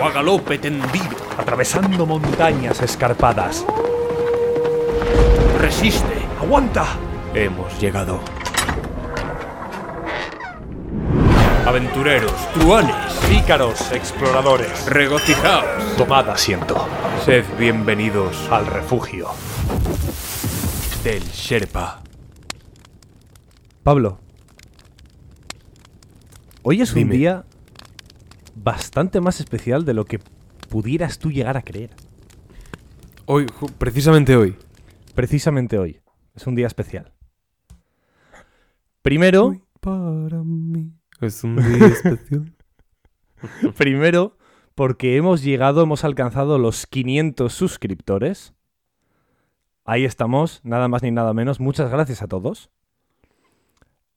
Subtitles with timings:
[0.00, 1.16] O a galope tendido.
[1.36, 3.64] Atravesando montañas escarpadas.
[5.60, 6.22] Resiste.
[6.40, 6.86] ¡Aguanta!
[7.34, 8.20] Hemos llegado.
[11.66, 12.94] Aventureros, truanes,
[13.28, 14.86] Pícaros, exploradores.
[14.86, 15.96] regocijaos.
[15.96, 16.88] Tomad asiento.
[17.24, 19.28] Sed bienvenidos Al refugio.
[21.04, 22.00] del Sherpa.
[23.82, 24.18] Pablo,
[26.62, 27.12] hoy es Dime.
[27.12, 27.44] un día
[28.68, 30.20] bastante más especial de lo que
[30.68, 31.88] pudieras tú llegar a creer.
[33.24, 33.46] Hoy,
[33.78, 34.56] precisamente hoy.
[35.14, 36.00] Precisamente hoy.
[36.34, 37.10] Es un día especial.
[39.00, 42.54] Primero, Para mí es un día especial.
[43.78, 44.36] primero,
[44.74, 48.52] porque hemos llegado, hemos alcanzado los 500 suscriptores.
[49.86, 51.58] Ahí estamos, nada más ni nada menos.
[51.58, 52.70] Muchas gracias a todos.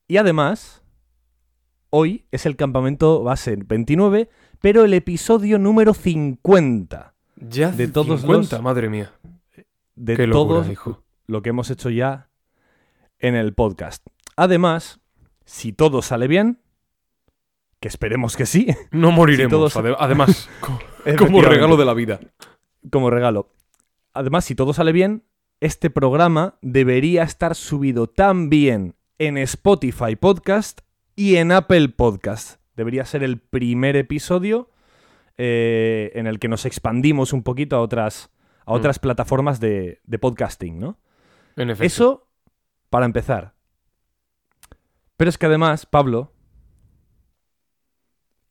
[0.10, 0.84] Y además,
[1.90, 4.30] hoy es el campamento base 29,
[4.62, 9.12] pero el episodio número 50 Ya De todos 50, los- madre mía.
[9.96, 11.04] de Qué locura, todo hijo.
[11.28, 12.30] lo que hemos hecho ya
[13.20, 14.06] en el podcast.
[14.36, 15.00] Además,
[15.46, 16.60] si todo sale bien,
[17.80, 20.80] que esperemos que sí, No moriremos, además, co-
[21.18, 22.20] como regalo de la vida.
[22.92, 23.52] como regalo.
[24.14, 25.24] Además, si todo sale bien,
[25.60, 30.82] este programa debería estar subido también en Spotify Podcast
[31.16, 32.61] y en Apple Podcast.
[32.76, 34.70] Debería ser el primer episodio
[35.38, 38.32] eh, en el que nos expandimos un poquito a otras,
[38.66, 38.76] a Mm.
[38.76, 41.00] otras plataformas de, de podcasting, ¿no?
[41.56, 41.86] En efecto.
[41.86, 42.28] Eso
[42.90, 43.56] para empezar.
[45.18, 46.34] Pero es que además, Pablo,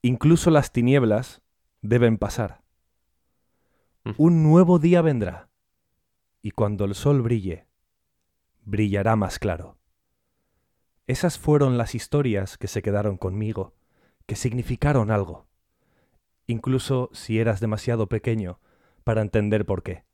[0.02, 1.42] incluso las tinieblas
[1.82, 2.62] deben pasar.
[4.04, 4.10] Mm.
[4.16, 5.48] Un nuevo día vendrá.
[6.42, 7.66] Y cuando el sol brille,
[8.64, 9.76] brillará más claro.
[11.06, 13.74] Esas fueron las historias que se quedaron conmigo,
[14.30, 15.48] que significaron algo.
[16.46, 18.60] Incluso si eras demasiado pequeño
[19.02, 20.04] para entender por qué.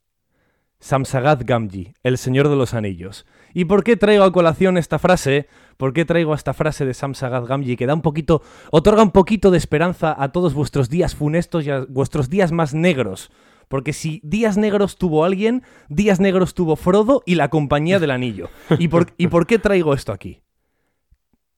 [0.80, 3.26] Samsagat Gamji, el Señor de los Anillos.
[3.52, 5.48] ¿Y por qué traigo a colación esta frase?
[5.76, 8.40] ¿Por qué traigo esta frase de Samsagat Gamji que da un poquito,
[8.70, 12.72] otorga un poquito de esperanza a todos vuestros días funestos y a vuestros días más
[12.72, 13.30] negros?
[13.68, 18.48] Porque si días negros tuvo alguien, días negros tuvo Frodo y la compañía del anillo.
[18.78, 20.40] ¿Y por, ¿Y por qué traigo esto aquí?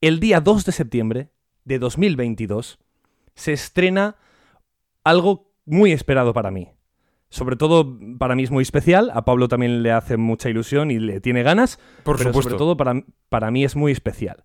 [0.01, 1.29] El día 2 de septiembre
[1.65, 2.79] de 2022
[3.35, 4.15] se estrena
[5.03, 6.69] algo muy esperado para mí.
[7.29, 10.97] Sobre todo para mí es muy especial, a Pablo también le hace mucha ilusión y
[10.99, 12.49] le tiene ganas, Por pero supuesto.
[12.51, 14.43] sobre todo para, para mí es muy especial.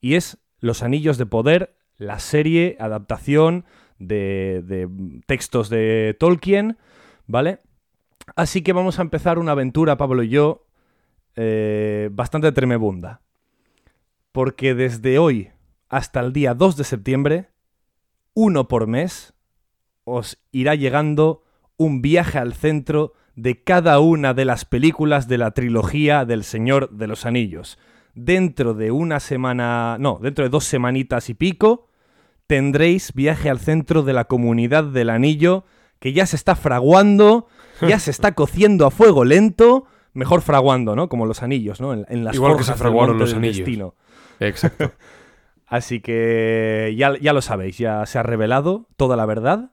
[0.00, 3.64] Y es Los Anillos de Poder, la serie, adaptación
[4.00, 4.88] de, de
[5.26, 6.76] textos de Tolkien,
[7.28, 7.60] ¿vale?
[8.34, 10.66] Así que vamos a empezar una aventura, Pablo y yo,
[11.36, 13.20] eh, bastante tremebunda.
[14.32, 15.50] Porque desde hoy
[15.94, 17.50] hasta el día 2 de septiembre,
[18.34, 19.32] uno por mes,
[20.02, 21.44] os irá llegando
[21.76, 26.90] un viaje al centro de cada una de las películas de la trilogía del Señor
[26.90, 27.78] de los Anillos.
[28.16, 31.86] Dentro de una semana, no, dentro de dos semanitas y pico,
[32.48, 35.64] tendréis viaje al centro de la comunidad del anillo,
[36.00, 37.46] que ya se está fraguando,
[37.86, 41.08] ya se está cociendo a fuego lento, mejor fraguando, ¿no?
[41.08, 41.92] Como los anillos, ¿no?
[41.92, 43.58] En, en las Igual que se fraguaron los del anillos.
[43.58, 43.94] destino.
[44.40, 44.90] Exacto.
[45.74, 49.72] Así que ya, ya lo sabéis, ya se ha revelado toda la verdad,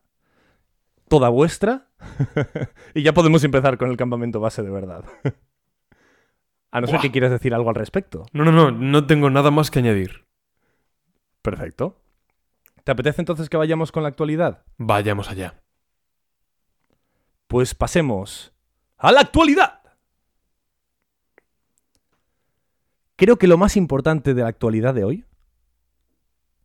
[1.07, 1.89] toda vuestra,
[2.95, 5.05] y ya podemos empezar con el campamento base de verdad.
[6.71, 7.01] A no ser Buah.
[7.03, 8.25] que quieras decir algo al respecto.
[8.33, 10.25] No, no, no, no tengo nada más que añadir.
[11.43, 12.01] Perfecto.
[12.83, 14.63] ¿Te apetece entonces que vayamos con la actualidad?
[14.77, 15.61] Vayamos allá.
[17.45, 18.53] Pues pasemos
[18.97, 19.81] a la actualidad.
[23.17, 25.25] Creo que lo más importante de la actualidad de hoy...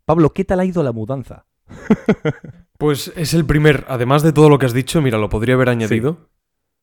[0.06, 1.46] Pablo, ¿qué tal ha ido la mudanza?
[2.78, 5.70] Pues es el primer, además de todo lo que has dicho, mira, lo podría haber
[5.70, 6.28] añadido.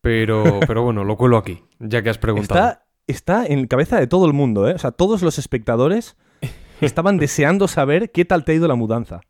[0.01, 2.59] Pero, pero bueno, lo cuelo aquí, ya que has preguntado.
[2.59, 4.73] Está, está en cabeza de todo el mundo, ¿eh?
[4.73, 6.17] O sea, todos los espectadores
[6.81, 9.21] estaban deseando saber qué tal te ha ido la mudanza.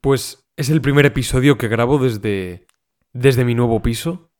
[0.00, 2.66] Pues es el primer episodio que grabo desde,
[3.12, 4.32] desde mi nuevo piso.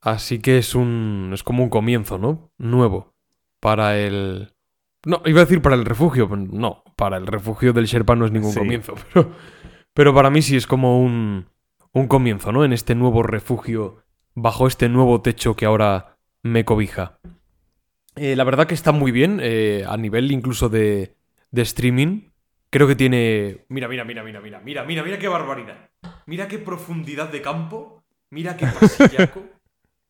[0.00, 1.30] Así que es un.
[1.34, 2.50] es como un comienzo, ¿no?
[2.58, 3.14] Nuevo.
[3.60, 4.54] Para el.
[5.06, 6.28] No, iba a decir para el refugio.
[6.28, 8.58] No, para el refugio del Sherpa no es ningún Sí.
[8.58, 8.94] comienzo.
[9.14, 9.32] Pero,
[9.94, 11.46] pero para mí sí es como un.
[11.92, 12.64] un comienzo, ¿no?
[12.64, 14.02] En este nuevo refugio.
[14.34, 17.18] Bajo este nuevo techo que ahora me cobija.
[18.16, 19.40] Eh, la verdad que está muy bien.
[19.42, 21.16] eh, a nivel incluso de,
[21.50, 22.30] de streaming.
[22.70, 23.64] Creo que tiene.
[23.68, 25.90] Mira, mira, mira, mira, mira, mira, mira, mira qué barbaridad.
[26.26, 28.02] Mira qué profundidad de campo.
[28.30, 29.42] Mira qué pasillaco.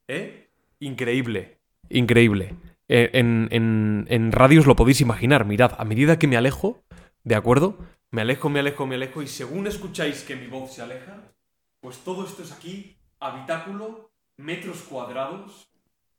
[0.08, 0.48] ¿Eh?
[0.80, 1.58] Increíble.
[1.88, 2.54] Increíble.
[2.92, 5.44] Eh, En, en, en radios lo podéis imaginar.
[5.44, 6.82] Mirad, a medida que me alejo,
[7.24, 7.78] ¿de acuerdo?
[8.10, 9.22] Me alejo, me alejo, me alejo.
[9.22, 11.32] Y según escucháis que mi voz se aleja,
[11.80, 15.70] pues todo esto es aquí, habitáculo, metros cuadrados,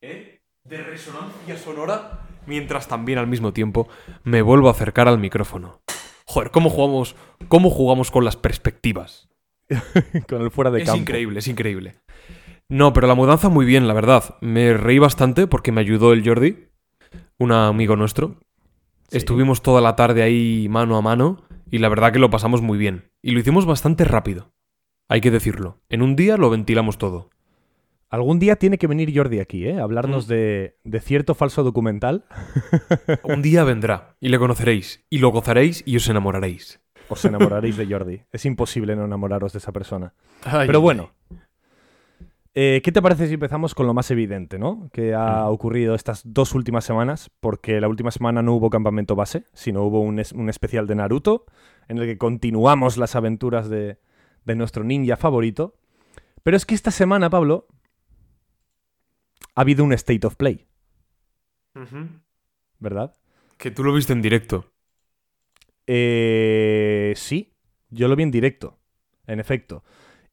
[0.01, 0.39] ¿eh?
[0.63, 2.27] De resonancia sonora.
[2.45, 3.89] Mientras también al mismo tiempo
[4.23, 5.81] me vuelvo a acercar al micrófono.
[6.25, 7.15] Joder, ¿cómo jugamos,
[7.49, 9.27] cómo jugamos con las perspectivas?
[10.27, 11.01] Con el fuera de es campo.
[11.01, 11.95] increíble, es increíble.
[12.71, 14.35] No, pero la mudanza muy bien, la verdad.
[14.39, 16.69] Me reí bastante porque me ayudó el Jordi,
[17.37, 18.37] un amigo nuestro.
[19.09, 19.17] Sí.
[19.17, 22.77] Estuvimos toda la tarde ahí mano a mano y la verdad que lo pasamos muy
[22.77, 23.11] bien.
[23.21, 24.53] Y lo hicimos bastante rápido.
[25.09, 25.81] Hay que decirlo.
[25.89, 27.29] En un día lo ventilamos todo.
[28.09, 29.79] Algún día tiene que venir Jordi aquí, ¿eh?
[29.79, 30.29] A hablarnos Mm.
[30.29, 32.23] de, de cierto falso documental.
[33.23, 36.81] Un día vendrá y le conoceréis y lo gozaréis y os enamoraréis.
[37.09, 38.21] Os enamoraréis de Jordi.
[38.31, 40.13] Es imposible no enamoraros de esa persona.
[40.45, 41.11] Ay, Pero ay, bueno.
[42.53, 44.89] Eh, ¿Qué te parece si empezamos con lo más evidente, ¿no?
[44.91, 49.45] Que ha ocurrido estas dos últimas semanas, porque la última semana no hubo campamento base,
[49.53, 51.45] sino hubo un, es- un especial de Naruto,
[51.87, 53.99] en el que continuamos las aventuras de,
[54.43, 55.75] de nuestro ninja favorito.
[56.43, 57.67] Pero es que esta semana, Pablo,
[59.55, 60.67] ha habido un State of Play.
[62.79, 63.15] ¿verdad?
[63.57, 64.73] Que tú lo viste en directo.
[65.87, 67.53] Eh, sí,
[67.89, 68.77] yo lo vi en directo,
[69.27, 69.83] en efecto.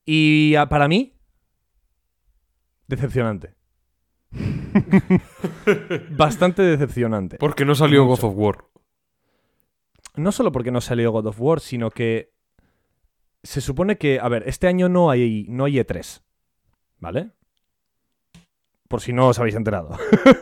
[0.05, 1.15] Y ah, para mí,
[2.89, 3.55] decepcionante.
[6.11, 7.39] Bastante decepcionante.
[7.39, 8.23] Porque no salió Mucho.
[8.23, 8.65] God of War.
[10.17, 12.33] No solo porque no salió God of War, sino que
[13.43, 16.23] se supone que, a ver, este año no hay, no hay E3,
[16.99, 17.31] ¿vale?
[18.89, 19.97] Por si no os habéis enterado,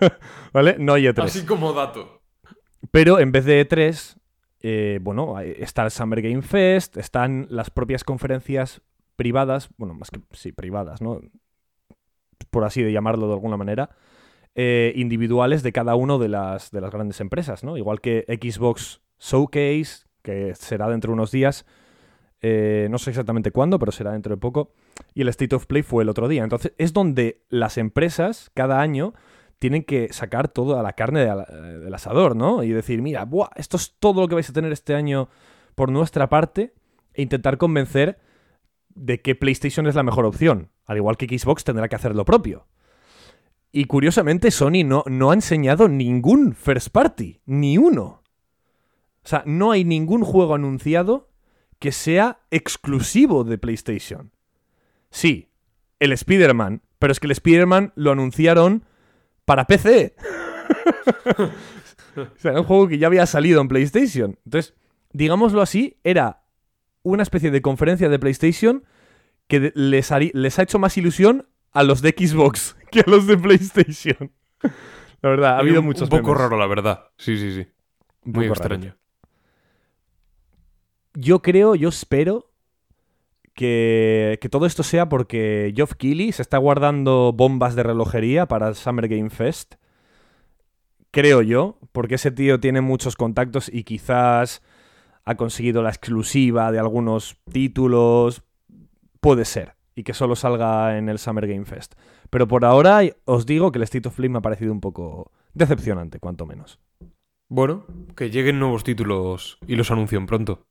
[0.53, 0.77] ¿vale?
[0.79, 1.25] No hay E3.
[1.25, 2.23] Así como dato.
[2.91, 4.17] Pero en vez de E3,
[4.61, 8.81] eh, bueno, está el Summer Game Fest, están las propias conferencias
[9.17, 11.21] privadas, bueno, más que sí, privadas, ¿no?
[12.57, 13.91] Por así de llamarlo de alguna manera,
[14.55, 17.77] eh, individuales de cada uno de las, de las grandes empresas, ¿no?
[17.77, 21.67] Igual que Xbox Showcase, que será dentro de unos días,
[22.41, 24.73] eh, no sé exactamente cuándo, pero será dentro de poco,
[25.13, 26.45] y el State of Play fue el otro día.
[26.45, 29.13] Entonces, es donde las empresas cada año
[29.59, 32.63] tienen que sacar toda la carne la- del asador, ¿no?
[32.63, 35.29] Y decir, mira, buah, esto es todo lo que vais a tener este año
[35.75, 36.73] por nuestra parte,
[37.13, 38.19] e intentar convencer
[38.97, 42.25] de que PlayStation es la mejor opción, al igual que Xbox tendrá que hacer lo
[42.25, 42.67] propio.
[43.71, 48.23] Y curiosamente, Sony no, no ha enseñado ningún first party, ni uno.
[49.23, 51.29] O sea, no hay ningún juego anunciado
[51.79, 54.33] que sea exclusivo de PlayStation.
[55.11, 55.51] Sí,
[56.01, 58.85] el Spider-Man, pero es que el Spider-Man lo anunciaron
[59.45, 60.15] para PC.
[62.17, 64.39] o sea, era un juego que ya había salido en PlayStation.
[64.45, 64.75] Entonces,
[65.13, 66.45] digámoslo así, era
[67.03, 68.85] una especie de conferencia de PlayStation
[69.49, 74.33] que les, ha hecho más ilusión a los de Xbox que a los de PlayStation.
[75.23, 76.39] La verdad, ha habido un, muchos Un poco memes.
[76.39, 77.07] raro, la verdad.
[77.17, 77.67] Sí, sí, sí.
[78.23, 78.55] Muy raro.
[78.55, 78.97] extraño.
[81.15, 82.53] Yo creo, yo espero
[83.55, 88.69] que, que todo esto sea porque Geoff Keighley se está guardando bombas de relojería para
[88.69, 89.77] el Summer Game Fest.
[91.11, 94.63] Creo yo, porque ese tío tiene muchos contactos y quizás
[95.25, 98.43] ha conseguido la exclusiva de algunos títulos.
[99.27, 99.75] Puede ser.
[99.97, 101.95] Y que solo salga en el Summer Game Fest.
[102.31, 105.33] Pero por ahora os digo que el State of Play me ha parecido un poco
[105.53, 106.79] decepcionante, cuanto menos.
[107.49, 110.65] Bueno, que lleguen nuevos títulos y los anuncien pronto.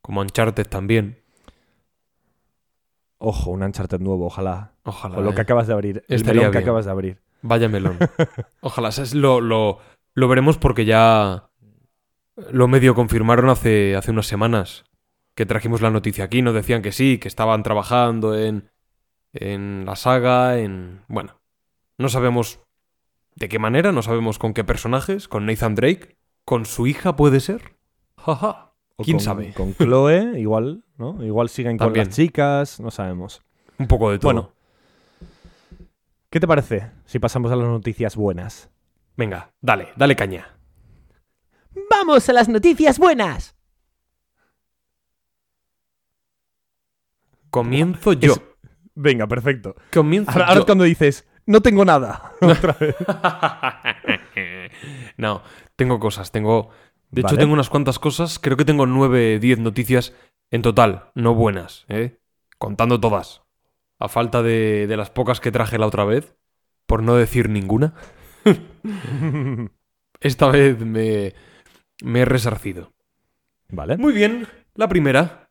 [0.00, 1.18] Como Uncharted también.
[3.18, 4.72] Ojo, un Uncharted nuevo, ojalá.
[4.84, 5.16] Ojalá.
[5.16, 5.42] Con lo que eh.
[5.42, 6.04] acabas de abrir.
[6.08, 7.20] El Estaría melón que acabas de abrir.
[7.42, 7.98] Vaya melón.
[8.62, 8.90] Ojalá.
[8.90, 9.14] ¿sabes?
[9.14, 9.80] Lo, lo,
[10.14, 11.50] lo veremos porque ya
[12.50, 14.87] lo medio confirmaron hace, hace unas semanas.
[15.38, 16.42] Que trajimos la noticia aquí.
[16.42, 18.72] Nos decían que sí, que estaban trabajando en,
[19.32, 21.04] en la saga, en...
[21.06, 21.40] Bueno,
[21.96, 22.58] no sabemos
[23.36, 27.38] de qué manera, no sabemos con qué personajes, con Nathan Drake, con su hija puede
[27.38, 27.76] ser.
[28.16, 28.72] Jaja.
[28.96, 29.52] ¿Quién con- sabe?
[29.54, 31.24] Con Chloe, igual, ¿no?
[31.24, 33.40] Igual siguen con las chicas, no sabemos.
[33.78, 34.32] Un poco de todo.
[34.32, 34.52] Bueno.
[36.30, 38.70] ¿Qué te parece si pasamos a las noticias buenas?
[39.16, 40.58] Venga, dale, dale caña.
[41.88, 43.54] ¡Vamos a las noticias buenas!
[47.50, 48.32] Comienzo yo.
[48.34, 48.42] Es-
[48.94, 49.76] Venga, perfecto.
[49.92, 50.60] Comienzo Ahora, yo.
[50.60, 52.32] es cuando dices, no tengo nada.
[52.40, 52.96] Otra vez.
[55.16, 55.42] no,
[55.76, 56.70] tengo cosas, tengo...
[57.10, 58.38] De hecho, tengo unas cuantas cosas.
[58.38, 60.12] Creo que tengo 9, 10 noticias
[60.50, 62.18] en total, no buenas, ¿eh?
[62.58, 63.42] Contando todas.
[63.98, 66.36] A falta de, de las pocas que traje la otra vez,
[66.86, 67.94] por no decir ninguna.
[70.20, 71.34] Esta vez me,
[72.02, 72.92] me he resarcido.
[73.70, 73.96] Vale.
[73.96, 75.47] Muy bien, la primera,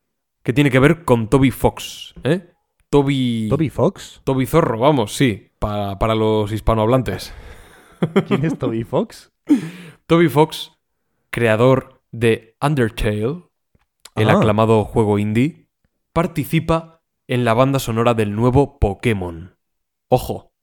[0.48, 2.54] que tiene que ver con Toby Fox, ¿eh?
[2.88, 3.48] Toby...
[3.50, 4.22] Toby Fox.
[4.24, 7.34] Toby Zorro, vamos, sí, para, para los hispanohablantes.
[8.26, 9.30] ¿Quién es Toby Fox?
[10.06, 10.72] Toby Fox,
[11.28, 13.42] creador de Undertale,
[14.14, 14.38] el Ah.
[14.38, 15.68] aclamado juego indie,
[16.14, 19.54] participa en la banda sonora del nuevo Pokémon.
[20.08, 20.54] Ojo,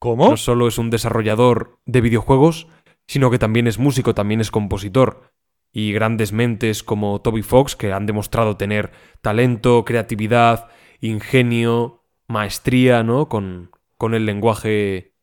[0.00, 0.30] ¿Cómo?
[0.30, 2.66] no solo es un desarrollador de videojuegos,
[3.06, 5.30] sino que también es músico, también es compositor.
[5.78, 10.70] Y grandes mentes como Toby Fox, que han demostrado tener talento, creatividad,
[11.00, 13.28] ingenio, maestría, ¿no?
[13.28, 15.14] Con, con el lenguaje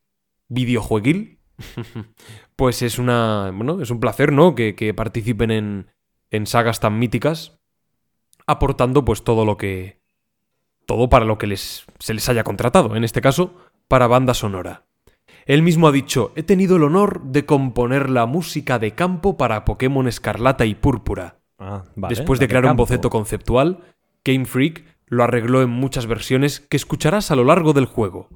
[0.47, 1.41] videojueguil.
[2.55, 3.51] pues es una.
[3.53, 4.55] Bueno, es un placer, ¿no?
[4.55, 5.91] Que, que participen en,
[6.29, 7.59] en sagas tan míticas.
[8.47, 9.99] Aportando, pues, todo lo que.
[10.85, 12.95] Todo para lo que les, se les haya contratado.
[12.95, 13.55] En este caso,
[13.89, 14.84] para banda sonora.
[15.45, 19.63] Él mismo ha dicho, he tenido el honor de componer la música de campo para
[19.63, 21.39] Pokémon Escarlata y Púrpura.
[21.59, 23.83] Ah, vale, Después de crear un boceto conceptual,
[24.23, 28.29] Game Freak lo arregló en muchas versiones que escucharás a lo largo del juego.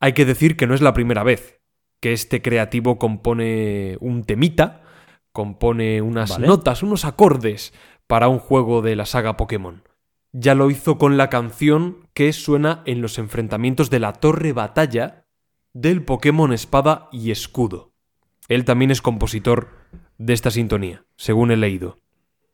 [0.00, 1.60] Hay que decir que no es la primera vez
[2.00, 4.82] que este creativo compone un temita,
[5.32, 6.48] compone unas Vale.
[6.48, 7.72] notas, unos acordes
[8.06, 9.82] para un juego de la saga Pokémon.
[10.32, 15.23] Ya lo hizo con la canción que suena en los enfrentamientos de la Torre Batalla
[15.74, 17.92] del Pokémon Espada y Escudo.
[18.48, 19.68] Él también es compositor
[20.16, 21.98] de esta sintonía, según he leído.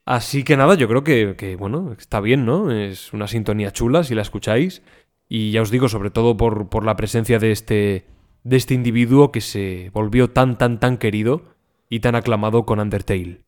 [0.05, 2.73] Así que nada, yo creo que, que, bueno, está bien, ¿no?
[2.73, 4.83] Es una sintonía chula si la escucháis.
[5.29, 8.07] Y ya os digo, sobre todo por, por la presencia de este,
[8.43, 11.55] de este individuo que se volvió tan, tan, tan querido
[11.89, 13.45] y tan aclamado con Undertale.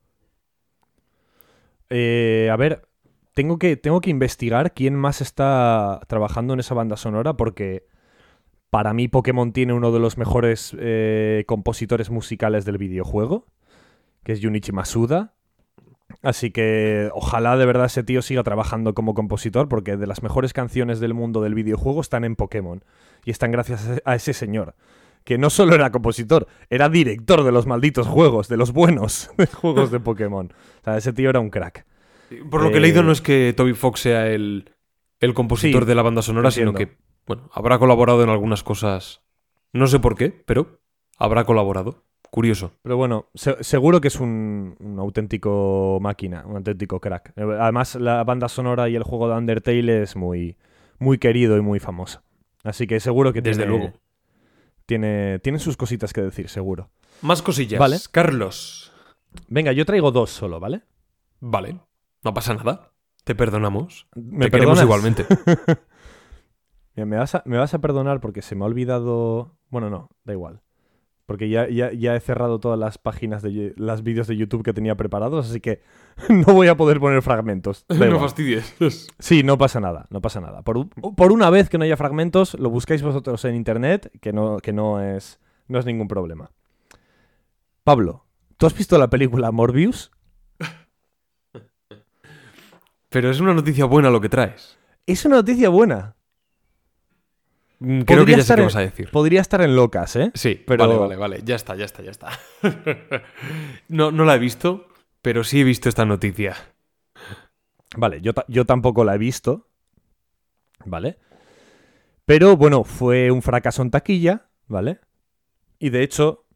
[1.91, 2.89] Eh, a ver,
[3.35, 7.87] tengo que, tengo que investigar quién más está trabajando en esa banda sonora porque
[8.73, 13.45] para mí Pokémon tiene uno de los mejores eh, compositores musicales del videojuego,
[14.25, 15.35] que es Junichi Masuda.
[16.23, 20.55] Así que ojalá de verdad ese tío siga trabajando como compositor porque de las mejores
[20.55, 22.83] canciones del mundo del videojuego están en Pokémon.
[23.27, 24.75] Y están gracias a- ese señor.
[25.25, 29.91] Que no solo era compositor, era director de los malditos juegos, de los buenos juegos
[29.91, 30.47] de Pokémon.
[30.81, 31.85] O sea, ese tío era un crack.
[32.51, 34.71] Por lo que he Eh, leído, no es que Toby Fox sea el,
[35.21, 39.23] el compositor Sí, de la banda sonora, sino que, bueno, habrá colaborado en algunas cosas.
[39.73, 40.81] No sé por qué, pero
[41.19, 42.05] habrá colaborado.
[42.31, 42.73] Curioso.
[42.83, 47.33] Pero bueno, se- seguro que es un, un auténtico máquina, un auténtico crack.
[47.37, 50.57] Eh, Además, la banda sonora y el juego de Undertale es muy,
[50.99, 52.23] muy querido y muy famoso.
[52.65, 53.93] Así que seguro que Desde tiene, luego.
[54.87, 56.91] Tiene, tiene sus cositas que decir, seguro.
[57.21, 57.79] Más cosillas.
[57.79, 57.99] Vale.
[58.11, 58.93] Carlos.
[59.49, 60.83] Venga, yo traigo dos solo, ¿vale?
[61.41, 61.81] Vale.
[62.25, 62.93] No pasa nada.
[63.25, 64.09] Te perdonamos.
[64.15, 64.85] ¿Me Te queremos perdonas?
[64.85, 65.27] igualmente.
[66.95, 69.57] Mira, me, vas a, me vas a perdonar porque se me ha olvidado.
[69.71, 70.61] Bueno, no, da igual.
[71.25, 74.73] Porque ya, ya, ya he cerrado todas las páginas de las vídeos de YouTube que
[74.75, 75.81] tenía preparados, así que
[76.29, 77.87] no voy a poder poner fragmentos.
[77.89, 78.21] Da no igual.
[78.21, 78.75] fastidies.
[79.19, 80.63] Sí, no pasa nada, no pasa nada.
[80.63, 84.59] Por, por una vez que no haya fragmentos, lo buscáis vosotros en internet, que no,
[84.59, 86.51] que no es, no es ningún problema.
[87.85, 88.27] Pablo,
[88.59, 90.11] ¿tú has visto la película Morbius?
[93.09, 94.79] Pero es una noticia buena lo que traes.
[95.07, 96.17] Es una noticia buena.
[97.83, 99.11] Mm, Creo que Podría ya sé qué en- vas a decir.
[99.11, 100.31] Podría estar en locas, ¿eh?
[100.35, 101.41] Sí, pero- vale, vale, vale.
[101.45, 102.31] Ya está, ya está, ya está.
[103.89, 104.89] no, no la he visto,
[105.21, 106.55] pero sí he visto esta noticia.
[107.97, 109.69] Vale, yo, yo tampoco la he visto.
[110.85, 111.19] ¿Vale?
[112.25, 115.01] Pero bueno, fue un fracaso en taquilla, ¿vale?
[115.79, 116.47] Y de hecho,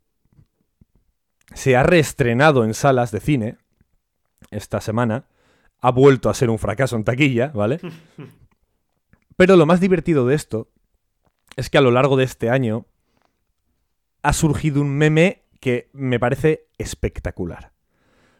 [1.54, 3.58] se ha reestrenado en salas de cine
[4.50, 5.24] esta semana.
[5.80, 7.80] Ha vuelto a ser un fracaso en taquilla, ¿vale?
[9.36, 10.70] Pero lo más divertido de esto
[11.56, 12.86] es que a lo largo de este año
[14.22, 17.72] ha surgido un meme que me parece espectacular.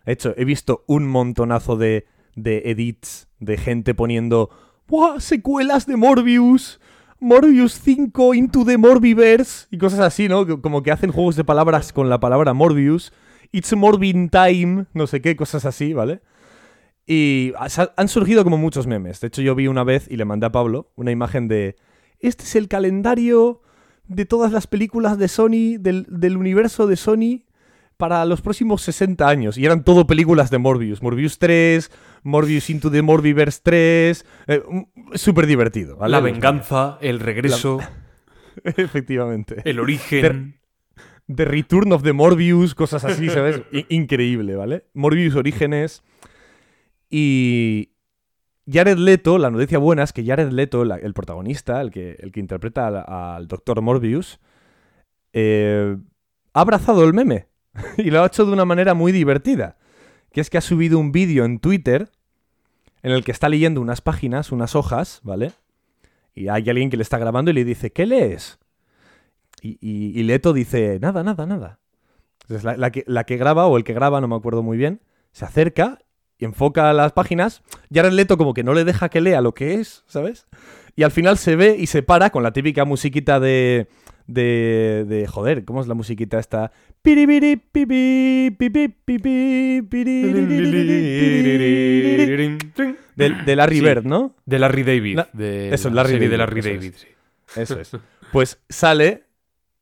[0.04, 2.06] De hecho, he visto un montonazo de,
[2.36, 4.50] edits de gente poniendo
[4.86, 5.18] ¡Buah!
[5.20, 6.80] Secuelas de Morbius.
[7.18, 9.66] Morbius 5 Into the Morbiverse.
[9.70, 10.60] Y cosas así, ¿no?
[10.60, 13.12] Como que hacen juegos de palabras con la palabra Morbius.
[13.52, 14.86] It's Morbin Time.
[14.92, 16.20] No sé qué, cosas así, ¿vale?
[17.06, 19.20] Y ha- han surgido como muchos memes.
[19.20, 21.76] De hecho, yo vi una vez y le mandé a Pablo una imagen de.
[22.20, 23.60] Este es el calendario
[24.08, 27.42] de todas las películas de Sony, del, del universo de Sony,
[27.96, 29.56] para los próximos 60 años.
[29.58, 31.02] Y eran todo películas de Morbius.
[31.02, 31.90] Morbius 3,
[32.22, 34.24] Morbius Into the Morbiverse 3.
[34.48, 34.82] eh, mm,
[35.14, 35.96] Súper divertido.
[35.96, 36.12] ¿vale?
[36.12, 37.78] La venganza, el regreso,
[38.64, 39.62] Efectivamente.
[39.64, 40.58] el origen.
[41.34, 43.60] The Return of the Morbius, cosas así, ¿sabes?
[43.88, 44.84] Increíble, ¿vale?
[44.94, 46.02] Morbius Orígenes.
[47.10, 47.90] Y
[48.70, 52.40] Jared Leto, la noticia buena es que Jared Leto, el protagonista, el que, el que
[52.40, 53.80] interpreta al, al Dr.
[53.80, 54.40] Morbius,
[55.32, 55.96] eh,
[56.52, 57.46] ha abrazado el meme
[57.98, 59.76] y lo ha hecho de una manera muy divertida.
[60.32, 62.10] Que es que ha subido un vídeo en Twitter
[63.02, 65.52] en el que está leyendo unas páginas, unas hojas, ¿vale?
[66.34, 68.58] Y hay alguien que le está grabando y le dice, ¿qué lees?
[69.62, 71.80] Y, Leto dice, nada, nada, nada.
[72.42, 75.00] Entonces la que, la que graba, o el que graba, no me acuerdo muy bien,
[75.32, 75.98] se acerca
[76.38, 77.62] y enfoca las páginas,
[77.92, 80.46] Jared Leto como que no le deja que lea lo que es, ¿sabes?
[80.94, 83.88] Y al final se ve y se para con la típica musiquita de...
[84.28, 86.72] De, de joder, ¿cómo es la musiquita esta?
[93.14, 94.34] De, de Larry sí, Bird, ¿no?
[94.44, 95.16] De Larry David.
[95.16, 96.94] La, de eso, Larry David, de Larry David.
[97.54, 97.88] Eso es.
[97.88, 98.02] Eso es.
[98.32, 99.26] Pues sale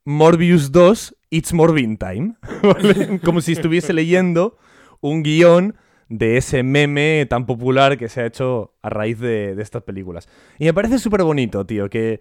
[0.05, 2.35] Morbius 2, It's Morbin Time.
[2.63, 3.21] ¿vale?
[3.21, 4.59] Como si estuviese leyendo
[5.01, 5.77] un guion
[6.09, 10.29] de ese meme tan popular que se ha hecho a raíz de, de estas películas.
[10.59, 12.21] Y me parece súper bonito, tío, que,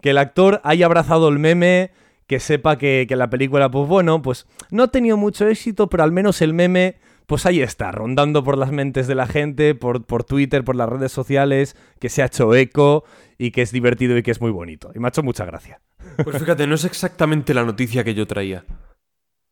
[0.00, 1.90] que el actor haya abrazado el meme,
[2.26, 6.02] que sepa que, que la película, pues bueno, pues no ha tenido mucho éxito, pero
[6.02, 6.96] al menos el meme,
[7.26, 10.88] pues ahí está, rondando por las mentes de la gente, por, por Twitter, por las
[10.88, 13.04] redes sociales, que se ha hecho eco
[13.38, 14.90] y que es divertido y que es muy bonito.
[14.94, 15.80] Y me ha hecho mucha gracia.
[16.22, 18.64] Pues fíjate, no es exactamente la noticia que yo traía.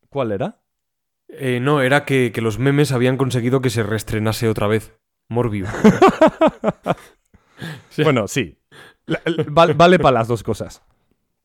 [0.09, 0.61] ¿Cuál era?
[1.33, 4.97] Eh, no, era que, que los memes habían conseguido que se reestrenase otra vez.
[5.29, 5.69] Morbius.
[7.91, 8.03] Sí.
[8.05, 8.57] Bueno, sí.
[9.05, 10.83] La- el- val- vale para las dos cosas.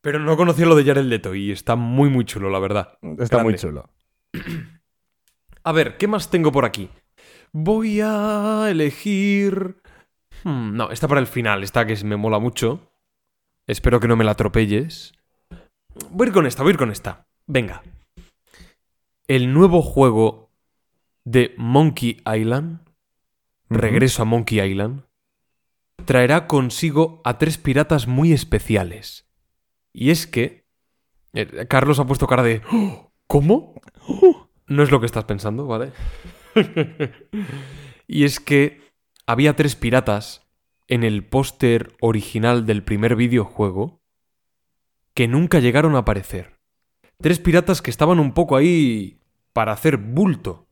[0.02, 2.98] Pero no conocía lo de Jared Leto y está muy, muy chulo, la verdad.
[3.20, 3.90] Está muy chulo.
[5.64, 6.90] A ver, ¿qué más tengo por aquí?
[7.52, 9.76] Voy a elegir...
[10.44, 12.92] Hmm, no, esta para el final, esta que me mola mucho.
[13.68, 15.14] Espero que no me la atropelles.
[16.12, 17.28] Voy a ir con esta, voy a ir con esta.
[17.48, 17.82] Venga.
[19.28, 20.52] El nuevo juego
[21.24, 22.82] de Monkey Island,
[23.70, 25.06] Regreso a Monkey Island,
[26.06, 29.28] traerá consigo a tres piratas muy especiales.
[29.92, 30.68] Y es que...
[31.34, 32.62] eh, Carlos ha puesto cara de...
[32.72, 33.12] "¿Oh?
[33.28, 33.82] ¿Cómo?
[34.68, 35.92] No es lo que estás pensando, ¿vale?
[38.08, 38.82] y es que
[39.26, 40.46] había tres piratas
[40.88, 44.04] en el póster original del primer videojuego
[45.16, 46.55] que nunca llegaron a aparecer.
[47.22, 49.20] Tres piratas que estaban un poco ahí
[49.54, 50.68] para hacer bulto.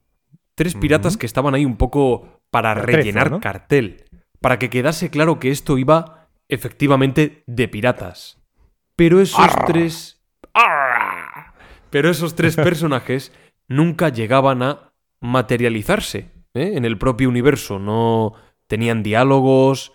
[0.55, 3.39] Tres piratas que estaban ahí un poco para Atrezo, rellenar ¿no?
[3.39, 4.05] cartel.
[4.39, 8.39] Para que quedase claro que esto iba efectivamente de piratas.
[8.95, 10.21] Pero esos tres...
[10.53, 11.53] ¡Arr!
[11.89, 13.31] Pero esos tres personajes
[13.67, 16.73] nunca llegaban a materializarse ¿eh?
[16.75, 17.79] en el propio universo.
[17.79, 18.33] No
[18.67, 19.93] tenían diálogos,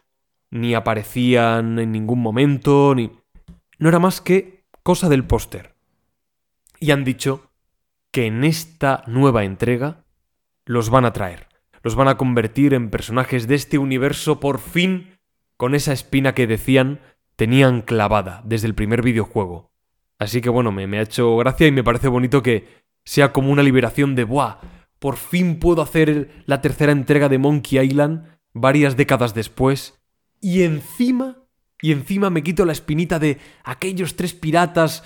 [0.50, 3.12] ni aparecían en ningún momento, ni...
[3.78, 5.77] No era más que cosa del póster.
[6.80, 7.50] Y han dicho
[8.10, 10.04] que en esta nueva entrega
[10.64, 11.48] los van a traer.
[11.82, 15.18] Los van a convertir en personajes de este universo por fin
[15.56, 17.00] con esa espina que decían
[17.36, 19.70] tenían clavada desde el primer videojuego.
[20.18, 22.66] Así que bueno, me, me ha hecho gracia y me parece bonito que
[23.04, 24.56] sea como una liberación de ¡buah!
[24.98, 30.00] Por fin puedo hacer la tercera entrega de Monkey Island varias décadas después.
[30.40, 31.44] Y encima,
[31.80, 35.04] y encima me quito la espinita de aquellos tres piratas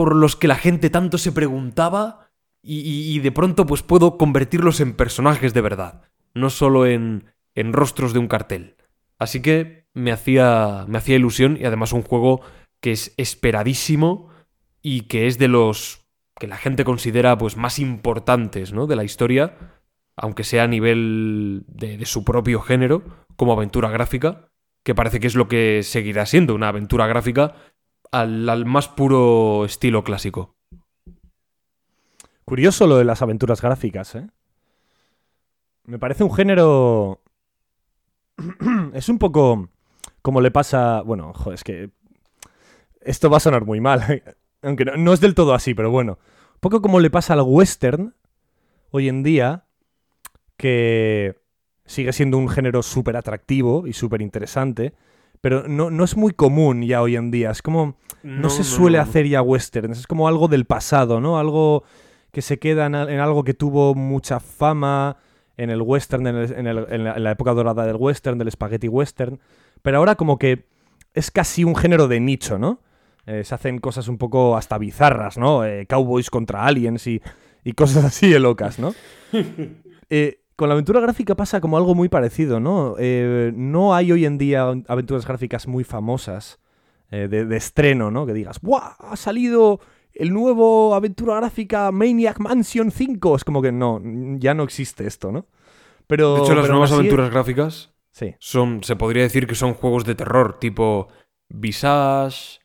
[0.00, 2.30] por los que la gente tanto se preguntaba
[2.62, 8.14] y, de pronto pues puedo convertirlos en personajes de verdad, no solo en, en rostros
[8.14, 8.76] de un cartel.
[9.18, 12.40] Así que me hacía, me hacía ilusión y además un juego
[12.80, 14.30] que es esperadísimo
[14.80, 16.06] y que es de los
[16.38, 18.86] que la gente considera pues más importantes ¿no?
[18.86, 19.54] de la historia,
[20.16, 23.02] aunque sea a nivel de su propio género,
[23.36, 24.48] como aventura gráfica,
[24.82, 27.54] que parece que es lo que seguirá siendo una aventura gráfica
[28.10, 30.56] al, al más puro estilo clásico.
[32.44, 34.28] Curioso lo de las aventuras gráficas, ¿eh?
[35.84, 37.22] Me parece un género...
[38.94, 39.68] es un poco
[40.22, 41.02] como le pasa...
[41.02, 41.90] Bueno, joder, es que...
[43.00, 44.22] Esto va a sonar muy mal,
[44.62, 46.18] aunque no, no es del todo así, pero bueno.
[46.54, 48.14] Un poco como le pasa al western
[48.90, 49.64] hoy en día,
[50.56, 51.40] que
[51.86, 54.94] sigue siendo un género súper atractivo y súper interesante,
[55.40, 57.50] pero no, no es muy común ya hoy en día.
[57.50, 57.96] Es como...
[58.22, 59.02] No, se suele no.
[59.04, 61.38] hacer ya westerns, es como algo del pasado, ¿no?
[61.38, 61.84] Algo
[62.32, 65.16] que se queda en, al- en algo que tuvo mucha fama
[65.56, 68.36] en el western, en, el- en el- en la, en la época dorada del western,
[68.38, 69.40] del spaghetti western,
[69.80, 70.66] pero ahora como que
[71.14, 72.80] es casi un género de nicho, ¿no?
[73.26, 75.64] Eh, se hacen cosas un poco hasta bizarras, ¿no?
[75.64, 77.22] Eh, cowboys contra aliens y,
[77.64, 78.94] y cosas así de locas, ¿no?
[80.12, 82.94] Eh, con la aventura gráfica pasa como algo muy parecido, ¿no?
[82.98, 86.60] Eh, no hay hoy en día aventuras gráficas muy famosas
[87.10, 88.26] eh, de, de estreno, ¿no?
[88.26, 88.94] Que digas, ¡buah!
[88.98, 89.80] Ha salido
[90.12, 93.36] el nuevo aventura gráfica Maniac Mansion 5.
[93.36, 94.02] Es como que no,
[94.38, 95.46] ya no existe esto, ¿no?
[96.06, 98.34] Pero, De hecho, las nuevas aventuras gráficas Sí.
[98.38, 101.08] son, se podría decir que son juegos de terror, tipo
[101.48, 102.60] Visage,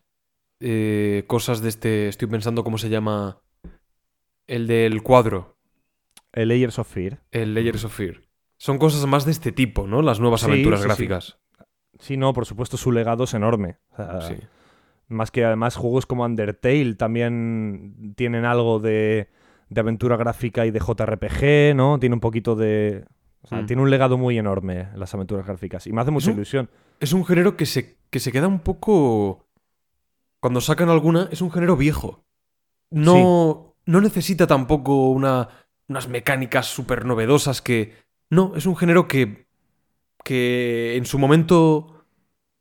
[0.59, 3.39] eh, cosas de este, estoy pensando cómo se llama,
[4.47, 5.54] el del cuadro,
[6.35, 7.19] El Layers of Fear.
[7.31, 8.21] el Layers of Fear.
[8.57, 10.01] Son cosas más de este tipo, ¿no?
[10.01, 10.87] Las nuevas Sí, aventuras sí, sí.
[10.87, 11.37] gráficas.
[11.99, 13.77] Sí, no, por supuesto, su legado es enorme.
[13.91, 14.35] O sea, Sí.
[15.07, 19.29] Más que además juegos como Undertale también tienen algo de,
[19.69, 21.99] de aventura gráfica y de JRPG, ¿no?
[21.99, 23.05] Tiene un poquito de...
[23.41, 23.65] O sea, Mm.
[23.67, 25.85] tiene un legado muy enorme las aventuras gráficas.
[25.85, 26.69] Y me hace mucha ilusión.
[26.99, 29.45] Es un género que se, que se queda un poco...
[30.39, 32.25] Cuando sacan alguna, es un género viejo.
[32.89, 35.49] No, no necesita tampoco una,
[35.87, 37.93] unas mecánicas súper novedosas que...
[38.29, 39.47] No, es un género que,
[40.23, 42.05] que en su momento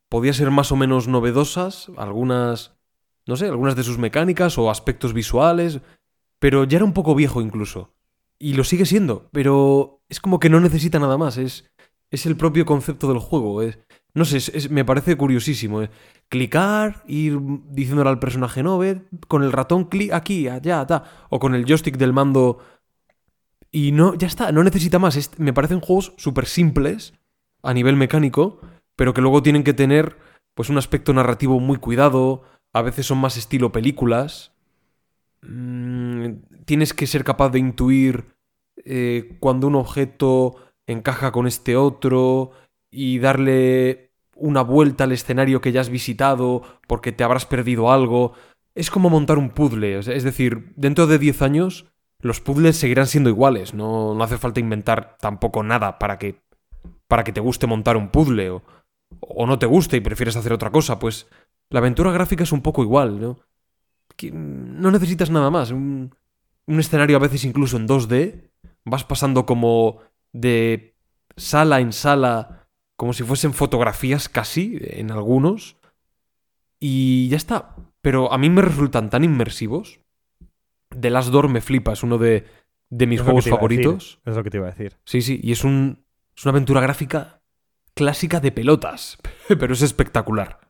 [0.09, 2.77] podía ser más o menos novedosas, algunas,
[3.27, 5.81] no sé, algunas de sus mecánicas o aspectos visuales,
[6.39, 7.95] pero ya era un poco viejo incluso.
[8.39, 11.71] Y lo sigue siendo, pero es como que no necesita nada más, es,
[12.11, 13.63] es el propio concepto del juego.
[13.63, 13.79] Es,
[14.13, 15.83] no sé, es- me parece curiosísimo.
[15.83, 15.91] eh.
[16.29, 17.39] Clicar, ir
[17.71, 21.65] diciéndole al personaje no, ve con el ratón clic aquí, allá, ta, o con el
[21.65, 22.59] joystick del mando.
[23.75, 25.17] Y no, ya está, no necesita más.
[25.17, 27.13] Es- me parecen juegos súper simples
[27.61, 28.61] a nivel mecánico,
[28.95, 30.17] pero que luego tienen que tener
[30.55, 32.45] pues un aspecto narrativo muy cuidado.
[32.73, 34.53] A veces son más estilo películas.
[35.43, 36.35] Mm,
[36.67, 38.37] tienes que ser capaz de intuir
[38.85, 40.55] eh, cuando un objeto
[40.87, 42.53] encaja con este otro
[42.93, 48.35] y darle una vuelta al escenario que ya has visitado porque te habrás perdido algo.
[48.77, 49.99] Es como montar un puzzle.
[49.99, 51.87] Es decir, dentro de 10 años
[52.25, 53.75] los puzzles seguirán siendo iguales.
[53.75, 56.41] No, no hace falta inventar tampoco nada para que,
[57.07, 58.63] para que te guste montar un puzzle o,
[59.21, 60.99] o no te guste y prefieres hacer otra cosa.
[60.99, 61.27] Pues
[61.69, 63.41] la aventura gráfica es un poco igual, ¿no?
[64.33, 65.71] No necesitas nada más.
[65.71, 66.15] Un,
[66.67, 68.51] un escenario a veces incluso en 2D.
[68.87, 69.99] Vas pasando como
[70.33, 70.97] de
[71.37, 75.77] sala en sala, como si fuesen fotografías casi, en algunos.
[76.81, 77.77] Y ya está.
[78.01, 80.01] Pero a mí me resultan tan inmersivos.
[81.01, 82.47] The Last Door me flipa, es uno de,
[82.91, 84.21] de mis Es juegos favoritos.
[84.25, 84.97] Es lo que te iba a decir.
[85.05, 86.05] Sí, sí, y es, un,
[86.37, 87.43] es una aventura gráfica
[87.95, 89.19] clásica de pelotas.
[89.49, 90.61] Pero es espectacular.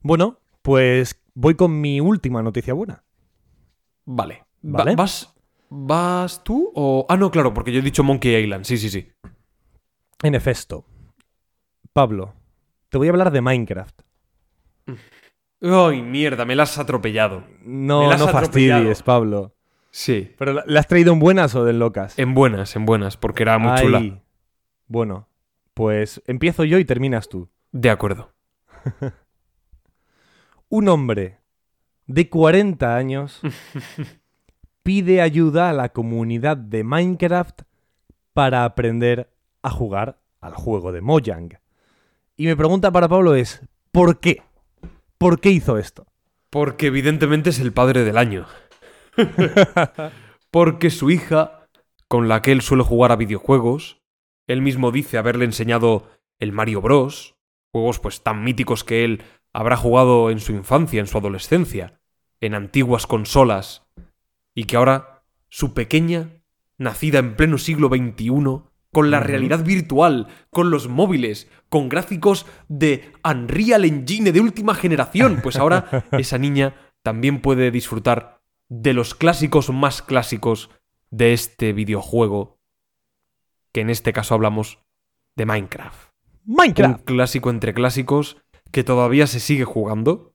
[0.00, 3.04] Bueno, pues voy con mi última noticia buena.
[4.04, 4.44] Vale.
[4.64, 4.96] Va- Vale.
[4.96, 5.34] ¿Vas,
[5.68, 7.06] ¿Vas tú o...?
[7.08, 8.64] Ah, no, claro, porque yo he dicho Monkey Island.
[8.64, 9.08] Sí, sí, sí.
[10.22, 10.84] En efecto.
[11.92, 12.34] Pablo,
[12.88, 14.02] te voy a hablar de Minecraft.
[15.62, 17.44] Ay, mierda, me la has atropellado.
[17.62, 18.32] No, no atropellado.
[18.40, 19.54] fastidies, Pablo.
[19.90, 20.34] Sí.
[20.38, 22.18] ¿Pero la- la has traído en buenas o de locas?
[22.18, 23.82] En buenas, en buenas, porque era muy Ay.
[23.84, 24.22] chula.
[24.88, 25.28] Bueno,
[25.74, 27.48] pues empiezo yo y terminas tú.
[27.72, 28.32] De acuerdo.
[30.68, 31.38] Un hombre
[32.06, 33.40] de 40 años
[34.82, 37.62] pide ayuda a la comunidad de Minecraft
[38.32, 41.58] para aprender a jugar al juego de Mojang.
[42.36, 44.42] Y mi pregunta para Pablo es, ¿por qué?
[45.18, 46.06] ¿Por qué hizo esto?
[46.50, 48.46] Porque evidentemente es el padre del año.
[50.50, 51.68] Porque su hija,
[52.08, 54.02] con la que él suele jugar a videojuegos,
[54.46, 57.36] él mismo dice haberle enseñado el Mario Bros,
[57.72, 62.00] juegos pues tan míticos que él habrá jugado en su infancia, en su adolescencia,
[62.40, 63.86] en antiguas consolas,
[64.54, 66.42] y que ahora su pequeña,
[66.78, 68.62] nacida en pleno siglo XXI,
[68.96, 75.40] con la realidad virtual, con los móviles, con gráficos de Unreal Engine de última generación,
[75.42, 80.70] pues ahora esa niña también puede disfrutar de los clásicos más clásicos
[81.10, 82.58] de este videojuego,
[83.70, 84.78] que en este caso hablamos
[85.34, 86.12] de Minecraft.
[86.46, 87.04] Un Minecraft.
[87.04, 88.38] clásico entre clásicos
[88.70, 90.32] que todavía se sigue jugando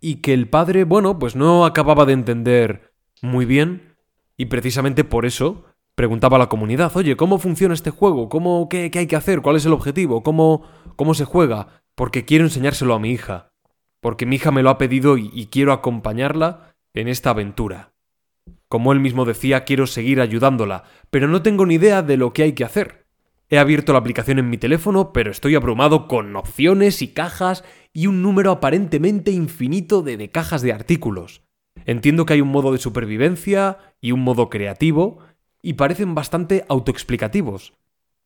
[0.00, 3.94] y que el padre, bueno, pues no acababa de entender muy bien
[4.36, 5.71] y precisamente por eso
[6.02, 8.28] preguntaba a la comunidad, oye, ¿cómo funciona este juego?
[8.28, 9.40] ¿Cómo, qué, qué hay que hacer?
[9.40, 10.24] ¿Cuál es el objetivo?
[10.24, 10.64] ¿Cómo,
[10.96, 11.84] ¿Cómo se juega?
[11.94, 13.52] Porque quiero enseñárselo a mi hija.
[14.00, 17.92] Porque mi hija me lo ha pedido y, quiero acompañarla en esta aventura.
[18.66, 22.42] Como él mismo decía, quiero seguir ayudándola, pero no tengo ni idea de lo que
[22.42, 23.06] hay que hacer.
[23.48, 27.62] He abierto la aplicación en mi teléfono, pero estoy abrumado con opciones y cajas
[27.92, 31.44] y un número aparentemente infinito de, de cajas de artículos.
[31.84, 35.20] Entiendo que hay un modo de supervivencia y un modo creativo,
[35.62, 37.72] y parecen bastante autoexplicativos.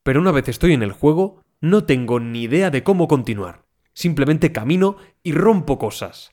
[0.03, 3.65] Pero una vez estoy en el juego, no tengo ni idea de cómo continuar.
[3.93, 6.31] simplemente camino y rompo cosas.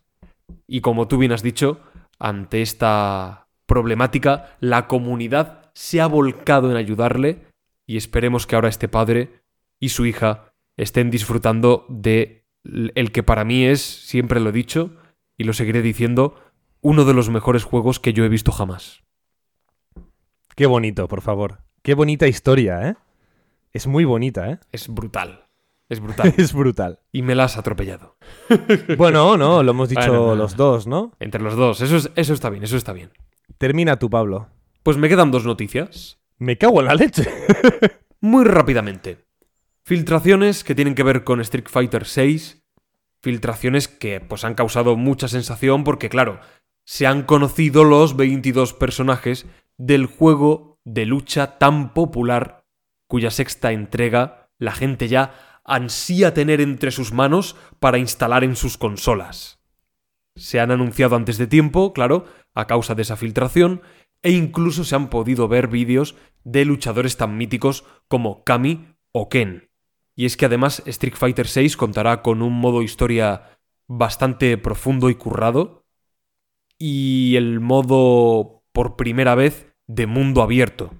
[0.66, 1.80] Y como tú bien has dicho,
[2.18, 7.46] ante esta problemática, la comunidad se ha volcado en ayudarle
[7.86, 9.40] y esperemos que ahora este padre
[9.80, 14.96] y su hija estén disfrutando de el que para mí es, siempre lo he dicho
[15.38, 16.36] y lo seguiré diciendo,
[16.82, 19.02] uno de los mejores juegos que yo he visto jamás.
[20.54, 21.58] Qué bonito, por favor.
[21.82, 22.94] Qué bonita historia, ¿eh?
[23.72, 24.58] Es muy bonita, ¿eh?
[24.72, 25.46] Es brutal.
[25.88, 26.32] Es brutal.
[26.38, 27.00] es brutal.
[27.12, 28.16] y me la has atropellado.
[28.96, 30.64] Bueno, no, lo hemos dicho no, los no.
[30.64, 31.12] dos, ¿no?
[31.20, 31.80] Entre los dos.
[31.80, 33.10] Eso, es- eso está bien, eso está bien.
[33.58, 34.48] Termina tú, Pablo.
[34.82, 36.18] Pues me quedan dos noticias.
[36.38, 37.28] Me cago en la leche.
[38.20, 39.24] Muy rápidamente.
[39.82, 42.62] Filtraciones que tienen que ver con Street Fighter VI.
[43.20, 46.40] Filtraciones que pues han causado mucha sensación porque claro,
[46.84, 49.46] se han conocido los 22 personajes
[49.78, 52.64] del juego de lucha tan popular
[53.06, 58.76] cuya sexta entrega la gente ya ansía tener entre sus manos para instalar en sus
[58.76, 59.60] consolas.
[60.36, 63.82] Se han anunciado antes de tiempo, claro, a causa de esa filtración,
[64.22, 69.70] e incluso se han podido ver vídeos de luchadores tan míticos como Kami o Ken.
[70.16, 75.14] Y es que además Street Fighter VI contará con un modo historia bastante profundo y
[75.14, 75.84] currado,
[76.78, 80.90] y el modo por primera vez de mundo abierto.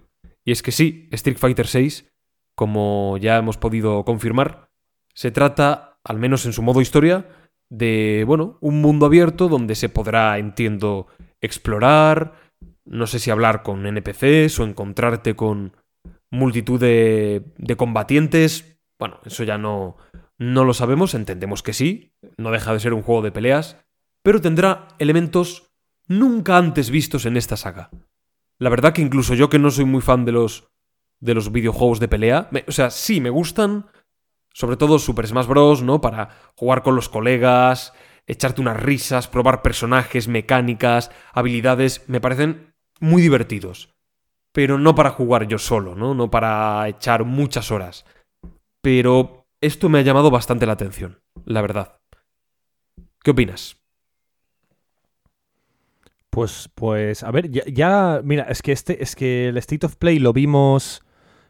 [0.45, 2.07] Y es que sí, Street Fighter VI,
[2.55, 4.71] como ya hemos podido confirmar,
[5.13, 7.27] se trata, al menos en su modo historia,
[7.69, 11.09] de, bueno, un mundo abierto donde se podrá, entiendo,
[11.41, 12.35] explorar,
[12.85, 15.77] no sé si hablar con NPCs o encontrarte con
[16.31, 18.79] multitud de, de combatientes.
[19.01, 19.97] Bueno, eso ya no,
[20.39, 23.85] no lo sabemos, entendemos que sí, no deja de ser un juego de peleas,
[24.23, 25.74] pero tendrá elementos
[26.09, 27.91] nunca antes vistos en esta saga.
[28.59, 30.69] La verdad que incluso yo que no soy muy fan de los
[31.21, 33.87] de los videojuegos de pelea, me- o sea, sí me gustan,
[34.53, 36.01] sobre todo Super Smash Bros, ¿no?
[36.01, 37.95] Para jugar con los colegas,
[38.27, 43.95] echarte unas risas, probar personajes, mecánicas, habilidades, me parecen muy divertidos.
[44.53, 46.15] Pero no para jugar yo solo, ¿no?
[46.15, 48.05] No para echar muchas horas.
[48.83, 51.97] Pero esto me ha llamado bastante la atención, la verdad.
[53.23, 53.83] ¿Qué opinas?
[56.35, 59.95] Pues, pues, a ver, ya, ya- mira, es que este, es que el State of
[59.95, 61.03] Play lo vimos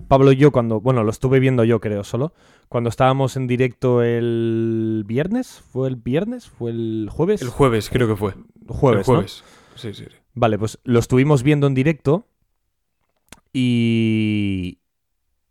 [0.08, 2.34] Pablo y yo cuando, bueno, lo estuve viendo yo creo solo,
[2.68, 6.48] cuando estábamos en directo el viernes, ¿fue el viernes?
[6.48, 7.40] ¿Fue el jueves?
[7.40, 8.34] El jueves, creo que fue.
[8.66, 9.18] jueves, el ¿no?
[9.18, 9.44] jueves.
[9.76, 10.16] Sí, sí, sí.
[10.34, 12.26] Vale, pues lo estuvimos viendo en directo
[13.52, 14.80] y,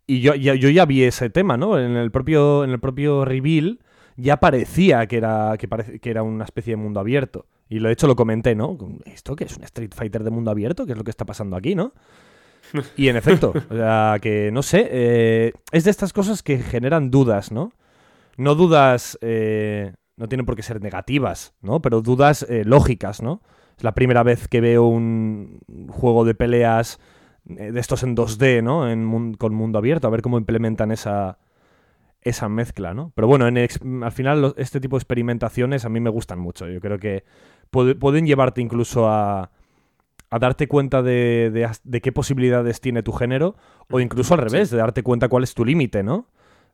[0.06, 1.80] y yo, ya, yo ya vi ese tema, ¿no?
[1.80, 3.80] En el propio, en el propio reveal
[4.16, 7.48] ya parecía que era, que, que era una especie de mundo abierto.
[7.70, 8.78] Y lo de hecho lo comenté, ¿no?
[9.06, 10.86] ¿Esto qué es un Street Fighter de mundo abierto?
[10.86, 11.94] ¿Qué es lo que está pasando aquí, no?
[12.98, 17.12] Y en efecto, o sea, que no sé, eh, es de estas cosas que generan
[17.12, 17.74] dudas, ¿no?
[18.38, 21.82] No dudas, eh, no tienen por qué ser negativas, ¿no?
[21.82, 23.42] Pero dudas eh, lógicas, ¿no?
[23.78, 27.00] Es la primera vez que veo un juego de peleas
[27.50, 28.90] eh, de estos en 2D, ¿no?
[28.90, 31.38] En con mundo abierto, a ver cómo implementan esa,
[32.26, 33.12] esa mezcla, ¿no?
[33.16, 33.58] Pero bueno, en
[34.04, 36.68] al final lo- este tipo de experimentaciones a mí me gustan mucho.
[36.68, 37.24] Yo creo que
[37.72, 39.52] puede- pueden llevarte incluso a,
[40.30, 43.56] a darte cuenta de, de as- de qué posibilidades tiene tu género
[43.90, 46.28] o incluso al revés, de darte cuenta cuál es tu límite, ¿no?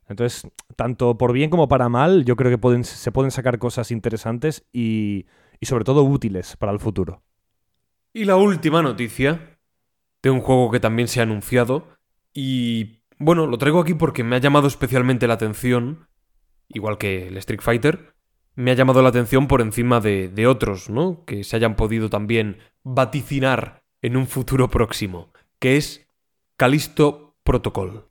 [0.08, 3.90] Entonces, tanto por bien como para mal, yo creo que pueden, se pueden sacar cosas
[3.92, 5.26] interesantes y,
[5.60, 7.22] y sobre todo útiles para el futuro.
[8.12, 9.58] Y la última noticia
[10.22, 11.86] de un juego que también se ha anunciado
[12.34, 16.08] y bueno, lo traigo aquí porque me ha llamado especialmente la atención,
[16.68, 18.14] igual que el Street Fighter,
[18.56, 21.24] me ha llamado la atención por encima de, de otros, ¿no?
[21.26, 26.08] Que se hayan podido también vaticinar en un futuro próximo, que es
[26.56, 28.08] Callisto Protocol.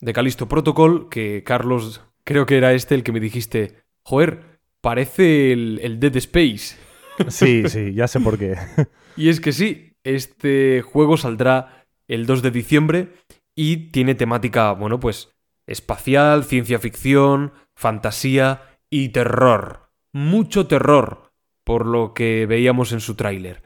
[0.00, 5.52] De Callisto Protocol, que Carlos, creo que era este el que me dijiste, joder, parece
[5.52, 6.76] el, el Dead Space.
[7.28, 8.56] Sí, sí, ya sé por qué.
[9.16, 13.12] Y es que sí, este juego saldrá el 2 de diciembre
[13.54, 15.34] y tiene temática, bueno, pues
[15.66, 19.90] espacial, ciencia ficción, fantasía y terror.
[20.12, 21.32] Mucho terror,
[21.64, 23.62] por lo que veíamos en su tráiler.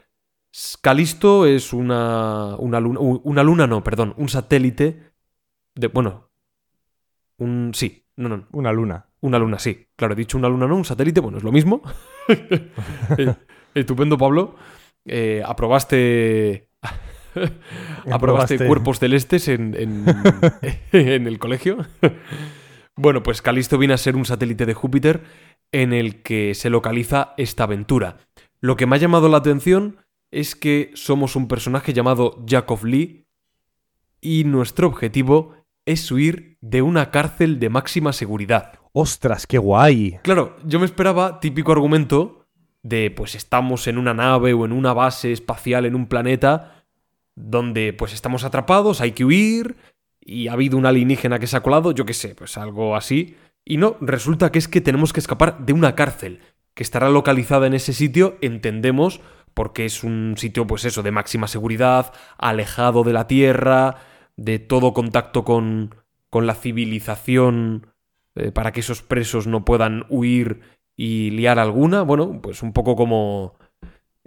[0.81, 5.13] Calisto es una, una luna, una luna no, perdón, un satélite
[5.75, 6.31] de, bueno,
[7.37, 9.05] un, sí, no, no, Una luna.
[9.21, 9.87] una luna, sí.
[9.95, 11.81] Claro, he dicho una luna, no, un satélite, bueno, es lo mismo.
[13.17, 13.33] Eh,
[13.73, 14.55] Estupendo, Pablo.
[15.05, 16.68] Eh, aprobaste.
[18.11, 20.05] aprobaste cuerpos celestes en, en,
[20.91, 21.85] en el colegio.
[22.95, 25.21] bueno, pues Calisto viene a ser un satélite de Júpiter
[25.71, 28.17] en el que se localiza esta aventura.
[28.61, 29.97] Lo que me ha llamado la atención
[30.31, 33.25] es que somos un personaje llamado Jacob Lee
[34.21, 35.53] y nuestro objetivo
[35.85, 38.73] es huir de una cárcel de máxima seguridad.
[38.91, 40.19] ¡Ostras, qué guay!
[40.23, 42.47] Claro, yo me esperaba típico argumento
[42.83, 46.78] de pues estamos en una nave o en una base espacial en un planeta
[47.39, 49.77] donde pues estamos atrapados, hay que huir
[50.19, 53.35] y ha habido un alienígena que se ha colado, yo qué sé, pues algo así.
[53.65, 56.41] Y no, resulta que es que tenemos que escapar de una cárcel
[56.73, 59.21] que estará localizada en ese sitio, entendemos,
[59.53, 63.95] porque es un sitio pues eso, de máxima seguridad, alejado de la Tierra,
[64.35, 65.95] de todo contacto con,
[66.29, 67.87] con la civilización,
[68.35, 70.61] eh, para que esos presos no puedan huir
[70.95, 72.03] y liar alguna.
[72.03, 73.55] Bueno, pues un poco como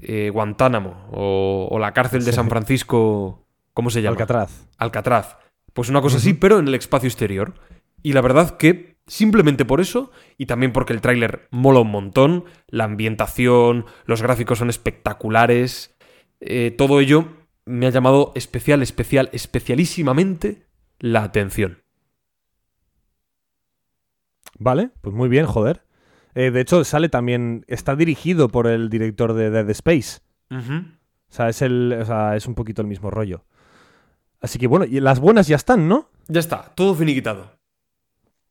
[0.02, 3.46] eh, Guantánamo o, o la cárcel de San Francisco.
[3.72, 4.12] ¿Cómo se llama?
[4.12, 4.68] Alcatraz.
[4.78, 5.36] Alcatraz.
[5.72, 7.54] Pues una cosa así, pero en el espacio exterior.
[8.02, 12.44] Y la verdad que simplemente por eso, y también porque el tráiler mola un montón,
[12.68, 15.94] la ambientación, los gráficos son espectaculares,
[16.40, 17.28] eh, todo ello
[17.64, 20.66] me ha llamado especial, especial, especialísimamente
[20.98, 21.82] la atención.
[24.58, 25.84] Vale, pues muy bien, joder.
[26.34, 27.64] Eh, de hecho, sale también.
[27.68, 30.20] Está dirigido por el director de Dead Space.
[30.50, 31.96] O sea, es el.
[32.00, 33.44] O sea, es un poquito el mismo rollo.
[34.40, 36.10] Así que bueno, y las buenas ya están, ¿no?
[36.28, 37.58] Ya está, todo finiquitado.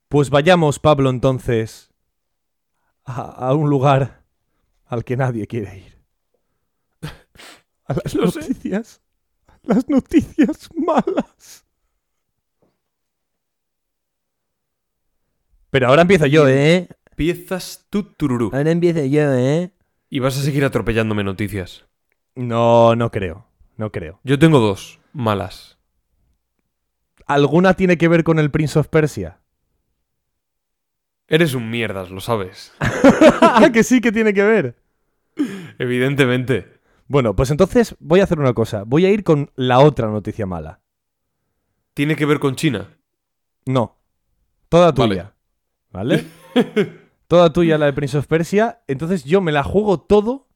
[0.10, 1.92] Pues vayamos, Pablo, entonces.
[3.04, 4.24] A, a un lugar
[4.86, 5.98] al que nadie quiere ir.
[7.86, 8.42] A las Lo sé.
[8.42, 9.02] noticias.
[9.64, 11.66] Las noticias malas.
[15.70, 16.88] Pero ahora empiezo yo, ¿eh?
[17.22, 18.50] Piezas tu tururú.
[18.52, 19.72] Ahora empiezo yo, ¿eh?
[20.10, 21.86] Y vas a seguir atropellándome noticias.
[22.34, 23.46] No, no creo.
[23.78, 24.20] No creo.
[24.24, 25.78] Yo tengo dos malas.
[27.28, 29.40] ¿Alguna tiene que ver con el Prince of Persia?
[31.28, 32.74] Eres un mierdas, lo sabes.
[33.72, 34.82] que sí que tiene que ver.
[35.78, 36.80] Evidentemente.
[37.06, 38.82] Bueno, pues entonces voy a hacer una cosa.
[38.84, 40.82] Voy a ir con la otra noticia mala.
[41.94, 42.98] ¿Tiene que ver con China?
[43.68, 43.96] No.
[44.70, 45.08] Toda Vale.
[45.16, 45.36] tuya.
[45.92, 46.26] ¿Vale?
[47.32, 48.82] Toda tuya la de Prince of Persia.
[48.90, 50.50] Entonces yo me la juego todo.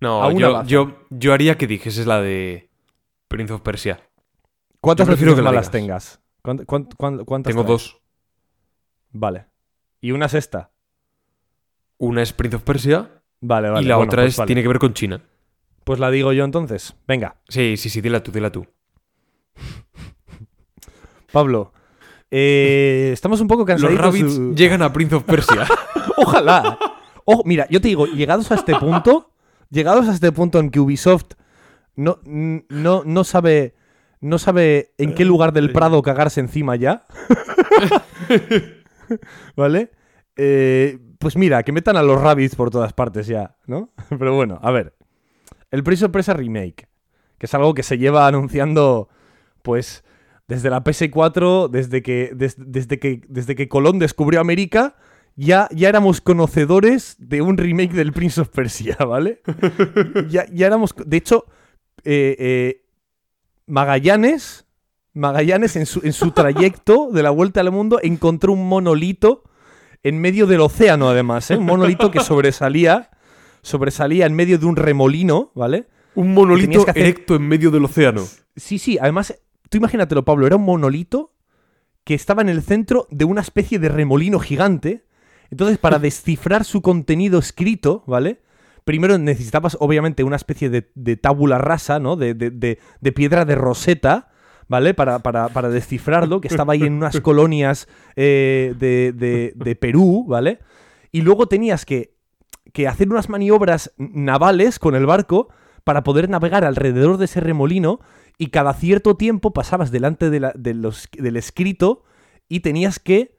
[0.00, 0.66] No, A una yo, baza.
[0.66, 2.70] yo, yo haría que dijeses la de
[3.28, 4.00] Prince of Persia.
[4.80, 6.18] ¿Cuántas prefiero que la malas tengas?
[6.42, 7.72] ¿Cuánt- cuánt- cuánt- ¿Cuántas Tengo traes?
[7.82, 8.00] dos.
[9.12, 9.44] Vale.
[10.00, 10.70] ¿Y una es esta?
[11.98, 13.84] Una es Prince of Persia Vale, vale.
[13.84, 14.46] y la bueno, otra pues es vale.
[14.46, 15.22] tiene que ver con China.
[15.84, 16.96] Pues la digo yo entonces.
[17.06, 18.66] Venga, Sí, sí, sí, dila tú, dila tú.
[21.32, 21.74] Pablo.
[22.30, 24.04] Eh, estamos un poco Los cansaditos.
[24.04, 25.66] rabbits llegan a Prince of Persia.
[26.16, 26.78] Ojalá.
[27.24, 29.30] Ojo, mira, yo te digo, llegados a este punto,
[29.70, 31.32] llegados a este punto en que Ubisoft
[31.96, 33.74] no, no, no sabe.
[34.20, 37.04] No sabe en qué lugar del Prado cagarse encima ya.
[39.56, 39.90] ¿Vale?
[40.36, 43.90] Eh, pues mira, que metan a los rabbits por todas partes ya, ¿no?
[44.08, 44.94] Pero bueno, a ver.
[45.70, 46.88] El Prince of Persia Remake,
[47.38, 49.08] que es algo que se lleva anunciando,
[49.62, 50.04] pues,
[50.48, 54.96] desde la PS4, desde que, des- desde que, desde que Colón descubrió América,
[55.36, 59.40] ya, ya éramos conocedores de un remake del Prince of Persia, ¿vale?
[60.28, 60.94] ya, ya éramos.
[61.06, 61.46] De hecho,
[62.04, 62.84] eh, eh,
[63.66, 64.66] Magallanes.
[65.16, 69.44] Magallanes en su, en su trayecto de la vuelta al mundo encontró un monolito
[70.02, 71.56] en medio del océano, además, ¿eh?
[71.56, 73.10] Un monolito que sobresalía.
[73.62, 75.86] Sobresalía en medio de un remolino, ¿vale?
[76.16, 78.22] Un monolito Tenías que hacer- erecto en medio del océano.
[78.56, 79.40] Sí, sí, además,
[79.74, 81.32] tú imagínatelo, Pablo, era un monolito
[82.04, 85.04] que estaba en el centro de una especie de remolino gigante.
[85.50, 88.40] Entonces, para descifrar su contenido escrito, ¿vale?
[88.84, 92.16] Primero necesitabas, obviamente, una especie de, de tábula rasa, ¿no?
[92.16, 94.30] De, de- de- piedra de roseta,
[94.68, 94.92] ¿vale?
[94.94, 100.26] Para, para- para descifrarlo, que estaba ahí en unas colonias eh, de, de- de Perú,
[100.28, 100.58] ¿vale?
[101.12, 102.14] Y luego tenías que,
[102.74, 105.48] que hacer unas maniobras navales con el barco
[105.84, 108.00] para poder navegar alrededor de ese remolino
[108.38, 112.02] y cada cierto tiempo pasabas delante de la- de los- del escrito
[112.48, 113.38] y tenías que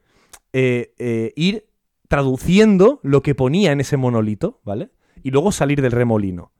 [0.53, 1.67] eh, eh, ir
[2.07, 4.89] traduciendo lo que ponía en ese monolito, ¿vale?
[5.21, 6.51] Y luego salir del remolino.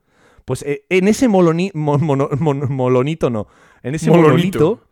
[0.43, 3.47] Pues eh, en ese moloni- mo- mono- mon- molonito, no,
[3.83, 4.27] en ese Molonito.
[4.29, 4.87] monolito,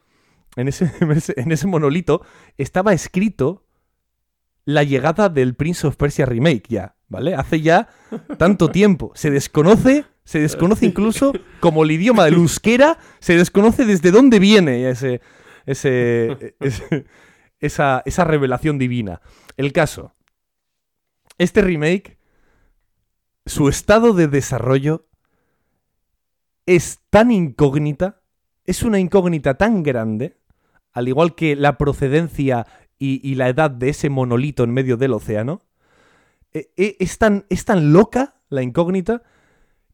[0.55, 0.91] en ese-
[1.37, 2.21] en ese monolito
[2.57, 3.65] estaba escrito
[4.65, 7.35] la llegada del Prince of Persia Remake ya, ¿vale?
[7.35, 7.89] Hace ya
[8.37, 9.11] tanto tiempo.
[9.15, 14.89] Se desconoce, se desconoce incluso como el idioma del euskera, se desconoce desde dónde viene
[14.89, 15.21] ese,
[15.65, 17.05] ese, ese-
[17.59, 19.21] esa, esa revelación divina.
[19.55, 20.13] El caso,
[21.37, 22.17] este remake,
[23.45, 25.07] su estado de desarrollo
[26.65, 28.21] es tan incógnita,
[28.65, 30.37] es una incógnita tan grande,
[30.93, 32.65] al igual que la procedencia
[32.97, 35.61] y, y la edad de ese monolito en medio del océano,
[36.53, 39.23] e- e- es tan, es tan loca la incógnita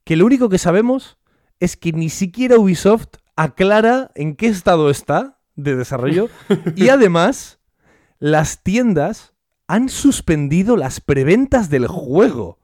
[0.09, 1.19] que lo único que sabemos
[1.59, 6.29] es que ni siquiera Ubisoft aclara en qué estado está de desarrollo.
[6.75, 7.59] y además,
[8.17, 9.35] las tiendas
[9.67, 12.57] han suspendido las preventas del juego.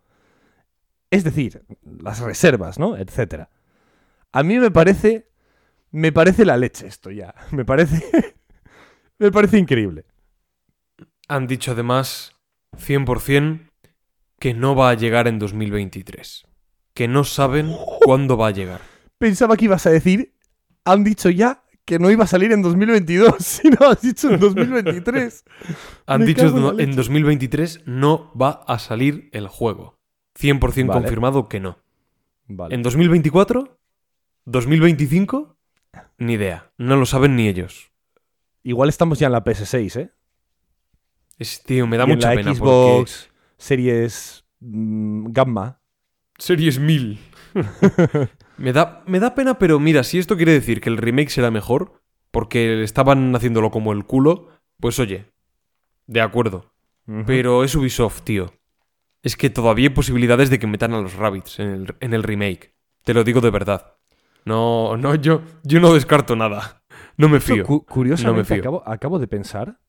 [1.12, 2.98] Es decir, las reservas, ¿no?
[2.98, 3.52] Etcétera.
[4.32, 5.30] A mí me parece.
[5.92, 7.36] Me parece la leche esto ya.
[7.52, 8.04] Me parece.
[9.20, 10.08] me parece increíble.
[11.28, 12.32] Han dicho además
[12.76, 13.70] 100%
[14.40, 16.48] que no va a llegar en 2023.
[16.96, 18.82] Que no saben cuándo va a llegar.
[19.20, 20.34] Pensaba que ibas a decir.
[20.86, 23.36] Han dicho ya que no iba a salir en 2022.
[23.40, 25.44] Si no, has dicho en 2023.
[26.08, 26.90] Han Me dicho en la no- leche.
[26.90, 30.00] en 2023 no va a salir el juego.
[30.40, 31.02] 100% Vale.
[31.02, 31.78] confirmado que no.
[32.48, 32.74] Vale.
[32.76, 33.78] ¿En 2024?
[34.48, 35.56] ¿2025?
[36.18, 36.72] Ni idea.
[36.78, 37.92] No lo saben ni ellos.
[38.64, 40.12] Igual estamos ya en la PS6, ¿eh?
[41.38, 45.82] Es, tío, me da Y en mucha la pena Xbox Series mm, Gamma.
[46.38, 47.20] Series 1000.
[48.58, 51.52] me, da, me da pena, pero mira, si esto quiere decir que el remake será
[51.52, 55.32] mejor, porque estaban haciéndolo como el culo, pues oye,
[56.08, 56.72] de acuerdo.
[57.28, 58.52] Pero es Ubisoft, tío.
[59.22, 62.24] Es que todavía hay posibilidades de que metan a los Rabbits en el, en el
[62.24, 62.74] remake.
[63.04, 63.94] Te lo digo de verdad.
[64.44, 66.84] No, no, yo, yo no descarto nada.
[67.18, 67.64] No me fío.
[67.64, 68.60] cu- curiosamente, No me fío.
[68.62, 69.80] Acabo, acabo de pensar.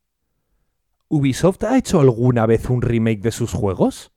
[1.08, 4.12] ¿Ubisoft ha hecho alguna vez un remake de sus juegos?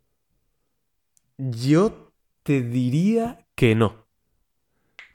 [1.38, 2.09] Yo
[2.50, 4.08] te diría que no.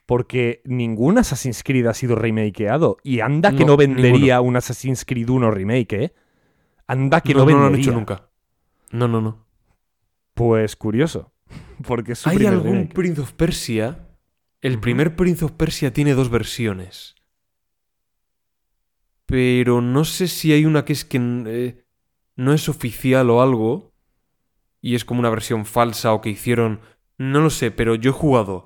[0.05, 2.95] Porque ningún Assassin's Creed ha sido remakeado.
[3.03, 6.13] Y anda que No, no, vendería un Assassin's Creed 1 remake, ¿eh?
[6.87, 7.75] Anda que no, no, no lo vendería.
[7.75, 8.29] han hecho nunca.
[8.91, 9.45] No, no, no.
[10.33, 11.33] Pues curioso.
[11.85, 12.93] Porque es su ¿Hay algún remake.
[12.93, 14.07] Prince of Persia?
[14.61, 17.15] El primer Prince of Persia tiene dos versiones.
[19.25, 21.17] Pero no sé si hay una que es que
[21.47, 21.83] eh,
[22.37, 23.91] no es oficial o algo.
[24.79, 26.79] Y es como una versión falsa o que hicieron.
[27.17, 28.65] No lo sé, pero yo he jugado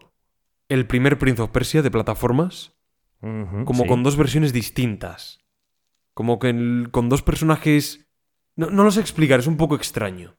[0.70, 2.76] el primer Prince of Persia de plataformas
[3.22, 3.88] como sí.
[3.88, 5.40] con dos versiones distintas.
[6.14, 8.08] Como que el- con dos personajes...
[8.56, 10.38] No, no lo sé explicar, es un poco extraño.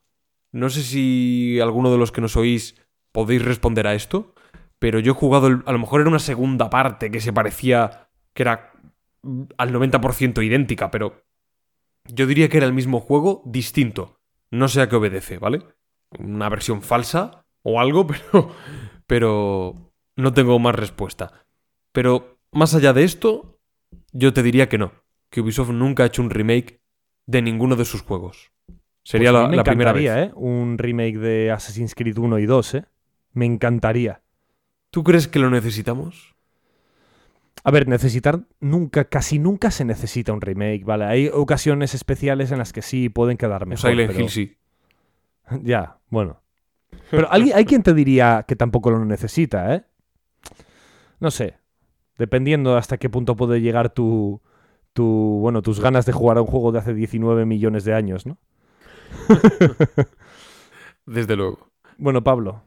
[0.53, 2.75] No sé si alguno de los que nos oís
[3.13, 4.35] podéis responder a esto,
[4.79, 8.09] pero yo he jugado, el- a lo mejor era una segunda parte que se parecía,
[8.35, 8.73] que era
[9.23, 11.23] mm, al 90% idéntica, pero
[12.07, 14.21] yo diría que era el mismo juego distinto.
[14.51, 15.63] No sé a qué obedece, ¿vale?
[16.19, 18.51] Una versión falsa o algo, pero,
[19.07, 21.33] pero no tengo más respuesta.
[21.93, 23.59] Pero más allá de esto,
[24.13, 24.93] yo te diría que no,
[25.31, 26.81] que Ubisoft nunca ha hecho un remake
[27.27, 28.51] de ninguno de sus juegos.
[29.03, 30.11] Sería Pues la, me la primera vez.
[30.11, 30.31] ¿eh?
[30.35, 32.85] Un remake de Assassin's Creed 1 y 2, ¿eh?
[33.33, 34.23] Me encantaría.
[34.91, 36.35] ¿Tú crees que lo necesitamos?
[37.63, 41.05] A ver, necesitar nunca, casi nunca se necesita un remake, ¿vale?
[41.05, 43.91] Hay ocasiones especiales en las que sí pueden quedar mejor.
[43.91, 44.57] Silent pero- Hill sí.
[45.63, 46.40] Ya, bueno.
[47.11, 49.85] Pero alguien, hay quien te diría que tampoco lo necesita, ¿eh?
[51.19, 51.59] No sé.
[52.19, 54.41] Dependiendo hasta qué punto puede llegar tu,
[54.93, 58.27] tu, bueno, tus ganas de jugar a un juego de hace 19 millones de años,
[58.27, 58.39] ¿no?
[61.07, 61.71] Desde luego.
[61.99, 62.63] Bueno, Pablo,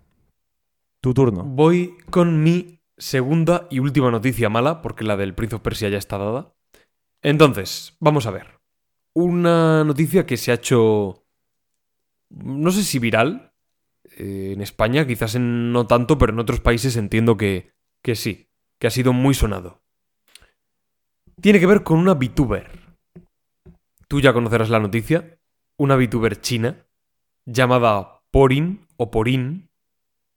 [1.02, 1.44] tu turno.
[1.44, 5.98] Voy con mi segunda y última noticia mala, porque la del Prince of Persia ya
[5.98, 6.54] está dada.
[7.22, 8.60] Entonces, vamos a ver.
[9.14, 11.26] Una noticia que se ha hecho.
[12.30, 13.53] No sé si viral.
[14.18, 18.50] Eh, en España, quizás en- no tanto, pero en otros países entiendo que, que sí.
[18.80, 19.82] Que ha sido muy sonado.
[21.42, 22.70] Tiene que ver con una VTuber.
[24.08, 25.40] Tú ya conocerás la noticia.
[25.78, 26.86] Una VTuber china
[27.46, 29.70] llamada Porin o Porin,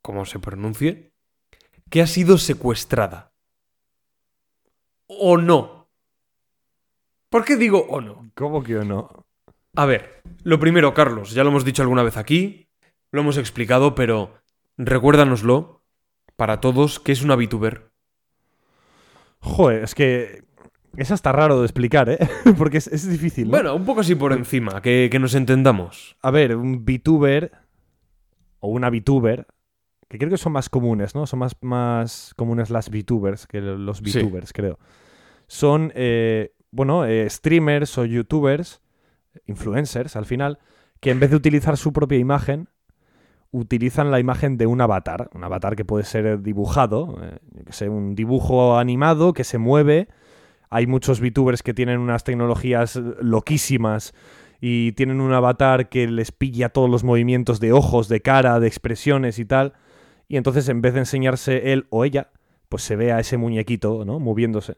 [0.02, 1.12] como se pronuncie,
[1.90, 3.32] que ha sido secuestrada.
[5.06, 5.88] ¿O no?
[7.28, 8.30] ¿Por qué digo o no?
[8.34, 9.26] ¿Cómo que no?
[9.74, 12.65] A ver, lo primero, Carlos, ya lo hemos dicho alguna vez aquí,
[13.16, 14.34] lo hemos explicado, pero
[14.76, 15.82] recuérdanoslo
[16.36, 17.90] para todos que es una VTuber.
[19.40, 20.44] Joder, es que
[20.96, 22.18] es hasta raro de explicar, ¿eh?
[22.58, 23.50] Porque es, es difícil, ¿no?
[23.52, 26.16] Bueno, un poco así por encima, que, que nos entendamos.
[26.22, 27.52] A ver, un VTuber
[28.60, 29.46] o una VTuber,
[30.08, 31.26] que creo que son más comunes, ¿no?
[31.26, 34.18] Son más, más comunes las VTubers que los Sí.
[34.22, 34.78] VTubers, creo.
[35.48, 38.80] Son, eh, bueno, eh, streamers o YouTubers,
[39.46, 40.58] influencers al final,
[41.00, 42.68] que en vez de utilizar su propia imagen,
[43.56, 45.30] utilizan la imagen de un avatar.
[45.34, 50.08] Un avatar que puede ser dibujado, eh, que sé, un dibujo animado que se mueve.
[50.68, 54.14] Hay muchos VTubers que tienen unas tecnologías loquísimas
[54.60, 58.66] y tienen un avatar que les pilla todos los movimientos de ojos, de cara, de
[58.66, 59.72] expresiones y tal.
[60.28, 62.30] Y entonces en vez de enseñarse él o ella,
[62.68, 64.18] pues se ve a ese muñequito, ¿no?
[64.18, 64.74] Moviéndose.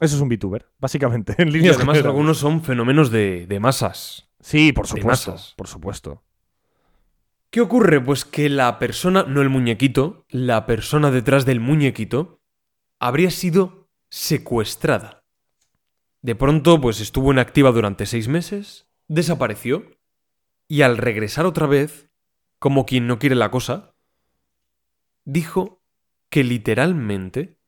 [0.00, 2.14] Eso es un VTuber, básicamente, en Y líneas además generales.
[2.16, 4.28] algunos son fenómenos de, de masas.
[4.40, 6.22] Sí, por supuesto, por supuesto.
[7.56, 8.02] ¿Qué ocurre?
[8.02, 12.42] Pues que la persona, no el muñequito, la persona detrás del muñequito,
[12.98, 15.24] habría sido secuestrada.
[16.20, 19.86] De pronto, pues estuvo inactiva durante seis meses, desapareció,
[20.68, 22.10] y al regresar otra vez,
[22.58, 23.94] como quien no quiere la cosa,
[25.24, 25.82] dijo
[26.28, 27.58] que literalmente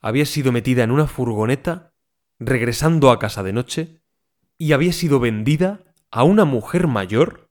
[0.00, 1.94] había sido metida en una furgoneta
[2.40, 4.02] regresando a casa de noche
[4.58, 7.41] y había sido vendida a una mujer mayor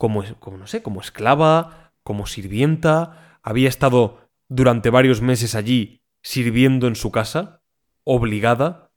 [0.00, 6.88] como, como no sé, como esclava, como sirvienta, había estado durante varios meses allí sirviendo
[6.88, 7.60] en su casa,
[8.04, 8.90] obligada,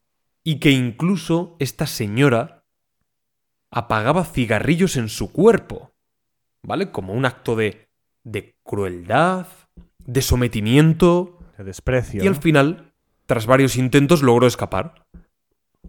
[0.45, 2.63] y que incluso esta señora
[3.69, 5.91] apagaba cigarrillos en su cuerpo,
[6.61, 6.89] ¿vale?
[6.89, 7.89] Como un acto de,
[8.23, 9.47] de crueldad,
[10.05, 12.23] de sometimiento, De desprecio.
[12.23, 12.93] y al final,
[13.25, 15.05] tras varios intentos, logró escapar.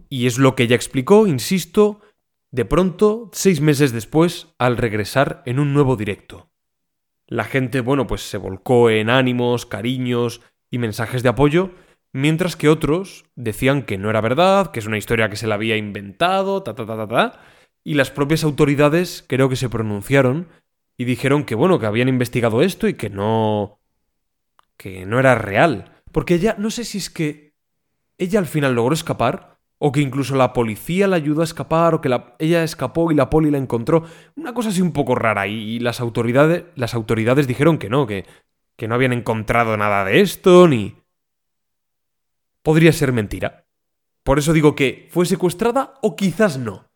[0.09, 2.01] Y es lo que ella explicó, insisto,
[2.51, 6.49] de pronto, seis meses después, al regresar en un nuevo directo.
[7.27, 11.71] La gente, bueno, pues se volcó en ánimos, cariños y mensajes de apoyo,
[12.13, 15.55] mientras que otros decían que no era verdad, que es una historia que se la
[15.55, 17.39] había inventado, ta ta ta ta ta,
[17.83, 20.47] y las propias autoridades creo que se pronunciaron
[20.97, 23.79] y dijeron que bueno, que habían investigado esto y que no
[24.77, 27.53] que no era real, porque ella no sé si es que
[28.17, 32.01] ella al final logró escapar o que incluso la policía la ayudó a escapar o
[32.01, 34.03] que la- ella escapó y la poli la encontró,
[34.35, 38.25] una cosa así un poco rara y, las autoridades las autoridades dijeron que no, que
[38.77, 40.95] que no habían encontrado nada de esto ni
[42.61, 43.65] podría ser mentira.
[44.23, 46.89] Por eso digo que fue secuestrada o quizás no.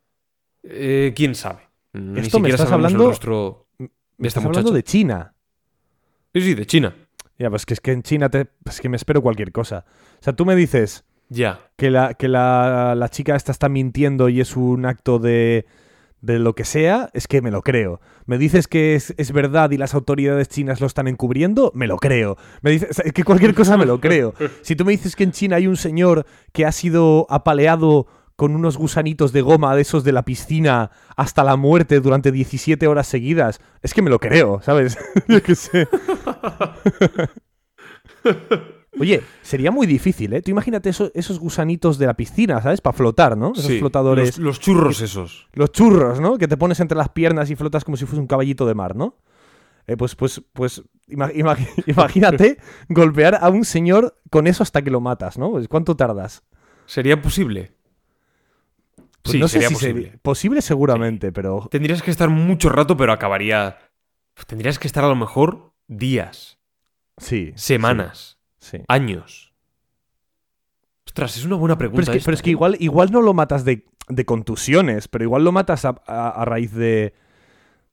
[0.62, 1.68] Eh, quién sabe.
[1.92, 5.34] Ni Esto me siquiera estás hablando- el rostro Me de esta estás hablando de China.
[6.34, 6.94] Sí, sí, de China.
[7.38, 9.84] Ya, pues que es que en China te, pues que me espero cualquier cosa.
[10.20, 11.60] O sea, tú me dices Ya.
[11.76, 15.64] que la, que la, la chica esta está mintiendo y es un acto de,
[16.20, 18.00] de lo que sea, es que me lo creo.
[18.26, 21.96] Me dices que es, es verdad y las autoridades chinas lo están encubriendo, me lo
[21.96, 22.36] creo.
[22.62, 24.34] Me dices o sea, es que cualquier cosa me lo creo.
[24.62, 28.06] Si tú me dices que en China hay un señor que ha sido apaleado
[28.36, 32.86] con unos gusanitos de goma de esos de la piscina hasta la muerte durante 17
[32.86, 34.98] horas seguidas, es que me lo creo, ¿sabes?
[35.28, 35.86] Yo qué sé.
[38.98, 40.42] Oye, sería muy difícil, ¿eh?
[40.42, 42.80] Tú imagínate eso- esos gusanitos de la piscina, ¿sabes?
[42.80, 43.52] Para flotar, ¿no?
[43.52, 44.36] Esos Sí, flotadores.
[44.36, 45.48] Los, los churros esos.
[45.52, 46.36] Los churros, ¿no?
[46.38, 48.96] Que te pones entre las piernas y flotas como si fuese un caballito de mar,
[48.96, 49.16] ¿no?
[49.86, 54.90] Eh, pues, pues, pues, ima- ima- imagínate golpear a un señor con eso hasta que
[54.90, 55.50] lo matas, ¿no?
[55.52, 56.42] Pues, ¿Cuánto tardas?
[56.86, 57.72] ¿Sería posible?
[59.22, 60.02] Pues sí, no sé sería si posible.
[60.04, 63.78] sería- posible seguramente, pero Tendrías que estar mucho rato, pero acabaría.
[64.46, 66.58] Tendrías que estar a lo mejor días,
[67.18, 67.52] sí.
[67.54, 68.39] semanas, Sí.
[68.70, 68.78] Sí.
[68.88, 69.52] años.
[71.06, 72.02] Ostras, es una buena Pero pregunta.
[72.02, 72.52] es que, esta, pero es que ¿eh?
[72.52, 76.44] igual, igual no lo matas de, de contusiones, pero igual lo matas a, a- a
[76.44, 77.14] raíz de.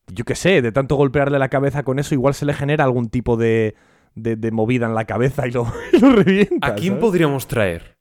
[0.08, 3.10] Yo qué sé, de tanto golpearle la cabeza con eso, igual se le genera algún
[3.10, 3.76] tipo de,
[4.16, 6.68] de, de movida en la cabeza y lo, y lo revienta.
[6.68, 7.02] ¿A quién ¿sabes?
[7.02, 7.98] podríamos traer?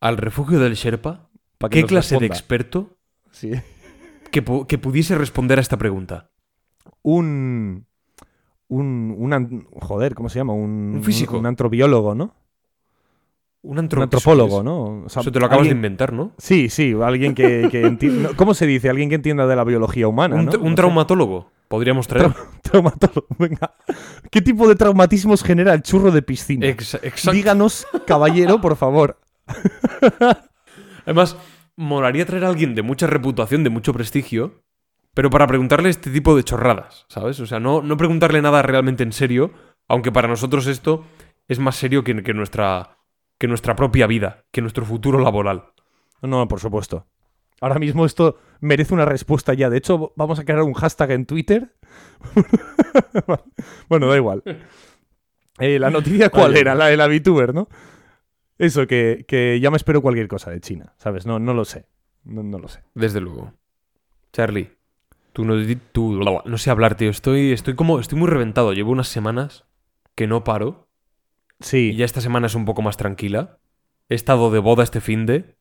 [0.00, 1.30] ¿Al refugio del Sherpa?
[1.70, 2.96] ¿Qué clase de experto
[3.30, 3.52] Sí.
[4.30, 6.30] que, que pudiese responder a esta pregunta?
[7.02, 7.86] Un.
[8.72, 10.54] Un, un joder, ¿cómo se llama?
[10.54, 11.36] Un, Un físico.
[11.38, 12.34] Un, antrobiólogo, ¿no?
[13.62, 14.64] Un, Un antro- antropólogo, es.
[14.64, 15.04] ¿no?
[15.04, 16.32] O sea, Eso te lo acabas alguien- de inventar, ¿no?
[16.38, 18.88] Sí, sí, alguien que, que enti- no, ¿Cómo se dice?
[18.88, 20.74] Alguien que entienda de la biología humana, un, tra- sé.
[20.74, 21.50] traumatólogo.
[21.68, 22.32] Podríamos traer.
[22.62, 23.74] Traumatólogo, venga.
[24.30, 26.66] ¿Qué tipo de traumatismos genera el churro de piscina?
[26.66, 27.32] Ex- exacto.
[27.32, 29.18] Díganos, caballero, por favor.
[31.04, 31.36] Además,
[31.76, 34.62] molaría traer a alguien de mucha reputación, de mucho prestigio,
[35.14, 37.38] pero para preguntarle este tipo de chorradas, ¿sabes?
[37.40, 39.52] O sea, no, no preguntarle nada realmente en serio,
[39.88, 41.04] aunque para nosotros esto
[41.48, 42.98] es más serio que, que nuestra,
[43.38, 45.72] que nuestra propia vida, que nuestro futuro laboral.
[46.22, 47.06] No, por supuesto.
[47.60, 49.70] Ahora mismo esto merece una respuesta ya.
[49.70, 51.74] De hecho, vamos a crear un hashtag en Twitter.
[53.88, 54.42] bueno, da igual.
[55.58, 57.68] Eh, la noticia cuál era, la de la VTuber, ¿no?
[58.58, 61.26] Eso, que, que ya me espero cualquier cosa de China, ¿sabes?
[61.26, 61.86] No, no lo sé.
[62.24, 62.82] No, no lo sé.
[62.94, 63.52] Desde luego.
[64.32, 64.70] Charlie,
[65.32, 65.54] tú no,
[65.92, 67.10] tú, no sé hablar, tío.
[67.10, 68.72] Estoy, estoy como, estoy muy reventado.
[68.72, 69.64] Llevo unas semanas
[70.14, 70.88] que no paro.
[71.60, 71.90] Sí.
[71.92, 73.58] Y ya esta semana es un poco más tranquila.
[74.08, 75.56] He estado de boda este fin de.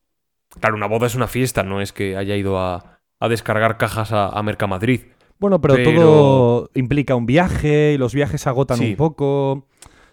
[0.59, 4.11] Claro, una boda es una fiesta, no es que haya ido a, a descargar cajas
[4.11, 5.01] a, a Mercamadrid.
[5.39, 8.89] Bueno, pero, Pero- todo implica un viaje y los viajes agotan Sí.
[8.91, 9.67] un poco.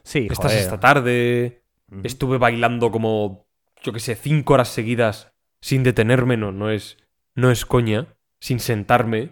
[0.05, 0.59] Sí, Estás joder.
[0.59, 1.63] esta tarde.
[2.03, 3.47] Estuve bailando como,
[3.83, 6.99] yo qué sé, cinco horas seguidas sin detenerme, no, no es,
[7.35, 9.31] no es coña, sin sentarme.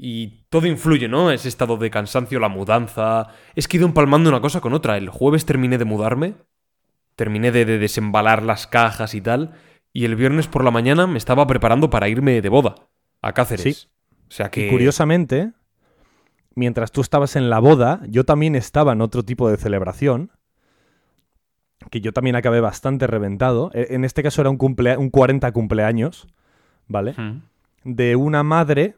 [0.00, 1.30] Y todo influye, ¿no?
[1.32, 3.26] Ese estado de cansancio, la mudanza.
[3.56, 4.96] Es que he ido empalmando una cosa con otra.
[4.96, 6.34] El jueves terminé de mudarme,
[7.16, 9.54] terminé de, de desembalar las cajas y tal.
[9.92, 12.76] Y el viernes por la mañana me estaba preparando para irme de boda
[13.22, 13.62] a Cáceres.
[13.76, 13.88] Sí.
[14.28, 14.68] O sea que.
[14.68, 15.50] Y curiosamente,
[16.54, 20.30] mientras tú estabas en la boda, yo también estaba en otro tipo de celebración.
[21.90, 23.70] que yo también acabé bastante reventado.
[23.74, 26.28] E- En este caso era un, cumplea- un 40 cumpleaños,
[26.86, 27.14] ¿vale?
[27.84, 28.96] De una madre.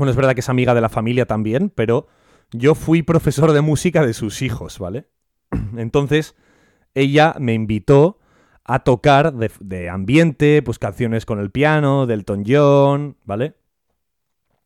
[0.00, 2.06] Bueno, es verdad que es amiga de la familia también, pero
[2.52, 5.08] yo fui profesor de música de sus hijos, ¿vale?
[5.76, 6.36] Entonces,
[6.94, 8.18] ella me invitó
[8.64, 13.56] a tocar de, ambiente, pues canciones con el piano, del John, ¿vale?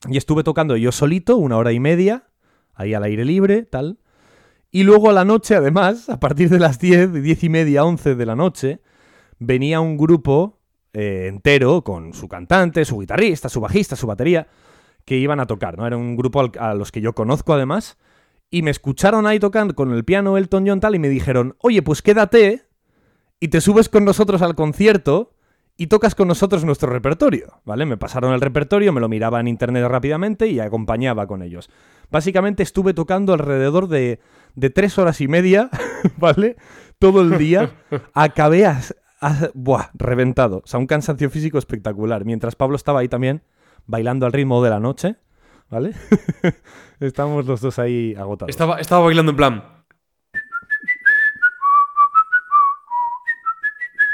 [0.08, 2.28] Y estuve tocando yo solito una hora y media,
[2.72, 3.98] ahí al aire libre, tal.
[4.70, 8.14] Y luego a la noche, además, a partir de las 10, 10 y media, 11
[8.14, 8.82] de la noche,
[9.40, 10.60] venía un grupo
[10.92, 14.46] eh, entero con su cantante, su guitarrista, su bajista, su batería,
[15.04, 15.86] que iban a tocar, ¿no?
[15.86, 17.98] Era un grupo al- a los que yo conozco además.
[18.50, 21.82] Y me escucharon ahí tocando con el piano Elton John tal y me dijeron, oye,
[21.82, 22.62] pues quédate
[23.40, 25.32] y te subes con nosotros al concierto
[25.76, 27.84] y tocas con nosotros nuestro repertorio, ¿vale?
[27.84, 31.68] Me pasaron el repertorio, me lo miraba en internet rápidamente y acompañaba con ellos.
[32.12, 34.20] Básicamente estuve tocando alrededor de,
[34.54, 35.68] de tres horas y media,
[36.16, 36.56] ¿vale?
[37.00, 37.72] Todo el día.
[38.14, 38.80] Acabé a,
[39.20, 40.58] a- buah, reventado.
[40.58, 42.24] O sea, un cansancio físico espectacular.
[42.24, 43.42] Mientras Pablo estaba ahí también,
[43.86, 45.16] bailando al ritmo de la noche,
[45.70, 45.92] ¿vale?
[47.00, 48.50] Estamos los dos ahí agotados.
[48.50, 49.64] Estaba, estaba bailando en plan.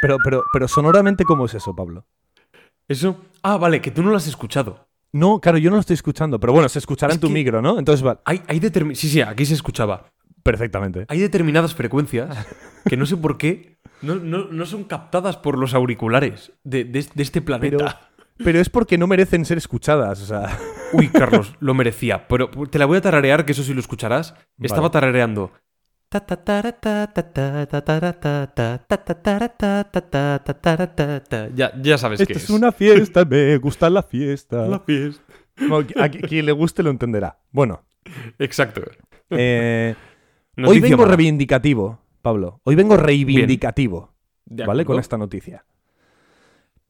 [0.02, 2.06] Pero, pero, pero sonoramente, ¿cómo es eso, Pablo?
[2.88, 3.20] ¿Eso?
[3.42, 4.88] Ah, vale, que tú no lo has escuchado.
[5.12, 7.60] No, claro, yo no lo estoy escuchando, pero bueno, se escuchará Es en tu micro,
[7.60, 7.78] ¿no?
[7.78, 10.06] Entonces, va, Hay, hay determi- Sí, sí, aquí se escuchaba.
[10.42, 11.04] perfectamente.
[11.08, 12.46] Hay determinadas frecuencias
[12.88, 17.06] que no sé por qué no, no- no son captadas por los auriculares de, de-
[17.14, 17.76] de este planeta.
[17.76, 17.88] pero
[18.44, 20.58] es porque no merecen ser escuchadas, o sea...
[20.92, 22.26] Uy, Carlos, lo merecía.
[22.26, 24.34] Pero te la voy a tararear, que eso sí lo escucharás.
[24.60, 24.92] Estaba Vale.
[24.92, 25.52] tarareando.
[31.54, 32.50] Ya, ya sabes Esto qué es es.
[32.50, 34.66] una fiesta, me gusta la fiesta.
[34.66, 35.22] La fiesta.
[35.56, 37.38] Bueno, a qui- quien le guste lo entenderá.
[37.52, 37.84] Bueno,
[38.40, 38.82] Exacto.
[39.30, 39.94] eh,
[40.66, 42.60] hoy vengo reivindicativo, Pablo.
[42.64, 44.12] Hoy vengo reivindicativo,
[44.46, 44.84] ¿vale?
[44.84, 45.64] Con esta noticia.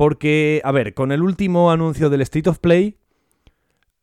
[0.01, 2.96] Porque, a ver, con el último anuncio del State of Play,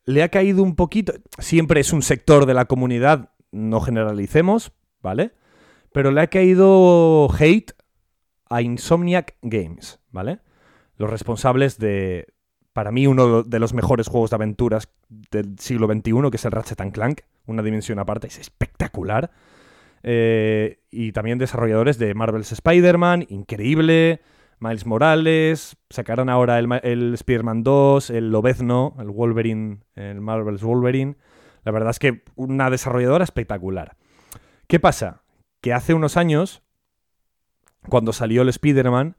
[0.04, 1.12] le ha caído un poquito.
[1.38, 4.70] Siempre es un sector de la comunidad, no generalicemos,
[5.02, 5.32] ¿vale?
[5.92, 7.72] Pero le ha caído hate
[8.48, 10.38] a Insomniac Games, ¿vale?
[10.98, 12.28] Los responsables de,
[12.72, 16.52] para mí, uno de los mejores juegos de aventuras del siglo XXI, que es el
[16.52, 19.32] Ratchet Clank, una dimensión aparte, es espectacular.
[20.04, 24.20] Eh, y también desarrolladores de Marvel's Spider-Man, increíble.
[24.60, 31.16] Miles Morales, sacaron ahora el, el Spider-Man 2, el Lobezno, el Wolverine, el Marvel's Wolverine.
[31.64, 33.96] La verdad es que una desarrolladora espectacular.
[34.66, 35.22] ¿Qué pasa?
[35.60, 36.62] Que hace unos años,
[37.88, 39.16] cuando salió el Spider-Man,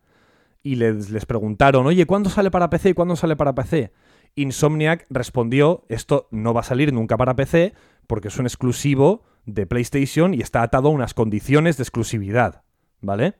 [0.62, 2.94] y les, les preguntaron, oye, ¿cuándo sale para PC?
[2.94, 3.94] ¿Cuándo sale para PC?
[4.36, 7.74] Insomniac respondió, esto no va a salir nunca para PC
[8.08, 12.64] porque es un exclusivo de PlayStation y está atado a unas condiciones de exclusividad,
[13.02, 13.36] ¿vale?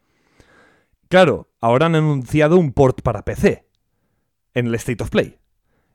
[1.10, 3.66] Claro, ahora han anunciado un port para PC
[4.54, 5.40] en el State of Play.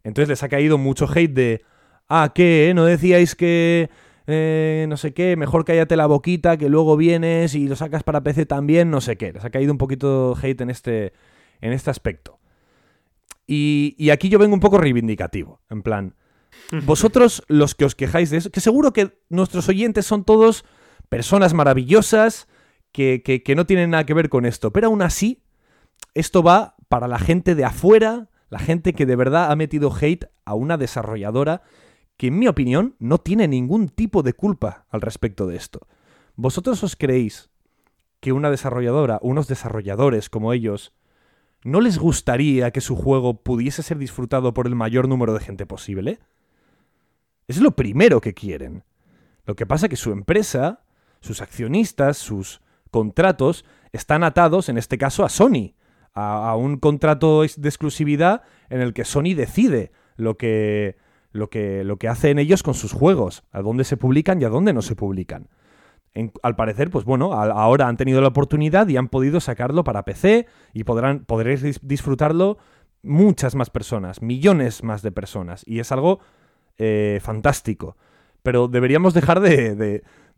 [0.03, 1.63] Entonces les ha caído mucho hate de,
[2.09, 2.73] ah, ¿qué?
[2.75, 3.89] ¿No decíais que
[4.27, 8.23] eh, no sé qué, mejor cállate la boquita, que luego vienes y lo sacas para
[8.23, 9.33] PC también, no sé qué.
[9.33, 11.13] Les ha caído un poquito hate en este,
[11.61, 12.41] en este aspecto.
[13.47, 16.17] Y, y aquí yo vengo un poco reivindicativo, en plan,
[16.87, 20.65] vosotros los que os quejáis de eso, que seguro que nuestros oyentes son todos
[21.09, 22.49] personas maravillosas
[22.95, 25.43] que, que- no tienen nada que ver con esto, pero aún así,
[26.15, 30.27] esto va para la gente de afuera, la gente que de verdad ha metido hate
[30.45, 31.63] a una desarrolladora
[32.17, 35.89] que en mi opinión no tiene ningún tipo de culpa al respecto de esto.
[36.37, 37.51] ¿Vosotros os creéis
[38.21, 40.93] que una desarrolladora, unos desarrolladores como ellos,
[41.65, 45.67] no les gustaría que su juego pudiese ser disfrutado por el mayor número de gente
[45.67, 46.21] posible?
[47.49, 48.85] Es lo primero que quieren.
[49.47, 50.85] Lo que pasa es que su empresa,
[51.21, 52.61] sus accionistas, sus
[52.95, 55.75] contratos están atados, en este caso, a Sony,
[56.15, 60.97] a, un contrato de exclusividad en el que Sony decide lo que,
[61.33, 64.49] lo que, lo que hacen ellos con sus juegos, a dónde se publican y a
[64.49, 65.49] dónde no se publican.
[66.45, 70.47] Al parecer, pues bueno, ahora han tenido la oportunidad y han podido sacarlo para PC
[70.73, 72.59] y podrán, podréis dis- disfrutarlo
[73.03, 75.65] muchas más personas, millones más de personas.
[75.67, 76.21] Y es algo
[76.79, 77.97] eh, fantástico.
[78.45, 79.75] Pero deberíamos dejar de,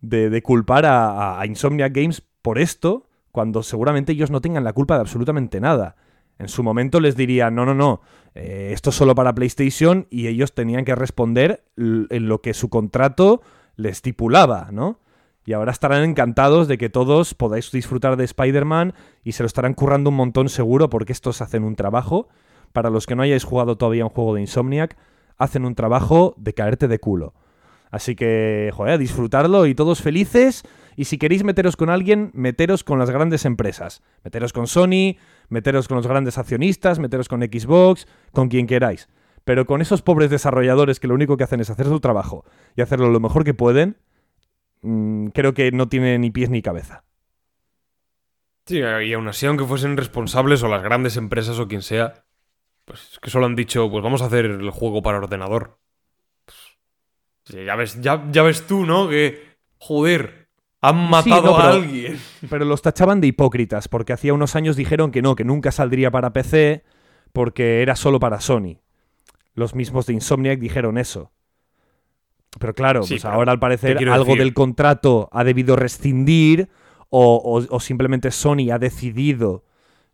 [0.00, 4.72] de- culpar a, a- a Insomniac Games por esto, cuando seguramente ellos no tengan la
[4.72, 5.96] culpa de absolutamente nada.
[6.38, 8.02] En su momento les diría, no, no, no,
[8.36, 12.68] eh, esto es solo para PlayStation y ellos tenían que responder en lo que su
[12.68, 13.42] contrato
[13.74, 15.00] le estipulaba, ¿no?
[15.44, 18.94] Y ahora estarán encantados de que todos podáis disfrutar de Spider-Man
[19.24, 22.28] y se lo estarán currando un montón seguro porque estos hacen un trabajo.
[22.72, 24.96] Para los que no hayáis jugado todavía un juego de Insomniac,
[25.36, 27.34] hacen un trabajo de caerte de culo.
[27.90, 30.62] Así que, joder, disfrutarlo y todos felices.
[30.96, 34.02] Y si queréis meteros con alguien, meteros con las grandes empresas.
[34.24, 35.16] Meteros con Sony,
[35.48, 39.08] meteros con los grandes accionistas, meteros con Xbox, con quien queráis.
[39.44, 42.82] Pero con esos pobres desarrolladores que lo único que hacen es hacer su trabajo y
[42.82, 43.98] hacerlo lo mejor que pueden,
[44.82, 47.04] mm, creo que no tiene ni pies ni cabeza.
[48.66, 52.24] Sí, y aún así, aunque fuesen responsables o las grandes empresas o quien sea,
[52.84, 55.78] pues es que solo han dicho, pues vamos a hacer el juego para ordenador.
[57.46, 59.08] Sí, ya, ves, ya, ya ves tú, ¿no?
[59.08, 59.40] Que,
[59.78, 60.48] joder,
[60.80, 62.18] han matado no, a pero- alguien.
[62.50, 66.10] Pero los tachaban de hipócritas, porque hacía unos años dijeron que no, que nunca saldría
[66.10, 66.84] para PC,
[67.32, 68.78] porque era solo para Sony.
[69.54, 71.32] Los mismos de Insomniac dijeron eso.
[72.58, 76.68] Pero claro, Sí, pues pero ahora al parecer algo decir- del contrato ha debido rescindir
[77.10, 79.64] o, o- o simplemente Sony ha decidido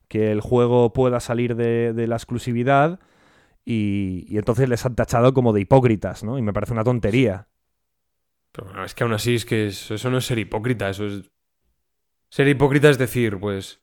[0.09, 3.01] que el juego pueda salir de, de la exclusividad
[3.65, 6.39] y, entonces les han tachado como de hipócritas, ¿no?
[6.39, 7.49] Y me parece una tontería.
[8.53, 11.31] Pero es que aún así es que eso, eso no es ser hipócrita, eso es...
[12.29, 13.81] Ser hipócrita es decir, pues...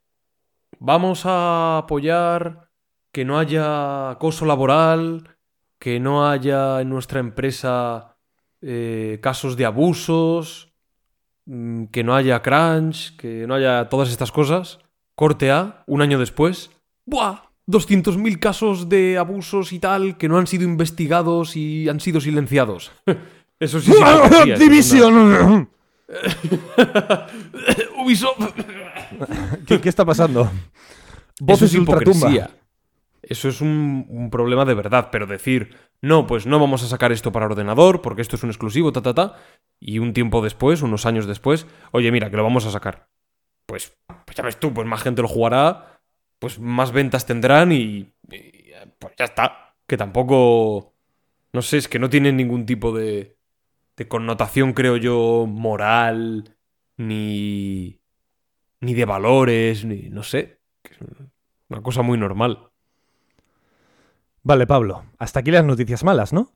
[0.80, 2.70] Vamos a apoyar
[3.12, 5.38] que no haya acoso laboral,
[5.80, 8.18] que no haya en nuestra empresa
[8.62, 10.72] eh, casos de abusos,
[11.46, 14.80] mm, que no haya crunch, que no haya todas estas cosas.
[15.16, 16.70] Corte A, un año después.
[17.06, 17.49] ¡Buah!
[17.70, 22.92] 200.000 casos de abusos y tal que no han sido investigados y han sido silenciados.
[23.60, 23.98] Eso sí es.
[28.04, 28.56] Ubisoft.
[29.68, 30.50] ¿Qué, qué está pasando?
[31.46, 31.74] Eso es.
[33.22, 37.12] Eso es un, un problema de verdad, pero decir, no, pues no vamos a sacar
[37.12, 39.36] esto para ordenador porque esto es un exclusivo, ta, ta, ta,
[39.80, 43.10] y un tiempo después, unos años después, oye, mira, que lo vamos a sacar.
[43.66, 43.94] Pues,
[44.26, 45.99] pues ya ves tú, pues más gente lo jugará,
[46.40, 49.76] pues más ventas tendrán y, y, pues ya está.
[49.86, 50.94] Que tampoco,
[51.54, 53.38] no sé, es que no tienen ningún tipo de,
[53.98, 56.56] de connotación, creo yo, moral,
[56.98, 58.00] ni,
[58.80, 60.60] ni de valores, ni, no sé.
[60.82, 61.00] que es
[61.70, 62.70] Una cosa muy normal.
[64.44, 66.54] Vale, Pablo, hasta aquí las noticias malas, ¿no?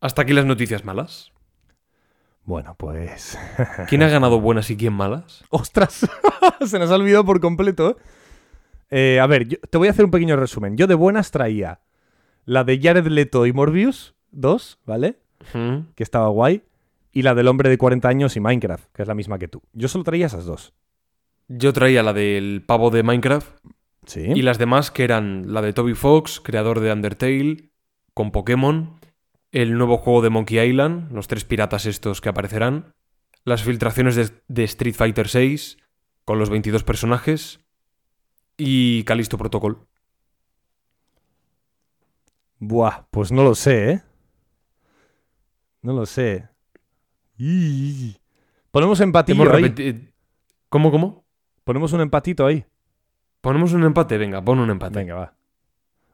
[0.00, 1.32] Hasta aquí las noticias malas.
[2.44, 3.38] Bueno, pues...
[3.88, 5.44] ¿Quién ha ganado buenas y quién malas?
[5.50, 6.08] ¡Ostras!
[6.66, 7.90] Se nos ha olvidado por completo.
[7.90, 7.96] ¿eh?
[8.90, 10.76] Eh, a ver, yo- te voy a hacer un pequeño resumen.
[10.76, 11.80] Yo de buenas traía
[12.44, 15.18] la de Jared Leto y Morbius 2, ¿vale?
[15.94, 16.62] Que estaba guay.
[17.12, 19.62] Y la del hombre de 40 años y Minecraft, que es la misma que tú.
[19.72, 20.72] Yo solo traía esas dos.
[21.48, 23.48] Yo traía la del pavo de Minecraft
[24.06, 24.20] Sí.
[24.34, 27.70] y las demás que eran la de Toby Fox, creador de Undertale,
[28.14, 28.98] con Pokémon,
[29.50, 32.94] el nuevo juego de Monkey Island, los tres piratas estos que aparecerán,
[33.44, 35.78] las filtraciones de, de Street Fighter VI
[36.24, 37.58] con los 22 personajes
[38.60, 39.86] y Callisto Protocol.
[42.58, 44.02] Buah, pues no lo sé, ¿eh?
[45.82, 46.46] No lo sé.
[47.38, 48.16] Y-
[48.70, 50.12] Ponemos empatillo ahí.
[50.68, 51.24] ¿Cómo, cómo?
[51.64, 52.66] Ponemos un empatito ahí.
[53.40, 54.98] Ponemos un empate, venga, pon un empate.
[54.98, 55.34] Venga, va.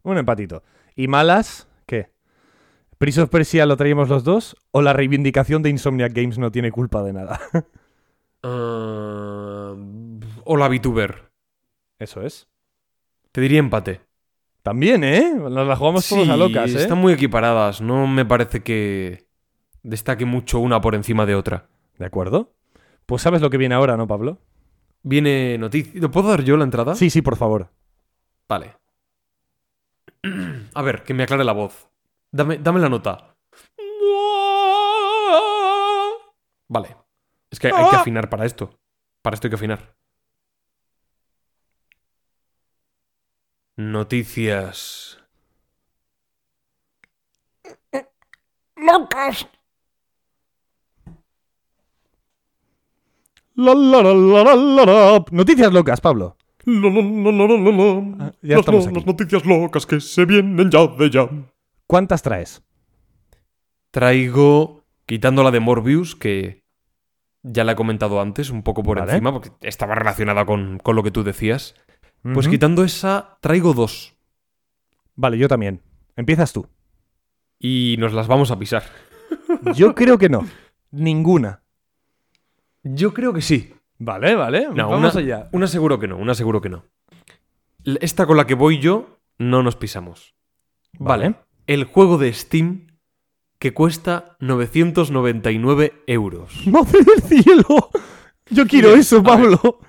[0.05, 0.63] Un empatito.
[0.95, 1.69] ¿Y malas?
[1.85, 2.11] ¿Qué?
[2.99, 4.57] ¿Prince of Persia lo traíamos los dos?
[4.71, 7.41] ¿O la reivindicación de Insomniac Games no tiene culpa de nada?
[8.49, 9.75] Ah,
[10.45, 11.26] hola, VTuber.
[11.99, 12.49] Eso es.
[13.33, 14.01] Te diría empate.
[14.63, 15.33] También, ¿eh?
[15.35, 16.79] Nos la jugamos todos a locas, ¿eh?
[16.79, 17.81] Están muy equiparadas.
[17.81, 19.29] No me parece que
[19.83, 21.69] destaque mucho una por encima de otra.
[21.99, 22.53] ¿De acuerdo?
[23.07, 24.39] Pues sabes lo que viene ahora, ¿no, Pablo?
[25.03, 26.01] Viene noticia.
[26.01, 26.97] ¿Lo puedo dar yo la entrada?
[26.97, 27.71] Sí, sí, por favor.
[28.49, 28.75] Vale.
[30.75, 31.89] A ver, que me aclare la voz.
[32.33, 33.37] Dame, dame la nota.
[36.69, 36.97] Vale.
[37.51, 38.77] Es que hay que afinar para esto.
[39.23, 39.95] Para esto hay que afinar.
[43.77, 45.19] Noticias.
[53.55, 55.25] La, la, la, la, la, la, la.
[55.31, 56.37] Noticias locas, Pablo.
[56.65, 58.17] Lo, lo, lo, lo, lo, lo, lo.
[58.21, 58.95] Ah, ya Las estamos aquí.
[58.97, 61.29] Las noticias locas que se vienen ya de ya.
[61.87, 62.63] ¿Cuántas traes?
[63.91, 66.65] Traigo, quitando la de Morbius, que
[67.43, 69.13] ya la he comentado antes, un poco por Vale.
[69.13, 71.75] encima, porque estaba relacionada con, con lo que tú decías.
[72.23, 74.15] Pues quitando esa, traigo dos.
[75.15, 75.81] Vale, yo también.
[76.17, 76.67] Empiezas tú.
[77.59, 78.83] Y nos las vamos a pisar.
[79.75, 80.47] Yo creo que no.
[80.91, 81.63] Ninguna.
[82.83, 83.75] Yo creo que sí.
[83.99, 84.69] Vale, vale.
[84.75, 85.49] No, Vamos una, allá.
[85.53, 86.85] Una seguro que no, una seguro que no.
[88.01, 90.35] Esta con la que voy yo, no nos pisamos.
[90.99, 91.31] Vale.
[91.31, 91.37] Vale.
[91.67, 92.99] El juego de Steam
[93.59, 96.63] que cuesta 999 euros.
[96.67, 97.91] ¡Madre del cielo!
[98.51, 99.23] Yo quiero eso.
[99.23, 99.81] Pablo.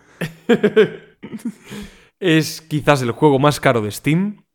[2.20, 4.46] Es quizás el juego más caro de Steam.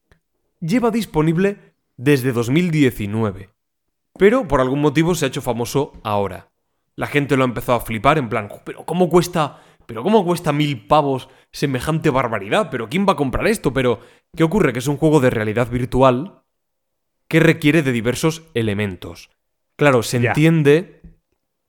[0.61, 3.51] Lleva disponible desde 2019.
[4.19, 6.51] pero por algún motivo se ha hecho famoso ahora.
[6.97, 9.63] La gente lo ha empezado a flipar en plan, pero ¿cómo cuesta?
[9.87, 12.69] ¿Pero cómo cuesta mil pavos semejante barbaridad?
[12.71, 13.73] ¿Pero quién va a comprar esto?
[13.73, 14.01] Pero,
[14.37, 14.73] ¿qué ocurre?
[14.73, 16.43] Que es un juego de realidad virtual
[17.29, 19.31] que requiere de diversos elementos.
[19.77, 21.01] Claro, se entiende,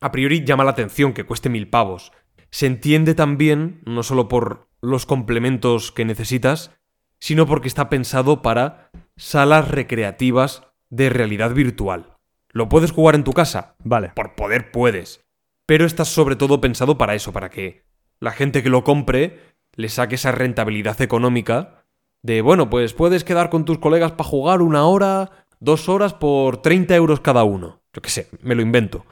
[0.02, 2.12] a priori llama la atención que cueste mil pavos.
[2.52, 6.72] Se entiende también, no solo por los complementos que necesitas,
[7.20, 12.18] sino porque está pensado para salas recreativas de realidad virtual.
[12.50, 13.76] ¿Lo puedes jugar en tu casa?
[13.84, 14.10] Vale.
[14.14, 15.24] Por poder puedes.
[15.66, 17.84] Pero está sobre todo pensado para eso, para que
[18.20, 19.40] la gente que lo compre
[19.76, 21.86] le saque esa rentabilidad económica
[22.22, 25.32] de, bueno, pues puedes quedar con tus colegas para jugar una hora,
[25.62, 27.82] dos horas por 30 euros cada uno.
[27.94, 29.06] Yo qué sé, me lo invento.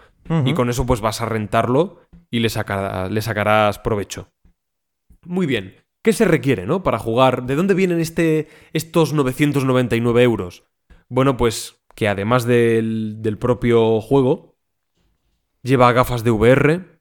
[0.46, 4.30] Y con eso pues vas a rentarlo y le, saca- le sacarás provecho.
[5.26, 5.76] Muy bien.
[6.04, 6.84] ¿Qué se requiere, no?
[6.84, 7.46] Para jugar.
[7.46, 10.64] ¿De dónde vienen este, estos 999 euros?
[11.10, 14.58] Bueno, pues que además del, propio juego,
[15.62, 17.00] lleva gafas de VR,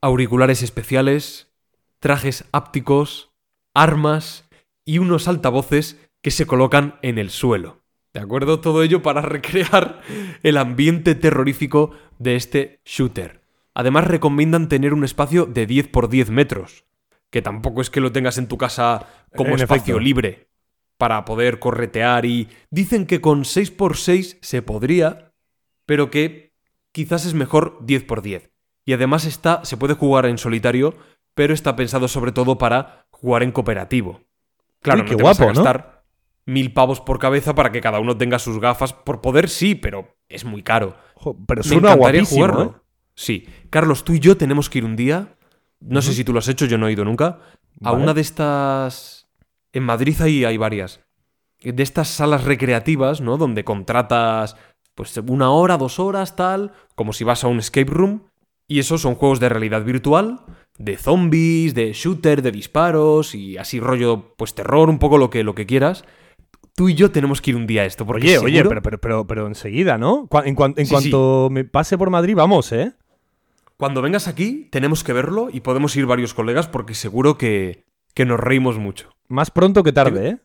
[0.00, 1.52] auriculares especiales,
[1.98, 3.32] trajes ápticos,
[3.74, 4.48] armas
[4.84, 7.82] y unos altavoces que se colocan en el suelo.
[8.12, 8.60] ¿De acuerdo?
[8.60, 10.02] Todo ello para recrear
[10.42, 13.42] el ambiente terrorífico de este shooter.
[13.74, 16.84] Además recomiendan tener un espacio de 10 por 10 metros,
[17.34, 19.98] que tampoco es que lo tengas en tu casa como En espacio efecto.
[19.98, 20.50] libre
[20.98, 25.32] para poder corretear y dicen que con 6 por 6 se podría,
[25.84, 26.54] pero que
[26.92, 28.52] quizás es mejor 10 por 10.
[28.84, 30.94] Y además está se puede jugar en solitario,
[31.34, 34.20] pero está pensado sobre todo para jugar en cooperativo.
[34.80, 35.64] Claro, Uy, no qué te vas a guapo, ¿no?
[35.64, 36.04] gastar
[36.46, 38.92] mil pavos por cabeza para que cada uno tenga sus gafas.
[38.92, 40.96] Por poder sí, pero es muy caro.
[41.16, 42.76] Jo, pero Me suena encantaría guapísimo, jugarlo.
[42.76, 42.80] ¿eh?
[43.16, 43.48] Sí.
[43.70, 45.33] Carlos, tú y yo tenemos que ir un día.
[45.86, 47.38] No sé si tú lo has hecho, yo no he ido nunca.
[47.82, 49.28] A una de estas.
[49.72, 51.00] En Madrid hay, hay varias.
[51.62, 53.36] De estas salas recreativas, ¿no?
[53.36, 54.56] Donde contratas.
[54.94, 56.72] Pues una hora, dos horas, tal.
[56.94, 58.22] Como si vas a un escape room.
[58.66, 60.40] Y esos son juegos de realidad virtual.
[60.78, 63.34] De zombies, de shooter, de disparos.
[63.34, 66.04] Y así rollo, pues terror, un poco lo que, lo que quieras.
[66.76, 68.04] Tú y yo tenemos que ir un día a esto.
[68.06, 70.28] Porque Oye, oye, pero, pero, pero, pero enseguida, ¿no?
[70.44, 72.92] En, cuan- en Sí, cuanto me pase por Madrid, vamos, ¿eh?
[73.76, 78.24] Cuando vengas aquí, tenemos que verlo y podemos ir varios colegas porque seguro que, que
[78.24, 79.10] nos reímos mucho.
[79.28, 80.38] Más pronto que tarde, ¿eh?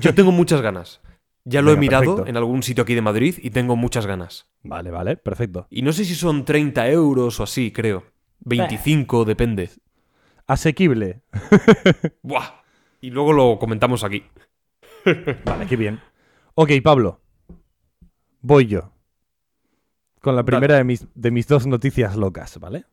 [0.00, 1.00] Yo tengo muchas ganas.
[1.44, 2.30] Ya lo he mirado perfecto.
[2.30, 4.48] en algún sitio aquí de Madrid y tengo muchas ganas.
[4.62, 5.66] Vale, vale, perfecto.
[5.68, 8.04] Y no sé si son 30 euros o así, creo.
[8.40, 9.70] 25, depende.
[10.46, 11.22] Asequible.
[12.22, 12.62] Buah.
[13.00, 14.24] Y luego lo comentamos aquí.
[15.44, 16.00] Vale, qué bien.
[16.54, 17.20] Ok, Pablo.
[18.40, 18.93] Voy yo.
[20.24, 22.86] Con la primera de mis, de mis dos noticias locas, ¿vale?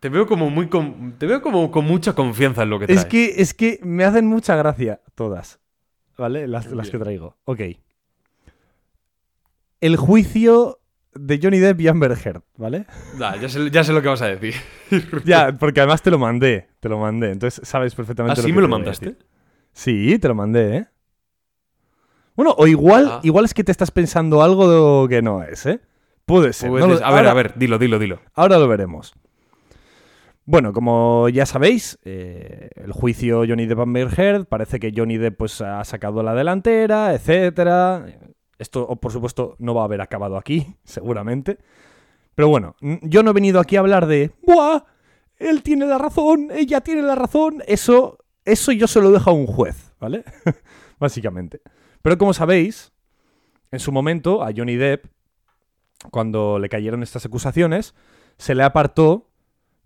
[0.00, 3.00] Te veo como muy con, te veo como con mucha confianza en lo que traes.
[3.02, 5.60] Es que, es que me hacen mucha gracia todas.
[6.16, 6.48] ¿Vale?
[6.48, 7.36] Las, que traigo.
[7.44, 7.60] Ok.
[9.82, 10.78] El juicio
[11.14, 12.86] de Johnny Depp y Amber Heard, ¿vale?
[13.18, 14.54] Nah, ya, sé, ya sé lo que vas a decir.
[15.26, 16.68] Ya, porque además te lo mandé.
[16.80, 17.32] Te lo mandé.
[17.32, 19.06] Entonces sabes perfectamente ¿Así lo que ¿Ah, me lo mandaste?
[19.10, 19.26] decir.
[19.74, 20.86] Sí, te lo mandé, ¿eh?
[22.34, 23.20] Bueno, o igual, Ah.
[23.24, 25.80] igual es que te estás pensando algo que no es, ¿eh?
[26.26, 26.70] Puede ser.
[26.70, 28.20] no lo- a ver, ahora- a ver, dilo, dilo, dilo.
[28.34, 29.14] Ahora lo veremos.
[30.44, 35.38] Bueno, como ya sabéis, eh, el juicio Johnny Depp Amber Heard parece que Johnny Depp
[35.38, 38.06] pues, ha sacado la delantera, etcétera.
[38.58, 41.58] Esto, por supuesto, no va a haber acabado aquí, seguramente.
[42.36, 44.84] Pero bueno, yo no he venido aquí a hablar de ¡Buah!
[45.38, 47.62] Él tiene la razón, ella tiene la razón.
[47.66, 50.24] Eso, eso yo se lo dejo a un juez, ¿vale?
[51.00, 51.60] Básicamente.
[52.02, 52.92] Pero como sabéis,
[53.72, 55.06] en su momento a Johnny Depp,
[56.10, 57.94] cuando le cayeron estas acusaciones,
[58.38, 59.30] se le apartó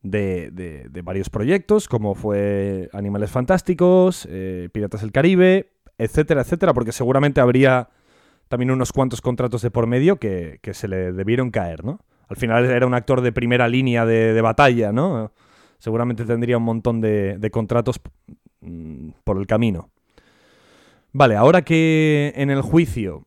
[0.02, 6.92] de, de- varios proyectos, como fue Animales Fantásticos, eh, Piratas del Caribe, etcétera, etcétera, porque
[6.92, 7.90] seguramente habría
[8.48, 12.00] también unos cuantos contratos de por medio que, que se le debieron caer, ¿no?
[12.28, 15.32] Al final era un actor de primera línea de, de batalla, ¿no?
[15.78, 18.00] Seguramente tendría un montón de, de contratos
[18.60, 19.90] mm, por el camino.
[21.12, 23.26] Vale, ahora que en el juicio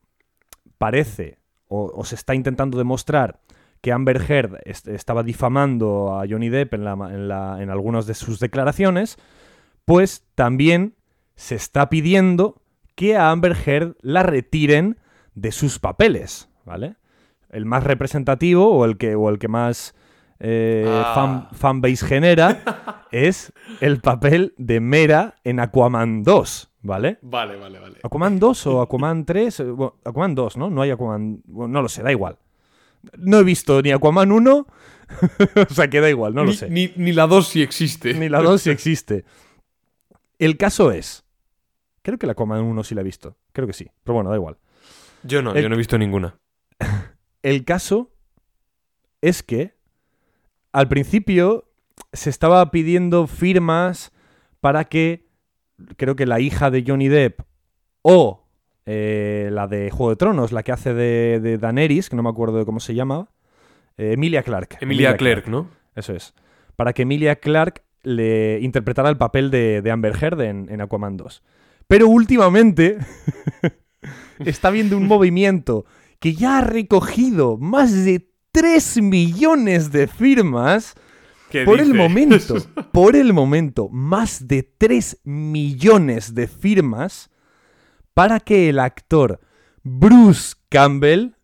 [0.78, 1.38] parece
[1.74, 3.40] o, o se está intentando demostrar
[3.82, 8.06] que Amber Heard est- estaba difamando a Johnny Depp en, la, en, la- en algunas
[8.06, 9.18] de sus declaraciones,
[9.86, 10.96] pues también
[11.36, 12.62] se está pidiendo
[12.96, 14.98] que a Amber Heard la retiren
[15.36, 16.96] de sus papeles, ¿vale?
[17.50, 19.96] El más representativo o el que, o el que más
[20.40, 21.12] eh, Ah.
[21.16, 23.52] fan, fanbase genera es
[23.82, 27.18] el papel de Mera en Aquaman 2, ¿vale?
[27.22, 27.98] Vale, vale, vale.
[28.04, 29.60] ¿Aquaman 2 o Aquaman 3?
[29.60, 30.70] Eh, bueno, Aquaman 2, ¿no?
[30.70, 31.42] No hay Aquaman...
[31.46, 32.38] bueno, no lo sé, da igual.
[33.18, 34.68] No he visto ni Aquaman 1,
[35.70, 36.70] o sea que da igual, no lo ni, sé.
[36.70, 38.14] Ni, ni la 2 sí existe.
[38.14, 39.26] Ni la 2 si existe.
[40.40, 41.26] El caso es...
[42.02, 43.38] Creo que la Aquaman 1 sí la he visto.
[43.54, 43.90] Creo que sí.
[44.04, 44.58] Pero bueno, da igual.
[45.24, 46.38] Yo no, El- yo no he visto ninguna.
[47.44, 48.12] el caso
[49.22, 49.74] es que
[50.74, 51.70] al principio
[52.12, 54.12] se estaba pidiendo firmas
[54.60, 55.23] para que
[55.98, 57.42] creo que la hija de Johnny Depp
[58.02, 58.48] o
[58.86, 62.30] eh, la de Juego de Tronos, la que hace de, de Daenerys, que no me
[62.30, 63.30] acuerdo de cómo se llama,
[63.98, 64.78] eh, Emilia Clarke.
[64.82, 65.70] Emilia Clarke, ¿no?
[65.96, 66.34] Eso es.
[66.76, 71.18] Para que Emilia Clarke le interpretara el papel de, de Amber Heard en, en Aquaman
[71.18, 71.44] 2.
[71.88, 72.98] Pero últimamente
[74.40, 75.86] está habiendo un movimiento
[76.20, 80.96] que ya ha recogido más de 3 millones de firmas.
[81.54, 82.56] ¿Qué Por el momento,
[82.92, 87.30] por el momento, más de 3 millones de firmas
[88.16, 89.40] para que el actor
[89.84, 91.36] Bruce Campbell,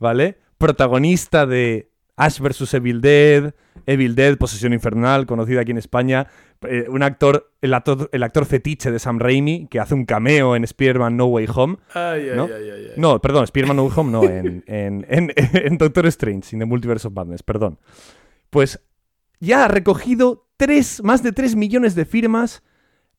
[0.00, 0.38] ¿vale?
[0.58, 2.74] Protagonista de Ash vs.
[2.74, 3.54] Evil Dead,
[3.86, 6.26] Evil Dead, Posesión Infernal, conocido aquí en España,
[6.62, 10.56] eh, un actor el, actor, el actor fetiche de Sam Raimi, que hace un cameo
[10.56, 11.76] en Spider-Man No Way Home.
[11.94, 12.46] Ay, ¿No?
[12.46, 12.92] ay, ay, ay.
[12.96, 16.64] No, perdón, Spider-Man No Way Home no, en, en, en- en Doctor Strange, in the
[16.66, 17.78] Multiverse of Madness, perdón.
[18.50, 18.80] Pues
[19.40, 22.62] ya ha recogido tres, más de 3 millones de firmas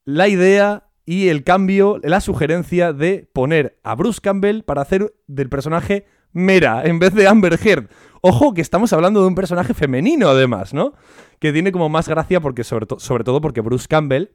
[0.05, 5.49] la idea y el cambio, la sugerencia de poner a Bruce Campbell para hacer del
[5.49, 7.89] personaje Mera en vez de Amber Heard.
[8.21, 10.93] Ojo que estamos hablando de un personaje femenino además, ¿no?
[11.39, 14.29] Que tiene como más gracia porque sobre, sobre todo porque Bruce Campbell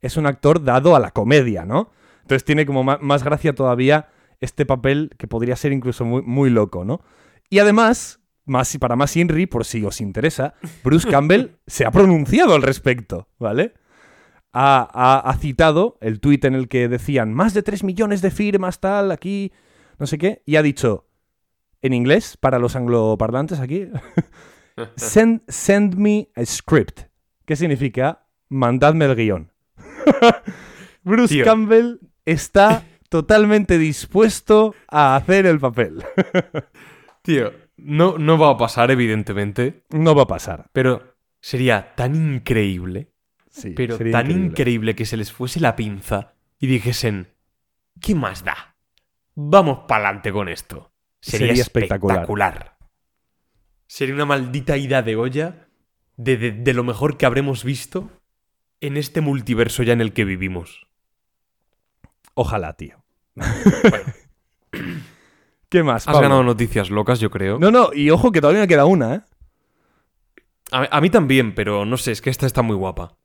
[0.00, 1.90] es un actor dado a la comedia, ¿no?
[2.22, 4.08] Entonces tiene como más, gracia todavía
[4.40, 7.00] este papel que podría ser incluso muy, muy loco, ¿no?
[7.48, 8.19] Y además,
[8.50, 13.28] más, para más Inri, por si os interesa, Bruce Campbell se ha pronunciado al respecto,
[13.38, 13.74] ¿vale?
[14.52, 18.30] Ha, ha- ha citado el tuit en el que decían más de 3 millones de
[18.30, 19.52] firmas, tal, aquí,
[19.98, 21.06] no sé qué, y ha dicho,
[21.82, 23.88] en inglés, para los angloparlantes aquí,
[24.96, 27.02] send, send me a script,
[27.44, 29.52] que significa mandadme el guion.
[31.04, 31.44] Bruce Tío.
[31.44, 36.04] Campbell está totalmente dispuesto a hacer el papel.
[37.22, 37.52] Tío,
[37.84, 40.68] no, no va a pasar, evidentemente, No va a pasar.
[40.72, 43.12] pero sería tan increíble,
[43.50, 44.46] Sí, pero sería tan increíble.
[44.50, 44.94] increíble.
[44.96, 47.34] que se les fuese la pinza y dijesen,
[48.00, 48.76] ¿qué más da?
[49.34, 50.92] Vamos pa'lante con esto.
[51.20, 52.16] Sería, Sería espectacular.
[52.18, 52.76] espectacular.
[53.86, 55.68] Sería una maldita ida de olla
[56.16, 58.10] de, de- de lo mejor que habremos visto
[58.80, 60.86] en este multiverso ya en el que vivimos.
[62.34, 63.02] Ojalá, tío.
[63.34, 64.12] Bueno,
[65.70, 66.06] ¿Qué más?
[66.06, 67.58] has ganado noticias locas, yo creo.
[67.58, 69.20] No, no, y ojo que todavía me queda una, ¿eh?
[70.72, 73.16] A, a mí también, pero no sé, es que esta está muy guapa.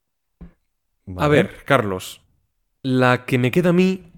[1.17, 2.21] A ver, Carlos,
[2.81, 4.11] la que me queda a mí,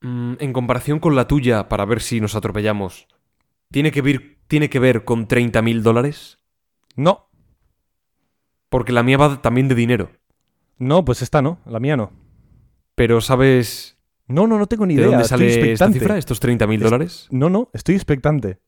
[0.00, 3.06] mm, en comparación con la tuya, para ver si nos atropellamos,
[3.70, 6.38] ¿tiene que ver, tiene que ver con 30.000 dólares?
[6.96, 7.28] No,
[8.70, 10.10] Porque la mía va también de dinero.
[10.78, 12.12] no, pues esta no, la mía no.
[12.94, 13.97] Pero ¿sabes
[14.28, 15.10] No, no, no tengo ni de idea.
[15.10, 17.28] dónde estoy sale esta cifra, estos 30.000 Es- dólares?
[17.30, 18.58] No, no, estoy expectante.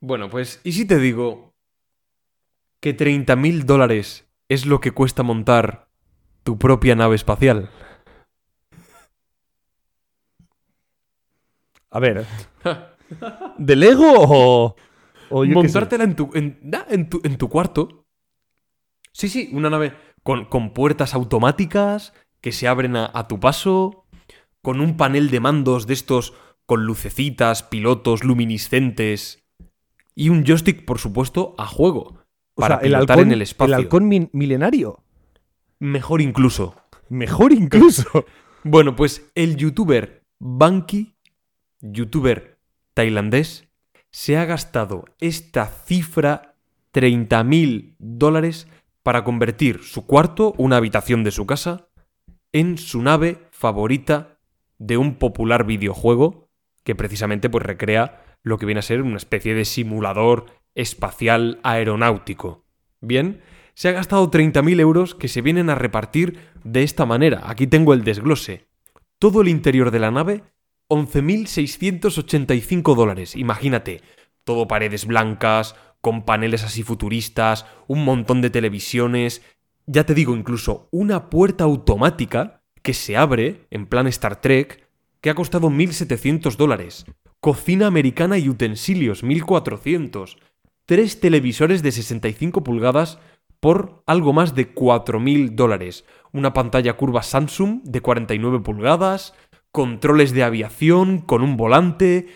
[0.00, 1.54] Bueno, pues, ¿y si te digo
[2.80, 5.88] que 30.000 dólares es lo que cuesta montar
[6.44, 7.70] tu propia nave espacial?
[11.90, 12.26] A ver.
[13.58, 14.76] ¿De Lego o.?
[15.44, 15.54] yo?
[15.54, 18.04] Montártela en tu, en, tu, en tu cuarto.
[19.12, 24.03] Sí, sí, una nave con, con puertas automáticas que se abren a, a tu paso,
[24.64, 26.32] con un panel de mandos de estos
[26.64, 29.44] con lucecitas, pilotos luminiscentes
[30.14, 33.42] y un joystick, por supuesto, a juego O para sea, el pilotar halcón, en el
[33.42, 33.74] espacio.
[33.74, 35.04] El halcón milenario.
[35.78, 36.74] Mejor incluso.
[37.10, 38.24] Mejor incluso.
[38.62, 41.14] Bueno, pues el youtuber Banky,
[41.82, 42.58] youtuber
[42.94, 43.68] tailandés,
[44.10, 46.56] se ha gastado esta cifra
[46.94, 48.66] 30.000 dólares
[49.02, 51.88] para convertir su cuarto, una habitación de su casa,
[52.52, 54.33] en su nave favorita
[54.78, 56.48] de un popular videojuego
[56.82, 62.64] que precisamente pues recrea lo que viene a ser una especie de simulador espacial aeronáutico.
[63.00, 63.40] Bien,
[63.74, 67.42] se ha gastado 30.000 euros que se vienen a repartir de esta manera.
[67.44, 68.66] Aquí tengo el desglose.
[69.18, 70.42] Todo el interior de la nave,
[70.88, 73.36] 11.685 dólares.
[73.36, 74.02] Imagínate,
[74.44, 79.42] todo paredes blancas, con paneles así futuristas, un montón de televisiones.
[79.86, 84.86] Ya te digo, incluso una puerta automática que se abre, en plan Star Trek,
[85.22, 87.06] que ha costado 1.700 dólares.
[87.40, 90.36] Cocina americana y utensilios, 1.400.
[90.84, 93.18] Tres televisores de 65 pulgadas
[93.58, 96.04] por algo más de 4.000 dólares.
[96.30, 99.32] Una pantalla curva Samsung de 49 pulgadas,
[99.72, 102.26] controles de aviación con un volante,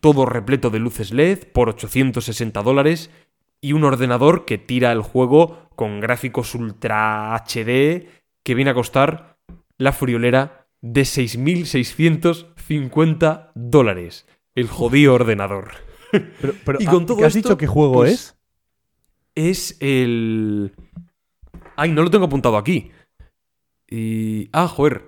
[0.00, 3.10] todo repleto de luces LED por 860 dólares
[3.60, 8.06] y un ordenador que tira el juego con gráficos ultra HD
[8.44, 9.35] que viene a costar
[9.78, 14.26] la friolera de 6.650 dólares.
[14.54, 15.72] El jodido ordenador.
[16.12, 18.36] Pero, pero, Y ah, con todo ¿qué has esto, dicho qué juego pues, es?
[19.34, 20.72] Es el...
[21.76, 22.90] Ay, no lo tengo apuntado aquí.
[23.88, 24.48] Y...
[24.52, 25.04] Ah, joder.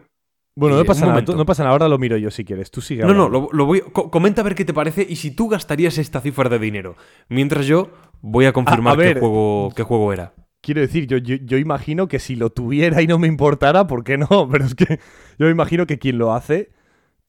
[0.55, 2.71] Bueno, eh, no un pasa nada, no pasa nada, ahora lo miro yo si quieres.
[2.71, 3.81] Tú sigue No, no, lo, lo voy...
[3.81, 6.97] co- comenta a ver qué te parece y si tú gastarías esta cifra de dinero.
[7.29, 7.91] Mientras yo
[8.21, 9.15] voy a confirmar a ver.
[9.15, 10.35] qué, juego, qué juego era.
[10.61, 14.05] Quiero decir, yo, yo, yo imagino que si lo tuviera y no me importara, ¿por
[14.05, 14.49] qué no?
[14.51, 15.01] Pero es que
[15.39, 16.73] yo imagino que quien lo hace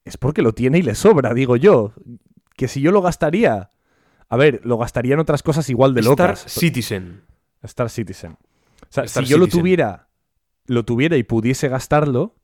[0.03, 1.93] es porque lo tiene y le sobra, digo yo.
[2.55, 3.71] Que si yo lo gastaría.
[4.27, 6.45] A ver, lo gastaría en otras cosas igual de Star locas.
[6.47, 7.23] Citizen.
[7.63, 8.33] Star Citizen.
[8.33, 10.09] O sea, Star si yo lo tuviera,
[10.65, 12.35] lo tuviera y pudiese gastarlo,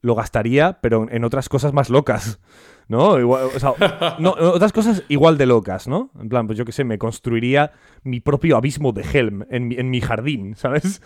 [0.00, 2.40] lo gastaría, pero en otras cosas más locas.
[2.88, 3.18] ¿No?
[3.18, 6.10] Igual- o sea, no, otras cosas igual de locas, ¿no?
[6.20, 7.72] En plan, pues yo qué sé, me construiría
[8.04, 11.02] mi propio abismo de Helm en mi, en mi jardín, ¿sabes?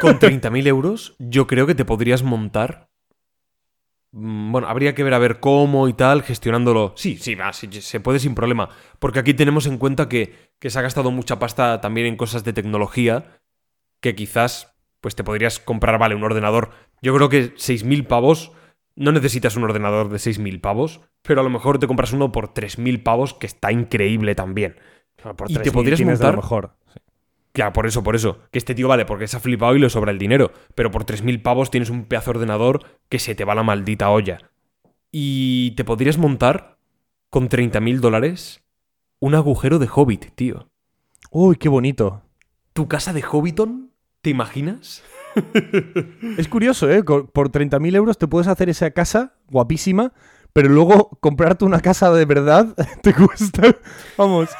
[0.00, 2.88] Con 30.000 euros, yo creo que te podrías montar.
[4.12, 6.92] Mm, Bueno, habría que ver a ver cómo y tal, gestionándolo.
[6.96, 8.68] Sí, sí, va, se puede sin problema.
[9.00, 12.44] Porque aquí tenemos en cuenta que, que se ha gastado mucha pasta también en cosas
[12.44, 13.40] de tecnología.
[14.00, 16.70] Que quizás, pues te podrías comprar, vale, un ordenador.
[17.02, 18.52] Yo creo que 6.000 pavos.
[18.96, 21.00] No necesitas un ordenador de 6.000 pavos.
[21.22, 24.76] Pero a lo mejor te compras uno por 3.000 pavos, que está increíble también.
[25.36, 26.76] Por Y te 3.000 podrías de lo montar- mejor.
[26.92, 27.00] Sí.
[27.52, 28.40] Claro, por eso, por eso.
[28.50, 30.52] Que este tío vale, porque se ha flipado y le sobra el dinero.
[30.74, 34.10] Pero por 3.000 pavos tienes un pedazo de ordenador que se te va la maldita
[34.10, 34.50] olla.
[35.10, 36.78] Y te podrías montar
[37.30, 38.62] con 30.000 dólares
[39.20, 40.68] un agujero de hobbit, tío.
[41.30, 42.22] Uy, qué bonito.
[42.72, 43.92] ¿Tu casa de hobbiton?
[44.20, 45.02] ¿Te imaginas?
[46.38, 47.02] Es curioso, ¿eh?
[47.02, 50.12] Por 30.000 euros te puedes hacer esa casa guapísima,
[50.52, 53.62] pero luego comprarte una casa de verdad te cuesta,
[54.16, 54.50] vamos,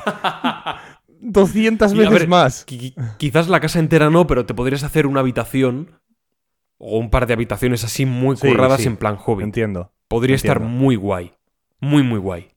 [1.21, 2.67] 200 Y, a veces ver, más.
[2.67, 6.01] Qui- Quizás la casa entera no, pero te podrías hacer una habitación
[6.79, 8.89] o un par de habitaciones así muy curradas sí.
[8.89, 9.45] en plan hobbit.
[9.45, 9.93] Entiendo.
[10.09, 11.33] Podría estar muy guay.
[11.81, 12.49] Muy, muy guay.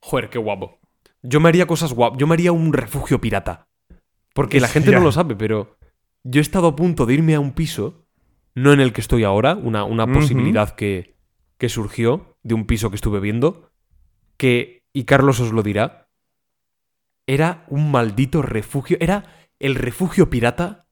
[0.00, 0.78] Joder, qué guapo.
[1.22, 2.18] Yo me haría cosas guapas.
[2.18, 3.68] Yo me haría un refugio pirata.
[4.34, 4.98] Porque la gente Ya.
[4.98, 5.76] no lo sabe, pero
[6.24, 8.06] yo he estado a punto de irme a un piso,
[8.54, 11.16] no en el que estoy ahora, una, una posibilidad que,
[11.58, 13.70] que surgió de un piso que estuve viendo,
[14.36, 16.08] que, y Carlos os lo dirá,
[17.26, 19.24] era un maldito refugio, era
[19.58, 20.86] el refugio pirata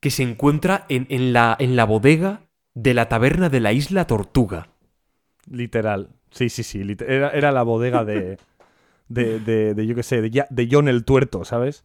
[0.00, 4.06] que se encuentra en, en la, en la bodega de la taberna de la isla
[4.06, 4.68] Tortuga.
[5.50, 6.10] Literal.
[6.30, 6.82] Sí, sí, sí.
[7.06, 8.38] Era, era la bodega de,
[9.08, 11.84] de, de, de, yo qué sé, de, de John el Tuerto, ¿sabes?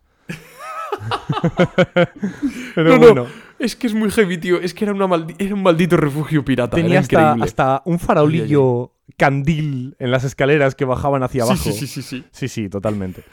[2.75, 3.27] Pero No, no,
[3.59, 4.57] Es que es muy heavy, tío.
[4.59, 6.75] Es que era, una maldi- era un maldito refugio pirata.
[6.75, 11.63] tenía hasta, un farolillo candil en las escaleras que bajaban hacia abajo.
[11.63, 12.25] sí, sí, sí, sí.
[12.31, 13.23] Sí, sí, totalmente.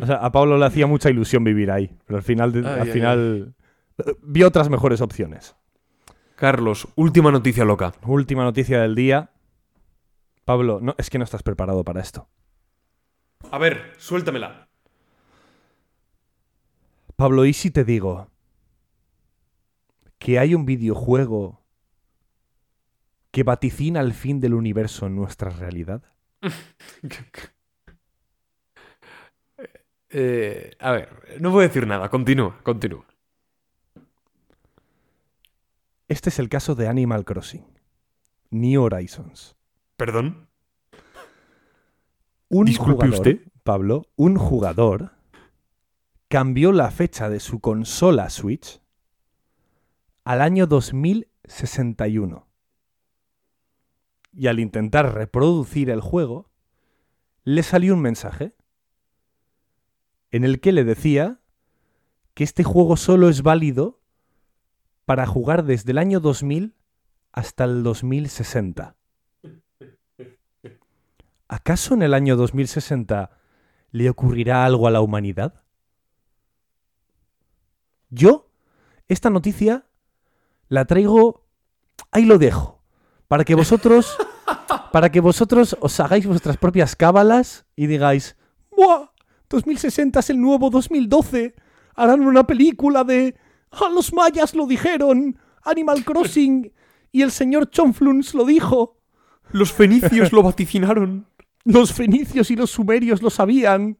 [0.00, 2.74] O sea, a Pablo le hacía mucha ilusión vivir ahí, pero al final, de- Ay,
[2.74, 3.54] al ay, final
[3.98, 5.56] eh, vio otras mejores opciones.
[6.36, 7.94] Carlos, última noticia loca.
[8.04, 9.30] Última noticia del día.
[10.44, 12.28] Pablo, no, es que no estás preparado para esto.
[13.50, 14.65] A ver, suéltamela.
[17.16, 18.30] Pablo, ¿y si te digo
[20.18, 21.62] que hay un videojuego
[23.30, 26.02] que vaticina el fin del universo en nuestra realidad?
[30.18, 32.08] Eh, a ver, no voy a decir nada.
[32.08, 33.04] Continúa, continúa.
[36.08, 37.66] Este es el caso de Animal Crossing.
[38.50, 39.56] New Horizons.
[39.96, 40.48] ¿Perdón?
[42.48, 43.40] Un Disculpe jugador, usted.
[43.64, 45.15] Pablo, un jugador
[46.36, 48.82] cambió la fecha de su consola Switch
[50.22, 52.46] al año 2061.
[54.34, 56.50] Y al intentar reproducir el juego,
[57.44, 58.54] le salió un mensaje
[60.30, 61.40] en el que le decía
[62.34, 64.02] que este juego solo es válido
[65.06, 66.74] para jugar desde el año 2000
[67.32, 68.94] hasta el 2060.
[71.48, 73.30] ¿Acaso en el año 2060
[73.90, 75.62] le ocurrirá algo a la humanidad?
[78.10, 78.48] Yo,
[79.08, 79.86] esta noticia
[80.68, 81.44] la traigo,
[82.10, 82.82] ahí lo dejo,
[83.28, 84.16] para que vosotros,
[84.92, 88.36] para que vosotros os hagáis vuestras propias cábalas y digáis,
[88.70, 89.10] ¡Buah!
[89.48, 91.54] 2060 es el nuevo 2012.
[91.94, 93.36] Harán una película de,
[93.70, 95.38] ¡Ah, los mayas lo dijeron!
[95.62, 96.72] Animal Crossing
[97.12, 98.98] y el señor Chonfluns lo dijo.
[99.50, 101.26] Los fenicios lo vaticinaron.
[101.64, 103.98] Los fenicios y los sumerios lo sabían.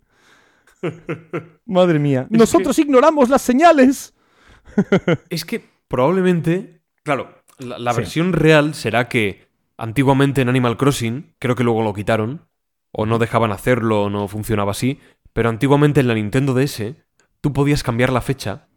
[1.65, 2.27] Madre mía.
[2.31, 4.15] Es Nosotros ignoramos las señales.
[5.31, 7.99] Es que probablemente, claro, la, la Sí.
[7.99, 9.47] versión real será que
[9.79, 12.47] antiguamente en Animal Crossing, creo que luego lo quitaron,
[12.93, 14.99] o no dejaban hacerlo, o no funcionaba así,
[15.33, 16.95] pero antiguamente en la Nintendo DS
[17.41, 18.69] tú podías cambiar la fecha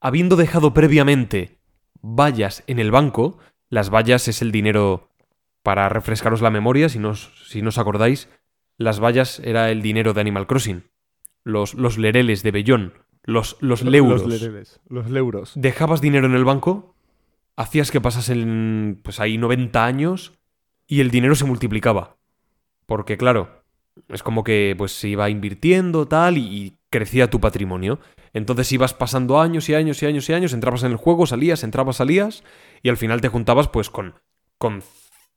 [0.00, 1.58] habiendo dejado previamente
[2.00, 3.38] vallas en el banco.
[3.70, 5.10] Las vallas es el dinero
[5.62, 8.28] para refrescaros la memoria, si no si no os acordáis.
[8.78, 10.84] las vallas era el dinero de Animal Crossing.
[11.44, 14.22] Los, los lereles de Bellón, los, los leuros.
[14.22, 15.52] Los lereles, los leuros.
[15.54, 16.94] Dejabas dinero en el banco,
[17.56, 20.32] hacías que pasasen pues ahí 90 años
[20.86, 22.16] y el dinero se multiplicaba.
[22.86, 23.62] Porque claro,
[24.08, 28.00] es como que pues se iba invirtiendo tal y, y crecía tu patrimonio.
[28.32, 31.62] Entonces ibas pasando años y años y años y años, entrabas en el juego, salías,
[31.62, 32.42] entrabas, salías
[32.82, 34.14] y al final te juntabas pues con,
[34.58, 34.82] con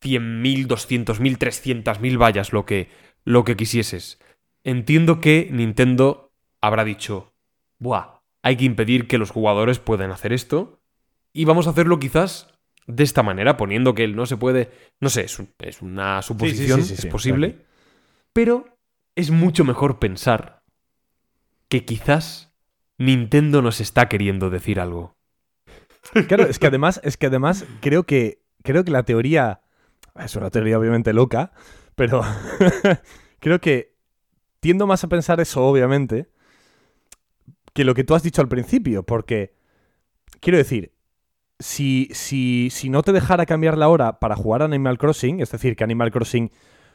[0.02, 2.90] 100.000, 200.000, 300.000 vallas, lo que,
[3.24, 4.18] lo que quisieses.
[4.68, 6.30] Entiendo que Nintendo
[6.60, 7.32] habrá dicho,
[7.78, 10.82] buah, hay que impedir que los jugadores puedan hacer esto
[11.32, 12.48] y vamos a hacerlo quizás
[12.86, 14.70] de esta manera, poniendo que él no se puede,
[15.00, 17.64] no sé, es, un- es una suposición, sí, sí, es posible,
[18.34, 18.76] pero
[19.16, 20.62] es mucho mejor pensar
[21.70, 22.52] que quizás
[22.98, 25.16] Nintendo nos está queriendo decir algo.
[26.28, 29.62] Claro, es que además, es que además creo que creo que la teoría
[30.14, 31.52] es una teoría obviamente loca,
[31.94, 32.20] pero
[33.40, 33.96] creo que
[34.68, 36.28] tiendo más a pensar eso, obviamente,
[37.72, 39.54] que lo que tú has dicho al principio, porque
[40.40, 40.92] quiero decir,
[41.58, 45.50] si, si, si no te dejara cambiar la hora para jugar a Animal Crossing, es
[45.50, 46.50] decir, que Animal Crossing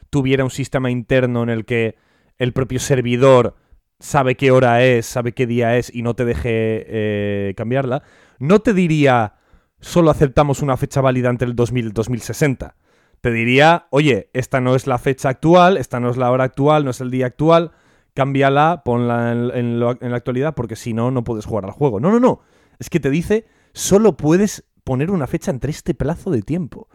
[0.08, 1.96] tuviera un sistema interno en el que
[2.38, 3.56] el propio servidor
[3.98, 8.04] sabe qué hora es, sabe qué día es y no te deje eh, cambiarla,
[8.38, 9.34] no te diría
[9.80, 12.76] solo aceptamos una fecha válida entre el 2000 y el 2060.
[13.24, 16.84] Te diría, oye, esta no es la fecha actual, esta no es la hora actual,
[16.84, 17.70] no es el día actual,
[18.12, 22.00] cámbiala, ponla en, la actualidad porque si no, no puedes jugar al juego.
[22.00, 22.42] No, no, no.
[22.78, 26.90] Es que te dice, solo puedes poner una fecha entre este plazo de tiempo.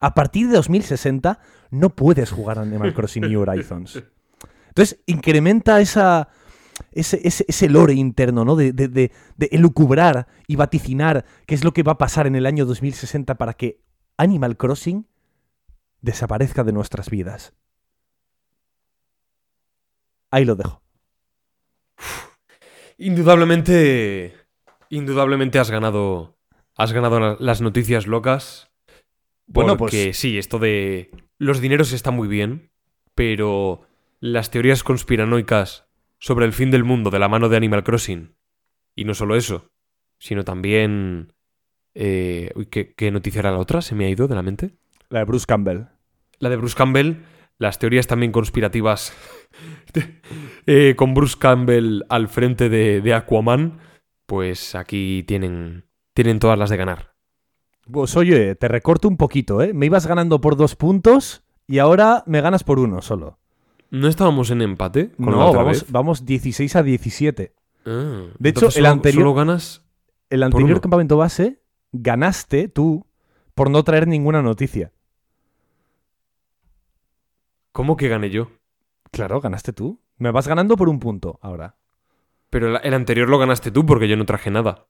[0.00, 1.40] A partir de 2060
[1.72, 4.02] no puedes jugar Animal Crossing New Horizons.
[4.68, 6.00] Entonces, incrementa ese,
[6.92, 8.56] ese, ese lore interno, ¿no?
[8.56, 12.34] De, de, de, de elucubrar y vaticinar qué es lo que va a pasar en
[12.34, 13.82] el año 2060 para que
[14.16, 15.06] Animal Crossing
[16.06, 17.52] desaparezca de nuestras vidas.
[20.30, 20.82] Ahí lo dejo.
[22.98, 24.34] Indudablemente.
[24.88, 26.36] Indudablemente has ganado.
[26.76, 28.70] Has ganado la- las noticias locas.
[29.46, 31.10] Bueno, porque pues- sí, esto de.
[31.38, 32.70] Los dineros está muy bien.
[33.14, 33.82] Pero
[34.20, 35.86] las teorías conspiranoicas
[36.18, 38.34] sobre el fin del mundo de la mano de Animal Crossing.
[38.94, 39.70] Y no solo eso.
[40.18, 41.32] Sino también.
[41.94, 43.80] eh, ¿qué, ¿Qué noticia era la otra?
[43.80, 44.76] ¿Se me ha ido de la mente?
[45.08, 45.84] La de Bruce Campbell.
[46.38, 47.22] La de Bruce Campbell,
[47.58, 49.12] las teorías también conspirativas
[50.66, 53.78] eh, con Bruce Campbell al frente de, de Aquaman,
[54.26, 55.84] pues aquí tienen,
[56.14, 57.14] tienen todas las de ganar.
[57.90, 59.72] Pues oye, te recorto un poquito, ¿eh?
[59.72, 63.38] Me ibas ganando por dos puntos y ahora me ganas por uno solo.
[63.90, 65.10] ¿No estábamos en empate?
[65.12, 65.86] Con No, vamos, vez?
[65.92, 67.54] vamos 16 a 17.
[67.86, 69.82] Ah, De hecho, el anterior- Solo ganas...
[70.28, 73.06] El anterior campamento base ganaste tú
[73.54, 74.90] por no traer ninguna noticia.
[77.76, 78.52] ¿Cómo que gané yo?
[79.10, 80.00] Claro, ganaste tú.
[80.16, 81.76] Me vas ganando por un punto ahora.
[82.48, 84.86] Pero el, el anterior lo ganaste tú porque yo no traje nada.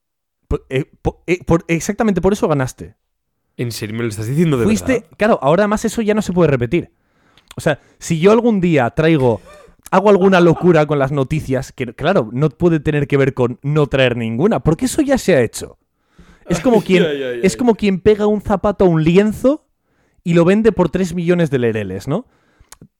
[0.69, 0.89] Eh,
[1.25, 2.95] eh, por- exactamente por eso ganaste.
[3.57, 5.07] ¿En serio me lo estás diciendo de Fuiste, verdad?
[5.17, 6.93] claro, ahora más eso ya no se puede repetir.
[7.57, 9.41] O sea, si yo algún día traigo,
[9.91, 13.87] hago alguna locura con las noticias, que claro, no puede tener que ver con no
[13.87, 15.77] traer ninguna, porque eso ya se ha hecho.
[16.47, 17.03] Es como quien,
[17.43, 19.67] es como quien pega un zapato a un lienzo
[20.23, 22.27] y lo vende por 3 millones de lereles, ¿no?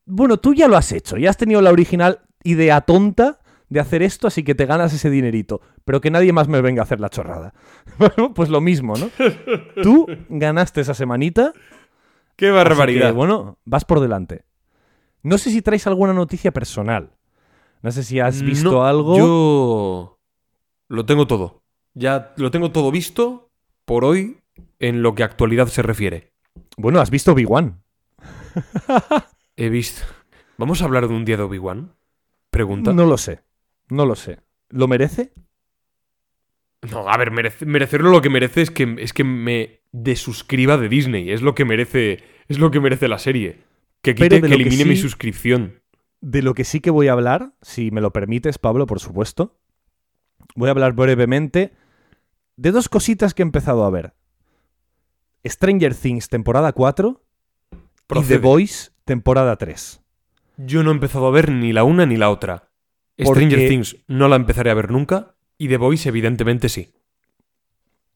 [0.08, 3.40] Bueno, tú ya lo has hecho, ya has tenido la original idea tonta
[3.70, 6.82] de hacer esto, así que te ganas ese dinerito, pero que nadie más me venga
[6.82, 7.54] a hacer la chorrada.
[8.00, 9.10] Bueno, pues lo mismo, ¿no?
[9.84, 11.52] Tú ganaste esa semanita,
[12.38, 13.08] ¡Qué barbaridad!
[13.08, 14.46] que, bueno, vas por delante.
[15.24, 17.12] No sé si traes alguna noticia personal.
[17.82, 19.18] No sé si has visto No, algo.
[19.18, 20.20] Yo
[20.88, 21.64] lo tengo todo.
[21.96, 23.50] Ya lo tengo todo visto
[23.86, 24.38] por hoy
[24.80, 26.32] en lo que a actualidad se refiere.
[26.78, 27.74] Bueno, has visto Big One.
[29.58, 30.04] He visto.
[30.58, 31.94] ¿Vamos a hablar de un día de Obi-Wan?
[32.50, 32.94] Pregunta.
[32.94, 33.42] No lo sé.
[33.90, 34.40] No lo sé.
[34.70, 35.34] ¿Lo merece?
[36.92, 40.90] No, a ver, merece- merecerlo lo que merece es que, es que me desuscriba de
[40.90, 41.32] Disney.
[41.32, 42.24] Es lo que merece.
[42.48, 43.64] Es lo que merece la serie.
[44.02, 45.82] Que quite, que elimine mi suscripción.
[46.22, 49.60] De lo que sí que voy a hablar, si me lo permites, Pablo, por supuesto.
[50.56, 51.74] Voy a hablar brevemente
[52.56, 54.14] de dos cositas que he empezado a ver.
[55.46, 57.22] Stranger Things, temporada 4.
[58.16, 58.22] Y.
[58.24, 60.02] The Voice, temporada 3.
[60.58, 62.70] Yo no he empezado a ver ni la una ni la otra.
[63.18, 65.34] Porque- Stranger Things no la empezaré a ver nunca.
[65.58, 66.94] Y The Voice, evidentemente, sí.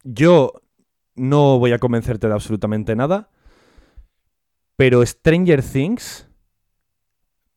[0.03, 0.61] Yo
[1.15, 3.31] no voy a convencerte de absolutamente nada,
[4.75, 6.27] pero Stranger Things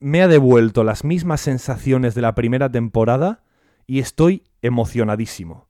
[0.00, 3.44] me ha devuelto las mismas sensaciones de la primera temporada
[3.86, 5.68] y estoy emocionadísimo.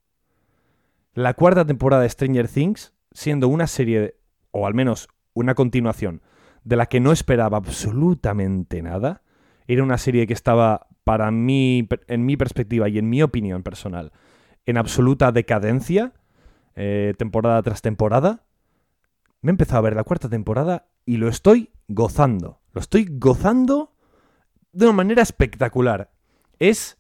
[1.13, 4.17] La cuarta temporada de Stranger Things, siendo una serie,
[4.51, 6.23] o al menos una continuación,
[6.65, 9.23] de la que no esperaba absolutamente nada,
[9.67, 14.13] Era una serie que estaba, para mí, en mi perspectiva y en mi opinión personal,
[14.67, 16.13] en absoluta decadencia,
[16.77, 18.45] eh, temporada tras temporada.
[19.41, 22.61] Me he empezado a ver la cuarta temporada y lo estoy gozando.
[22.73, 23.95] Lo estoy gozando
[24.73, 26.11] de una manera espectacular.
[26.59, 26.99] Es,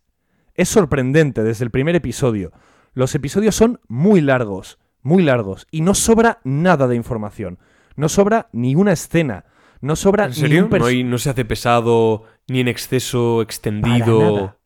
[0.54, 2.52] es sorprendente desde el primer episodio.
[2.94, 7.58] Los episodios son muy largos, muy largos, y no sobra nada de información.
[7.96, 9.44] No sobra ni una escena.
[9.84, 14.56] No sobra ¿En ni un ¿No, hay- no se hace pesado ni en exceso extendido.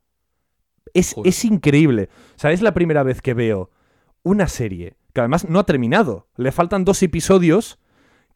[0.94, 2.08] Es, es increíble.
[2.36, 3.70] O sea, es la primera vez que veo
[4.22, 6.28] una serie que además no ha terminado.
[6.36, 7.80] Le faltan dos episodios,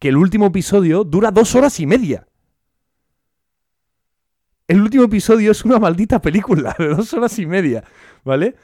[0.01, 2.27] que el último episodio dura dos horas y media.
[4.67, 7.85] El último episodio es una maldita película de dos horas y media,
[8.25, 8.57] ¿vale?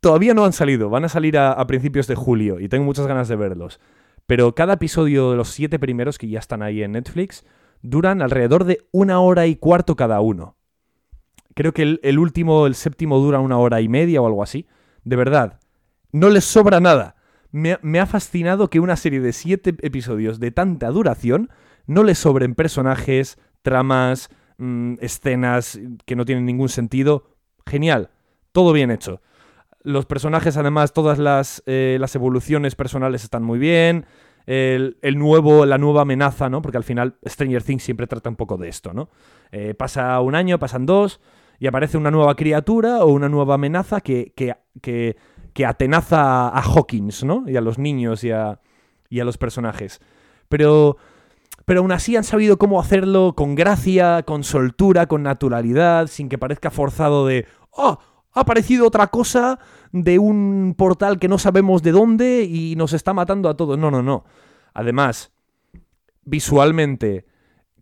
[0.00, 3.06] Todavía no han salido, van a salir a, a principios de julio y tengo muchas
[3.06, 3.80] ganas de verlos.
[4.26, 7.44] Pero cada episodio de los siete primeros que ya están ahí en Netflix
[7.82, 10.56] duran alrededor de una hora y cuarto cada uno.
[11.54, 14.66] Creo que el, último, el séptimo, dura una hora y media o algo así.
[15.04, 15.60] De verdad,
[16.12, 17.16] no les sobra nada.
[17.50, 21.48] Me, ha- me ha fascinado que una serie de siete episodios de tanta duración
[21.86, 24.28] no les sobren personajes, tramas,
[24.58, 27.36] mm, escenas que no tienen ningún sentido.
[27.64, 28.10] Genial,
[28.52, 29.22] todo bien hecho.
[29.86, 34.04] Los personajes, además, todas las, eh, las evoluciones personales están muy bien.
[34.46, 36.60] El, nuevo, la nueva amenaza, ¿no?
[36.60, 39.10] Porque al final Stranger Things siempre trata un poco de esto, ¿no?
[39.52, 41.20] Eh, pasa un año, pasan dos,
[41.60, 45.16] y aparece una nueva criatura o una nueva amenaza que, que, que,
[45.52, 47.44] que atenaza a Hawkins, ¿no?
[47.46, 48.58] Y a los niños y a,
[49.08, 50.00] y a los personajes.
[50.48, 50.96] Pero,
[51.64, 56.38] pero aún así han sabido cómo hacerlo con gracia, con soltura, con naturalidad, sin que
[56.38, 58.00] parezca forzado de, ¡oh!
[58.36, 59.58] Ha aparecido otra cosa
[59.92, 63.78] de un portal que no sabemos de dónde y nos está matando a todos.
[63.78, 64.24] No, no, no.
[64.74, 65.32] Además,
[66.24, 67.24] visualmente,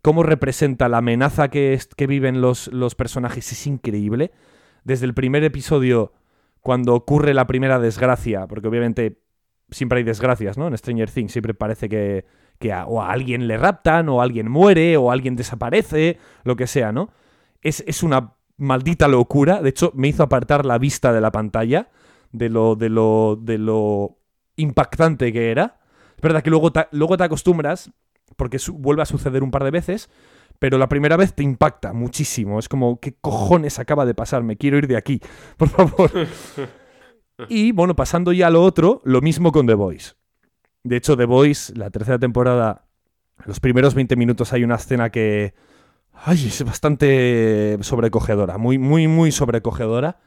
[0.03, 4.31] cómo representa la amenaza que, es- que viven los, los personajes es increíble.
[4.85, 6.13] Desde el primer episodio,
[6.61, 9.21] cuando ocurre la primera desgracia, porque obviamente
[9.71, 10.69] siempre hay desgracias, ¿no?
[10.69, 12.27] En Stranger Things siempre parece que,
[12.59, 16.67] que a, o a alguien le raptan, o alguien muere, o alguien desaparece, lo que
[16.67, 17.11] sea, ¿no?
[17.63, 19.63] Es, es una maldita locura.
[19.63, 21.89] De hecho, me hizo apartar la vista de la pantalla
[22.35, 24.19] de lo, de lo, de lo
[24.57, 25.81] impactante que era.
[26.17, 27.91] Es verdad que luego te, luego te acostumbras,
[28.37, 30.11] porque vuelve a suceder un par de veces,
[30.59, 32.59] pero la primera vez te impacta muchísimo.
[32.59, 34.43] Es como, ¿qué cojones acaba de pasar?
[34.43, 35.21] Me quiero ir de aquí,
[35.57, 36.11] por favor.
[37.49, 40.13] y bueno, pasando ya a lo otro, lo mismo con The Voice.
[40.83, 42.87] De hecho, The Voice, la tercera temporada,
[43.47, 45.55] los primeros 20 minutos hay una escena que...
[46.15, 50.21] Ay, es bastante sobrecogedora, muy, muy, muy sobrecogedora.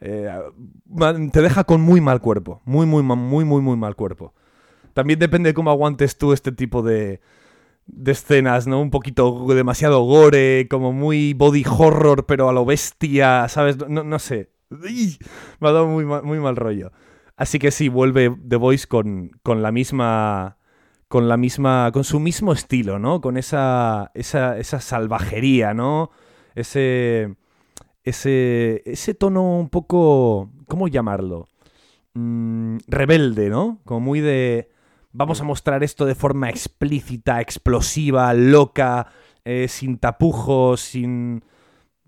[0.00, 0.30] Eh,
[1.32, 4.34] te deja con muy mal cuerpo, muy, muy, muy, muy, muy mal cuerpo.
[4.94, 7.20] También depende de cómo aguantes tú este tipo de,
[7.86, 8.80] de escenas, ¿no?
[8.80, 13.78] Un poquito demasiado gore, como muy body horror, pero a lo bestia, ¿sabes?
[13.88, 14.50] No, no sé.
[15.60, 16.92] Me ha dado muy, ma- muy mal rollo.
[17.36, 20.58] Así que sí, vuelve The Voice con, con la misma.
[21.08, 21.90] Con la misma.
[21.92, 23.20] con su mismo estilo, ¿no?
[23.20, 24.10] Con esa.
[24.14, 26.10] esa, esa salvajería, ¿no?
[26.54, 27.36] Ese.
[28.02, 28.82] Ese.
[28.84, 30.50] ese tono un poco.
[30.68, 31.46] ¿Cómo llamarlo?
[32.14, 33.80] Mm, rebelde, ¿no?
[33.84, 34.70] Como muy de.
[35.12, 39.06] Vamos a mostrar esto de forma explícita, explosiva, loca,
[39.44, 41.44] eh, sin tapujos, sin,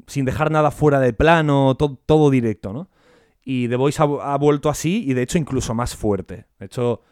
[0.09, 2.89] sin dejar nada fuera de plano, to- todo directo, ¿no?
[3.45, 6.47] Y The Voice ha, ha vuelto así y de hecho incluso más fuerte.
[6.59, 7.03] De hecho,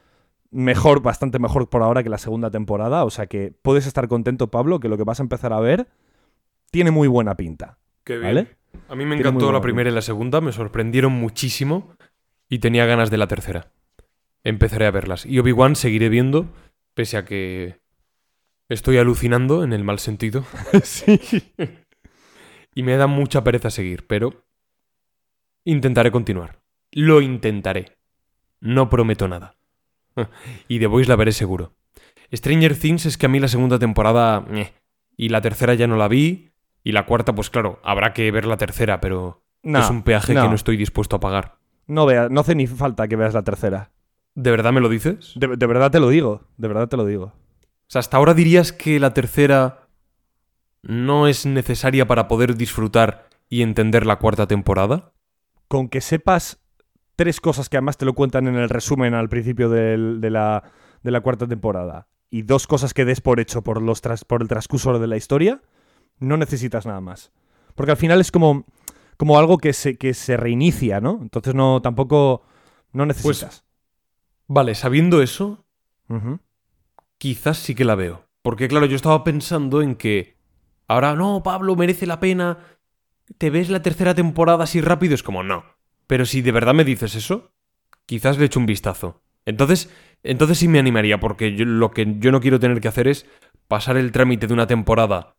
[0.54, 3.04] mejor, bastante mejor por ahora que la segunda temporada.
[3.04, 5.88] O sea que puedes estar contento, Pablo, que lo que vas a empezar a ver
[6.70, 7.78] tiene muy buena pinta.
[8.04, 8.34] Qué bien.
[8.34, 8.56] ¿Vale?
[8.88, 11.94] A mí me Tiene encantó la primera y la segunda, me sorprendieron muchísimo
[12.48, 13.70] y tenía ganas de la tercera.
[14.42, 15.26] Empezaré a verlas.
[15.26, 16.46] Y Obi-Wan seguiré viendo,
[16.94, 17.80] pese a que
[18.68, 20.44] estoy alucinando en el mal sentido.
[20.82, 21.20] sí.
[22.74, 24.44] Y me da mucha pereza seguir, pero
[25.64, 26.60] intentaré continuar.
[26.90, 27.96] Lo intentaré.
[28.60, 29.56] No prometo nada.
[30.68, 31.72] Y The Voice la veré seguro.
[32.32, 34.44] Stranger Things es que a mí la segunda temporada...
[34.50, 34.72] ñe.
[35.16, 36.50] Y la tercera ya no la vi.
[36.82, 40.34] Y la cuarta, pues claro, habrá que ver la tercera, pero No, es un peaje
[40.34, 40.42] no.
[40.42, 41.56] que no estoy dispuesto a pagar.
[41.86, 43.90] No, vea, no hace ni falta que veas la tercera.
[44.34, 45.32] ¿De verdad me lo dices?
[45.36, 47.26] De, de verdad te lo digo, de verdad te lo digo.
[47.26, 49.88] O sea, hasta ahora dirías que la tercera
[50.82, 55.12] no es necesaria para poder disfrutar y entender la cuarta temporada.
[55.68, 56.63] Con que sepas
[57.16, 60.62] tres cosas que además te lo cuentan en el resumen al principio del- de, la,
[61.02, 64.42] de la cuarta temporada y dos cosas que des por hecho por, los tras- por
[64.42, 65.62] el transcurso de la historia,
[66.18, 67.32] no necesitas nada más.
[67.74, 68.64] Porque al final es como,
[69.16, 71.18] como algo que se, que se reinicia, ¿no?
[71.22, 72.42] Entonces no, tampoco,
[72.92, 73.64] no necesitas.
[74.46, 75.64] Vale, sabiendo eso,
[77.18, 78.26] quizás sí que la veo.
[78.42, 80.34] Porque claro, yo estaba pensando en que
[80.86, 82.58] Ahora, no, Pablo, merece la pena.
[83.38, 85.14] ¿Te ves la tercera temporada así rápido?
[85.14, 85.64] Es como, no.
[86.06, 87.52] Pero si de verdad me dices eso,
[88.06, 89.22] quizás le echo un vistazo.
[89.46, 89.90] Entonces,
[90.22, 93.26] entonces sí me animaría, porque lo que yo no quiero tener que hacer es
[93.68, 95.36] pasar el trámite de una temporada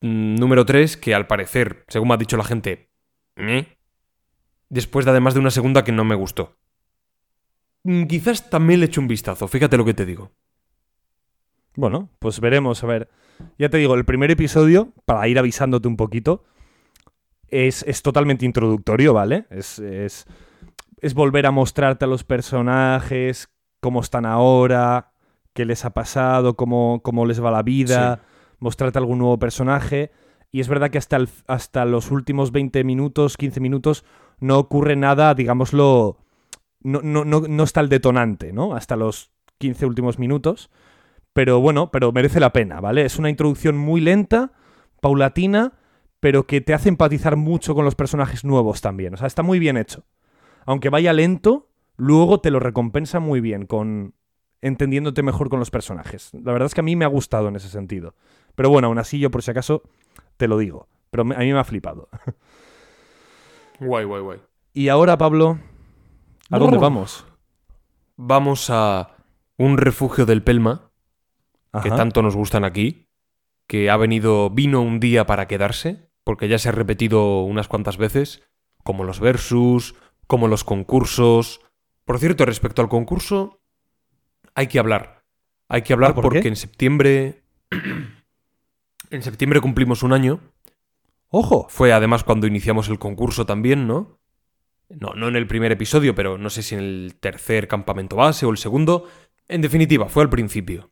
[0.00, 2.90] mm, número 3, que al parecer, según me ha dicho la gente,
[4.68, 6.56] después de además de una segunda que no me gustó.
[7.84, 10.32] Mm, Quizás también le echo un vistazo, fíjate lo que te digo.
[11.74, 13.08] Bueno, pues veremos, a ver.
[13.58, 16.44] Ya te digo, el primer episodio, para ir avisándote un poquito,
[17.52, 19.44] es, es totalmente introductorio, ¿vale?
[19.50, 20.24] Es, es,
[21.00, 23.48] es volver a mostrarte a los personajes,
[23.80, 25.12] cómo están ahora,
[25.52, 28.20] qué les ha pasado, cómo, cómo les va la vida,
[28.58, 30.10] mostrarte algún nuevo personaje.
[30.50, 34.04] Y es verdad que hasta, el- hasta los últimos 20 minutos, 15 minutos,
[34.40, 36.18] no ocurre nada, digámoslo,
[36.80, 38.74] no, no, no, no está el detonante, ¿no?
[38.74, 40.70] Hasta los 15 últimos minutos.
[41.34, 43.04] Pero bueno, pero merece la pena, ¿vale?
[43.04, 44.52] Es una introducción muy lenta,
[45.00, 45.72] paulatina,
[46.22, 49.12] pero que te hace empatizar mucho con los personajes nuevos también.
[49.12, 50.04] O sea, está muy bien hecho.
[50.64, 54.14] Aunque vaya lento, luego te lo recompensa muy bien con
[54.60, 56.30] entendiéndote mejor con los personajes.
[56.32, 58.14] La verdad es que a mí me ha gustado en ese sentido.
[58.54, 59.82] Pero bueno, aún así yo por si acaso
[60.36, 60.86] te lo digo.
[61.10, 62.08] Pero a mí me ha flipado.
[63.80, 64.38] Guay, guay, guay.
[64.74, 65.58] Y ahora, Pablo,
[66.50, 66.82] ¿a dónde Brr.
[66.82, 67.26] vamos?
[68.14, 69.16] Vamos a
[69.56, 70.92] un refugio del Pelma,
[71.82, 73.08] que tanto nos gustan aquí,
[73.66, 77.96] que ha venido, vino un día para quedarse, porque ya se ha repetido unas cuantas
[77.96, 78.42] veces,
[78.82, 79.94] como los versus,
[80.26, 81.60] como los concursos.
[82.04, 83.60] Por cierto, respecto al concurso,
[84.54, 85.24] hay que hablar.
[85.68, 86.48] Hay que hablar ¿por porque qué?
[86.48, 87.42] en septiembre.
[89.10, 90.40] en septiembre cumplimos un año.
[91.28, 91.66] ¡Ojo!
[91.70, 94.18] Fue además cuando iniciamos el concurso también, ¿no?
[94.90, 98.44] No, no en el primer episodio, pero no sé si en el tercer campamento base
[98.44, 99.08] o el segundo.
[99.48, 100.90] En definitiva, fue al principio.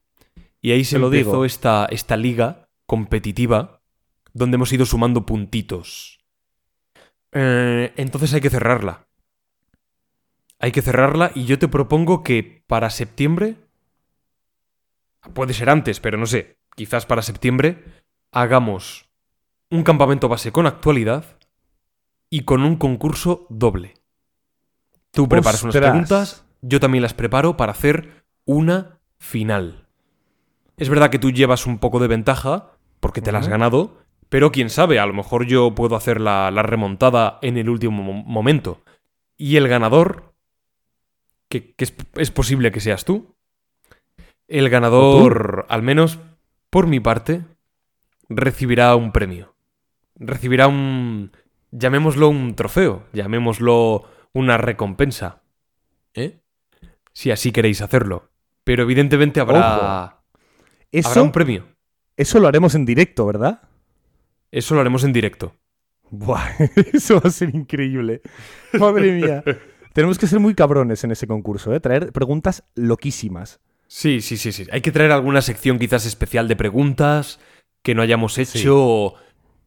[0.63, 1.45] Y ahí se lo empezó digo.
[1.45, 3.80] esta, esta liga competitiva
[4.33, 6.21] donde hemos ido sumando puntitos.
[7.33, 9.07] Eh, entonces hay que cerrarla.
[10.59, 13.57] Hay que cerrarla y yo te propongo que para septiembre,
[15.33, 17.85] puede ser antes, pero no sé, quizás para septiembre,
[18.31, 19.09] hagamos
[19.71, 21.25] un campamento base con actualidad
[22.29, 23.95] y con un concurso doble.
[25.11, 29.89] Tú preparas unas preguntas, yo también las preparo para hacer una final.
[30.77, 34.00] Es verdad que tú llevas un poco de ventaja porque te la has ganado,
[34.31, 38.03] pero quién sabe, a lo mejor yo puedo hacer la, la remontada en el último
[38.03, 38.83] mo- momento.
[39.37, 40.35] Y el ganador,
[41.49, 43.35] que, que es, es posible que seas tú,
[44.49, 46.19] el ganador, al menos
[46.71, 47.43] por mi parte,
[48.29, 49.55] recibirá un premio.
[50.17, 51.33] Recibirá un...
[51.71, 55.43] llamémoslo un trofeo, llamémoslo una recompensa.
[56.15, 56.41] ¿Eh?
[57.13, 58.31] Si así queréis hacerlo.
[58.65, 60.23] Pero evidentemente habrá, habrá
[60.93, 61.67] Eso, un premio.
[62.17, 63.63] eso lo haremos en directo, ¿verdad?
[64.51, 65.55] Eso lo haremos en directo.
[66.11, 66.51] Buah,
[66.93, 68.21] eso va a ser increíble.
[68.73, 69.45] Madre mía.
[69.93, 71.81] Tenemos que ser muy cabrones en ese concurso, ¿eh?
[71.81, 73.61] Traer preguntas loquísimas.
[73.87, 74.67] Sí, sí, sí, sí.
[74.71, 77.41] Hay que traer alguna sección quizás especial de preguntas
[77.83, 79.15] que no hayamos hecho.
[79.17, 79.25] Sí.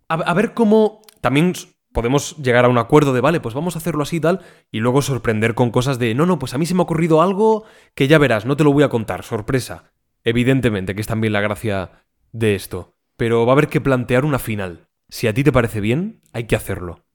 [0.07, 1.53] A, a ver cómo también
[1.93, 4.41] podemos llegar a un acuerdo de, vale, pues vamos a hacerlo así y tal,
[4.72, 7.22] y luego sorprender con cosas de, no, no, pues a mí se me ha ocurrido
[7.22, 7.65] algo
[7.95, 9.91] que ya verás, no te lo voy a contar, sorpresa.
[10.26, 11.91] Evidentemente, que es también la gracia
[12.31, 12.95] de esto.
[13.24, 14.90] Pero va a haber que plantear una final.
[15.08, 17.06] Si a ti te parece bien, hay que hacerlo.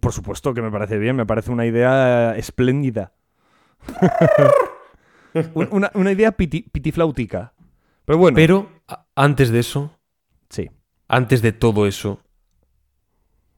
[0.00, 3.12] Por supuesto que me parece bien, me parece una idea espléndida.
[5.54, 7.54] Un- una, una idea piti, pitiflautica.
[8.04, 8.68] Pero bueno, Pero
[9.14, 9.96] antes de eso,
[10.50, 10.68] sí.
[11.06, 12.20] Antes de todo eso,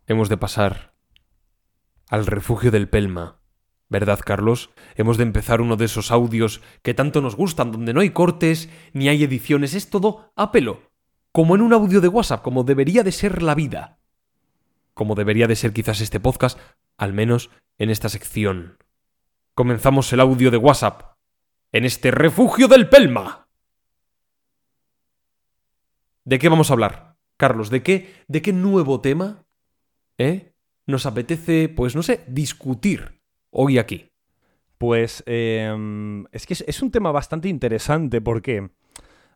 [0.07, 0.93] hemos de pasar
[2.11, 3.41] al refugio del Pelma.
[3.89, 4.69] ¿Verdad, Carlos?
[4.97, 8.69] Hemos de empezar uno de esos audios que tanto nos gustan, donde no hay cortes
[8.93, 10.86] ni hay ediciones, es todo a pelo.
[11.37, 13.99] Como en un audio de WhatsApp, como debería de ser la vida.
[14.95, 16.59] Como debería de ser quizás este podcast,
[16.97, 18.79] al menos en esta sección.
[19.53, 21.19] Comenzamos el audio de WhatsApp
[21.73, 23.49] en este refugio del Pelma.
[26.25, 27.19] ¿De qué vamos a hablar?
[27.37, 29.45] Carlos, ¿de qué, de qué nuevo tema
[30.17, 30.55] eh,
[30.87, 34.11] nos apetece, pues no sé, discutir hoy aquí?
[34.79, 38.71] Pues em, es que es un tema bastante interesante porque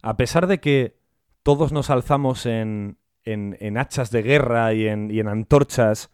[0.01, 0.99] a pesar de que
[1.42, 6.10] todos nos alzamos en, en- en hachas de guerra y en, y en antorchas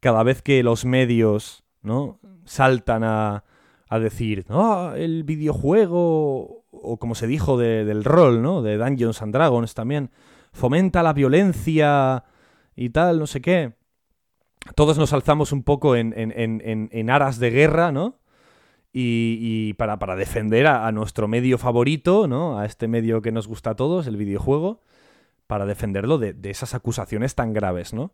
[0.00, 2.18] cada vez que los medios ¿no?
[2.44, 3.44] saltan a,
[3.88, 8.62] a decir "Ah, el videojuego o como se dijo de- del rol, ¿no?
[8.62, 10.10] de Dungeons and Dragons también,
[10.52, 12.24] fomenta la violencia
[12.74, 13.74] y tal, no sé qué.
[14.74, 18.18] Todos nos alzamos un poco en- en aras de guerra, ¿no?
[18.98, 22.58] Y, para, para defender a, a nuestro medio favorito, ¿no?
[22.58, 24.80] A este medio que nos gusta a todos, el videojuego.
[25.46, 28.12] para defenderlo de, de esas acusaciones tan graves, ¿no?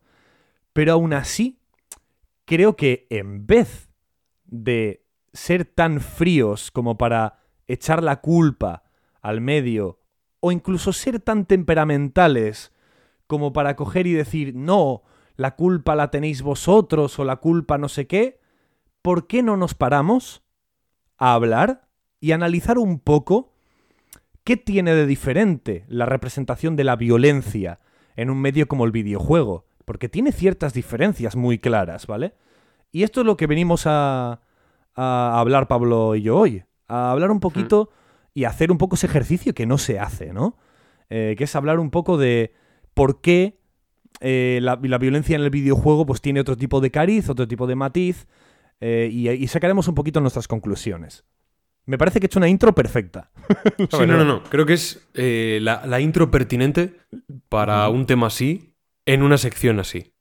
[0.72, 1.60] Pero aún así,
[2.44, 3.90] creo que en vez
[4.44, 7.38] de ser tan fríos como para
[7.68, 8.82] echar la culpa
[9.22, 10.00] al medio,
[10.40, 12.72] o incluso ser tan temperamentales
[13.26, 15.02] como para coger y decir, no,
[15.36, 18.40] la culpa la tenéis vosotros o la culpa no sé qué,
[19.00, 20.42] ¿por qué no nos paramos
[21.22, 21.88] a hablar
[22.18, 23.52] y analizar un poco
[24.42, 27.78] qué tiene de diferente la representación de la violencia
[28.16, 29.64] en un medio como el videojuego?
[29.84, 32.34] Porque tiene ciertas diferencias muy claras, ¿vale?
[32.90, 34.40] Y esto es lo que venimos a,
[34.96, 36.64] a hablar Pablo y yo hoy.
[36.88, 37.90] A hablar un poquito
[38.34, 40.56] y hacer un poco ese ejercicio que no se hace, ¿no?
[41.08, 42.52] Eh, que es hablar un poco de
[42.94, 43.60] por qué
[44.20, 47.68] eh, la, la violencia en el videojuego pues tiene otro tipo de cariz, otro tipo
[47.68, 48.26] de matiz,
[48.82, 51.24] eh, y, y sacaremos un poquito nuestras conclusiones.
[51.86, 53.30] Me parece que he hecho una intro perfecta.
[53.78, 54.42] Sí, no, no, no.
[54.44, 56.96] Creo que es eh, la, la intro pertinente
[57.48, 58.74] para un tema así,
[59.06, 60.12] en una sección así.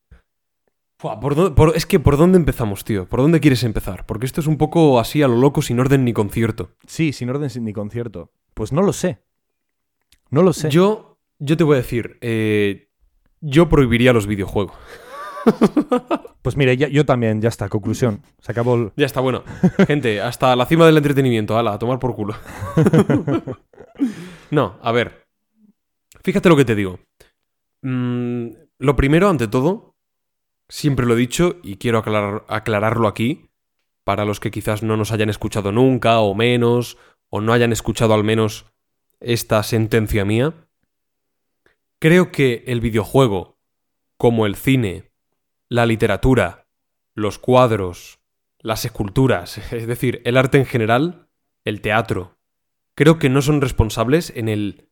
[0.97, 3.07] Fua, ¿por dónde- por- es que, ¿por dónde empezamos, tío?
[3.07, 4.05] ¿Por dónde quieres empezar?
[4.05, 6.71] Porque esto es un poco así a lo loco, sin orden ni concierto.
[6.88, 8.31] Sí, sin orden ni concierto.
[8.53, 9.19] Pues no lo sé.
[10.29, 10.69] No lo sé.
[10.69, 12.89] Yo, yo te voy a decir, eh,
[13.39, 14.75] yo prohibiría los videojuegos.
[16.41, 18.23] Pues mire, ya- yo también, ya está, conclusión.
[18.39, 18.91] Se acabó el...
[18.95, 19.43] Ya está, bueno.
[19.88, 22.35] Gente, hasta la cima del entretenimiento, ala, a tomar por culo.
[24.51, 25.27] no, a ver.
[26.23, 26.99] Fíjate lo que te digo.
[27.81, 28.47] Mm,
[28.80, 29.95] lo primero, ante todo,
[30.69, 33.49] siempre lo he dicho y quiero aclarar- aclararlo aquí,
[34.03, 36.97] para los que quizás no nos hayan escuchado nunca o menos,
[37.30, 38.65] o no hayan escuchado al menos
[39.19, 40.53] esta sentencia mía.
[41.99, 43.59] Creo que el videojuego,
[44.18, 45.10] como el cine,
[45.72, 46.68] la literatura,
[47.14, 48.19] los cuadros,
[48.60, 51.30] las esculturas, es decir, el arte en general,
[51.64, 52.38] el teatro,
[52.93, 54.89] creo que no son responsables en el...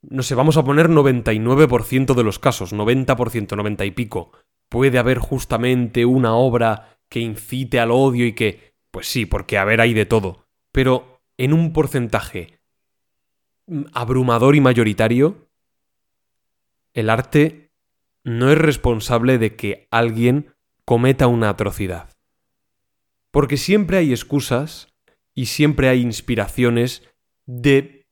[0.00, 4.30] No sé, vamos a poner 99% de los casos, 90%, 90 y pico.
[4.68, 8.76] Puede haber justamente una obra que incite al odio y que...
[8.92, 10.46] Pues sí, porque a ver hay de todo.
[10.70, 12.60] Pero en un porcentaje
[13.92, 15.48] abrumador y mayoritario,
[16.92, 17.63] el arte
[18.24, 22.10] no es responsable de que alguien cometa una atrocidad.
[23.30, 24.88] Porque siempre hay excusas
[25.34, 27.02] y siempre hay inspiraciones
[27.46, 28.06] de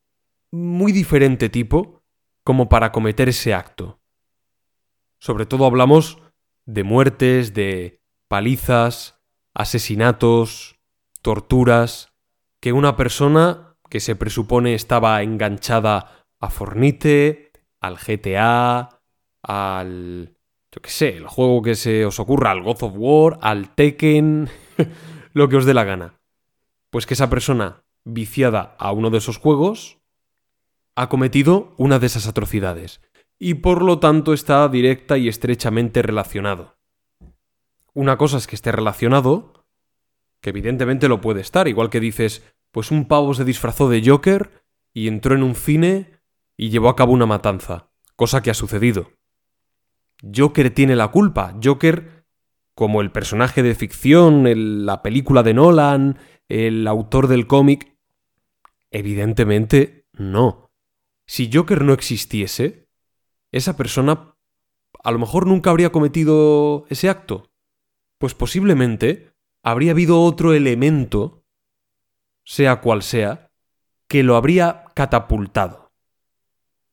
[0.51, 2.03] muy diferente tipo
[2.43, 3.99] como para cometer ese acto.
[5.19, 6.21] Sobre todo hablamos
[6.65, 9.19] de muertes, de palizas,
[9.53, 10.79] asesinatos,
[11.21, 12.13] torturas,
[12.59, 18.92] que una persona que se presupone estaba enganchada a Fornite, al GTA,
[19.43, 20.35] al...
[20.71, 24.49] yo qué sé, el juego que se os ocurra, al God of War, al Tekken,
[25.33, 26.19] lo que os dé la gana.
[26.89, 29.99] Pues que esa persona viciada a uno de esos juegos
[30.95, 33.01] ha cometido una de esas atrocidades
[33.39, 36.77] y por lo tanto está directa y estrechamente relacionado.
[37.93, 39.65] Una cosa es que esté relacionado,
[40.41, 44.63] que evidentemente lo puede estar, igual que dices, pues un pavo se disfrazó de Joker
[44.93, 46.11] y entró en un cine
[46.57, 49.11] y llevó a cabo una matanza, cosa que ha sucedido.
[50.23, 52.25] Joker tiene la culpa, Joker
[52.75, 56.17] como el personaje de ficción, la película de Nolan,
[56.47, 57.95] el autor del cómic,
[58.89, 60.71] evidentemente no.
[61.25, 62.87] Si Joker no existiese,
[63.51, 64.35] esa persona
[65.03, 67.51] a lo mejor nunca habría cometido ese acto.
[68.17, 71.43] Pues posiblemente habría habido otro elemento,
[72.45, 73.51] sea cual sea,
[74.07, 75.91] que lo habría catapultado.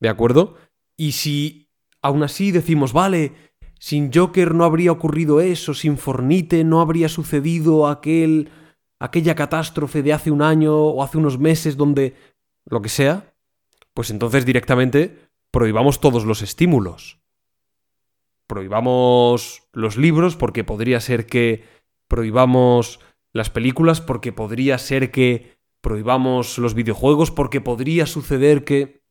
[0.00, 0.56] ¿De acuerdo?
[0.96, 1.69] Y si
[2.02, 3.32] aún así decimos, vale,
[3.78, 8.50] sin Joker no habría ocurrido eso, sin Fornite no habría sucedido aquel
[8.98, 12.14] aquella catástrofe de hace un año o hace unos meses donde
[12.66, 13.34] lo que sea,
[13.94, 17.18] pues entonces directamente prohibamos todos los estímulos.
[18.46, 21.64] Prohibamos los libros porque podría ser que
[22.08, 23.00] prohibamos
[23.32, 29.02] las películas porque podría ser que prohibamos los videojuegos porque podría suceder que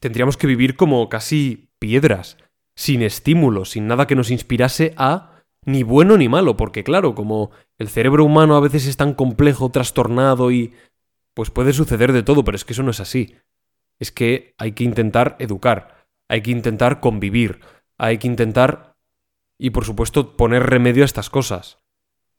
[0.00, 2.38] tendríamos que vivir como casi piedras,
[2.74, 7.50] sin estímulos, sin nada que nos inspirase a ni bueno ni malo, porque claro, como
[7.76, 10.72] el cerebro humano a veces es tan complejo, trastornado y
[11.34, 13.36] pues puede suceder de todo, pero es que eso no es así.
[13.98, 17.60] Es que hay que intentar educar, hay que intentar convivir,
[17.98, 18.96] hay que intentar
[19.58, 21.76] y por supuesto poner remedio a estas cosas.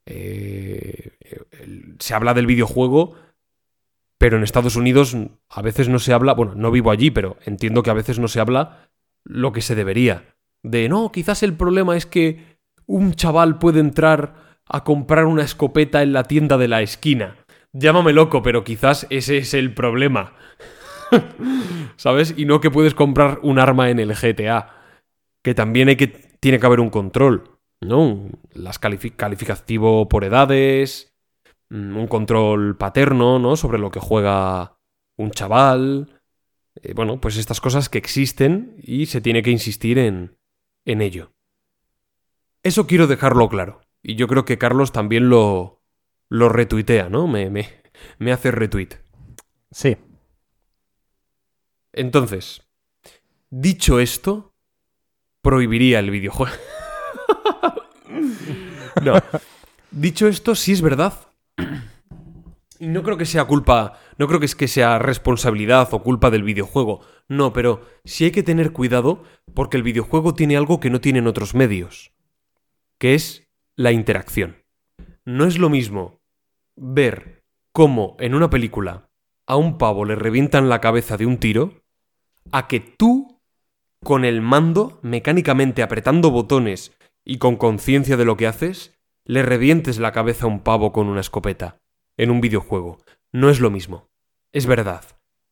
[0.06, 1.12] Eh,
[2.00, 3.14] se habla del videojuego,
[4.18, 5.16] pero en Estados Unidos
[5.48, 8.26] a veces no se habla, bueno, no vivo allí, pero entiendo que a veces no
[8.26, 8.85] se habla
[9.26, 10.36] lo que se debería.
[10.62, 16.02] De, no, quizás el problema es que un chaval puede entrar a comprar una escopeta
[16.02, 17.36] en la tienda de la esquina.
[17.72, 20.32] Llámame loco, pero quizás ese es el problema.
[21.96, 22.34] ¿Sabes?
[22.36, 24.72] Y no que puedes comprar un arma en el GTA.
[25.42, 28.28] Que también hay que, tiene que haber un control, ¿no?
[28.52, 31.14] Las califi- calificativo por edades,
[31.70, 33.56] mm, un control paterno, ¿no?
[33.56, 34.78] Sobre lo que juega
[35.16, 36.15] un chaval.
[36.82, 40.36] Eh, bueno, pues estas cosas que existen y se tiene que insistir en,
[40.84, 41.32] en ello.
[42.62, 43.80] Eso quiero dejarlo claro.
[44.02, 45.82] Y yo creo que Carlos también lo,
[46.28, 47.26] lo retuitea, ¿no?
[47.26, 47.68] Me, me,
[48.18, 48.90] me hace retweet.
[49.70, 49.96] Sí.
[51.92, 52.62] Entonces,
[53.50, 54.54] dicho esto,
[55.42, 56.56] prohibiría el videojuego.
[59.02, 59.14] no.
[59.90, 61.14] Dicho esto, sí es verdad.
[62.78, 66.30] Y no creo que sea culpa, no creo que es que sea responsabilidad o culpa
[66.30, 67.00] del videojuego.
[67.28, 69.22] No, pero sí hay que tener cuidado
[69.54, 72.12] porque el videojuego tiene algo que no tienen otros medios,
[72.98, 74.64] que es la interacción.
[75.24, 76.20] No es lo mismo
[76.76, 79.10] ver cómo en una película
[79.46, 81.84] a un pavo le revientan la cabeza de un tiro
[82.52, 83.40] a que tú,
[84.02, 89.98] con el mando, mecánicamente apretando botones y con conciencia de lo que haces, le revientes
[89.98, 91.80] la cabeza a un pavo con una escopeta
[92.16, 92.98] en un videojuego.
[93.36, 94.08] No es lo mismo.
[94.50, 95.04] Es verdad.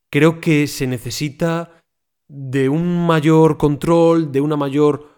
[0.09, 1.83] Creo que se necesita
[2.29, 5.15] de un mayor control, de una mayor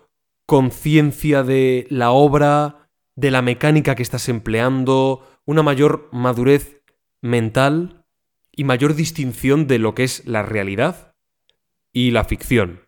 [0.47, 6.83] conciencia de la obra, de la mecánica que estás empleando, una mayor madurez
[7.21, 8.05] mental
[8.51, 11.15] y mayor distinción de lo que es la realidad
[11.93, 12.81] y la ficción,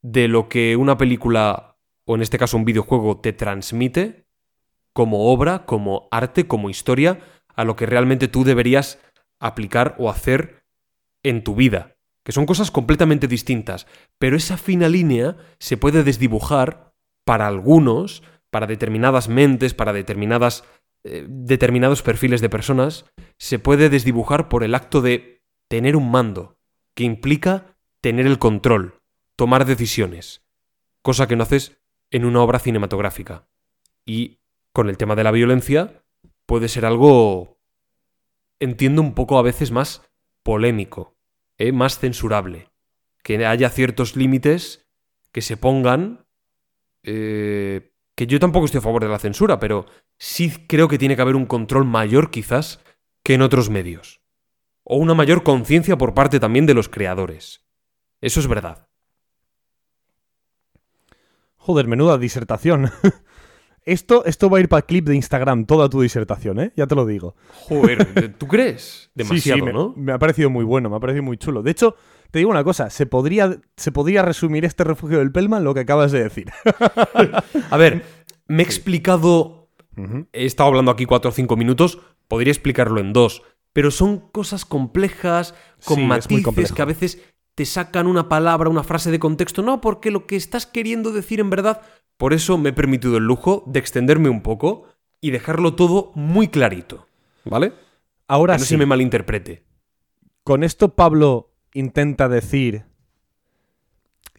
[0.00, 4.26] de lo que una película, o en este caso un videojuego, te transmite
[4.92, 7.18] como obra, como arte, como historia,
[7.56, 9.00] a lo que realmente tú deberías
[9.40, 10.64] aplicar o hacer
[11.22, 13.86] en tu vida, que son cosas completamente distintas,
[14.18, 16.94] pero esa fina línea se puede desdibujar
[17.24, 20.64] para algunos, para determinadas mentes, para determinadas
[21.06, 23.04] eh, determinados perfiles de personas,
[23.38, 26.56] se puede desdibujar por el acto de tener un mando,
[26.94, 29.02] que implica tener el control,
[29.36, 30.46] tomar decisiones,
[31.02, 31.78] cosa que no haces
[32.10, 33.46] en una obra cinematográfica.
[34.06, 34.38] Y
[34.72, 36.02] con el tema de la violencia
[36.46, 37.53] puede ser algo,
[38.64, 40.02] entiendo un poco a veces más
[40.42, 41.16] polémico,
[41.58, 41.72] ¿eh?
[41.72, 42.70] más censurable,
[43.22, 44.86] que haya ciertos límites
[45.32, 46.26] que se pongan,
[47.02, 49.86] eh, que yo tampoco estoy a favor de la censura, pero
[50.18, 52.80] sí creo que tiene que haber un control mayor quizás
[53.22, 54.20] que en otros medios.
[54.82, 57.64] O una mayor conciencia por parte también de los creadores.
[58.20, 58.88] Eso es verdad.
[61.56, 62.90] Joder, menuda disertación.
[63.86, 66.72] Esto, esto va a ir para el clip de Instagram, toda tu disertación, ¿eh?
[66.74, 67.36] Ya te lo digo.
[67.68, 69.10] Joder, ¿tú crees?
[69.14, 69.92] Demasiado, Sí, sí, me, ¿no?
[69.96, 71.62] me ha parecido muy bueno, me ha parecido muy chulo.
[71.62, 71.94] De hecho,
[72.30, 75.74] te digo una cosa, se podría, se podría resumir este refugio del Pelma en lo
[75.74, 76.50] que acabas de decir.
[77.70, 78.04] A ver,
[78.48, 79.68] me he explicado.
[80.32, 82.00] He estado hablando aquí cuatro o cinco minutos.
[82.26, 83.42] Podría explicarlo en dos.
[83.72, 85.54] Pero son cosas complejas,
[85.84, 87.20] con Sí, matices que a veces
[87.54, 89.62] te sacan una palabra, una frase de contexto.
[89.62, 91.82] No, porque lo que estás queriendo decir en verdad.
[92.24, 94.86] Por eso me he permitido el lujo de extenderme un poco
[95.20, 97.06] y dejarlo todo muy clarito.
[97.44, 97.74] ¿Vale?
[98.28, 99.62] Ahora que no sí, se me malinterprete.
[100.42, 102.86] con esto Pablo intenta decir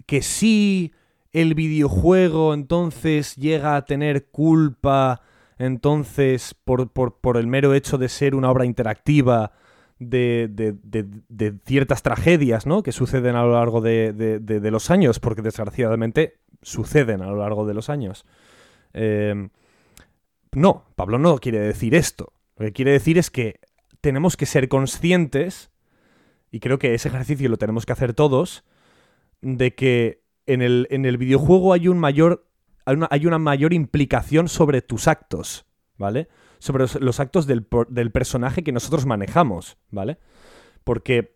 [0.07, 0.93] que si
[1.31, 5.21] el videojuego entonces llega a tener culpa,
[5.59, 9.51] entonces por, por- por el mero hecho de ser una obra interactiva
[9.99, 10.75] de, de-
[11.29, 12.83] de- ciertas tragedias ¿no?
[12.83, 17.73] que suceden a lo largo de, los años, porque desgraciadamente suceden a lo largo de
[17.73, 18.25] los años.
[18.93, 19.49] Eh,
[20.53, 22.33] no, Pablo no quiere decir esto.
[22.57, 23.59] Lo que quiere decir es que
[24.01, 25.71] tenemos que ser conscientes
[26.51, 28.63] y creo que ese ejercicio lo tenemos que hacer todos,
[29.41, 32.45] de que en el, en el videojuego hay un mayor.
[32.85, 35.65] Hay una, hay una mayor implicación sobre tus actos,
[35.97, 36.27] ¿vale?
[36.65, 40.17] Sobre los, los actos del, del personaje que nosotros manejamos, ¿vale?
[40.83, 41.35] Porque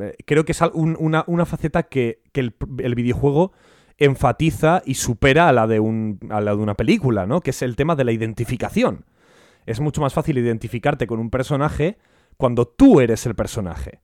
[0.00, 3.52] eh, creo que es un- una, una faceta que, que el, el videojuego
[3.98, 7.40] enfatiza y supera a la, de un, a la de una película, ¿no?
[7.40, 9.04] Que es el tema de la identificación.
[9.64, 11.98] Es mucho más fácil identificarte con un personaje
[12.36, 14.00] cuando tú eres el personaje.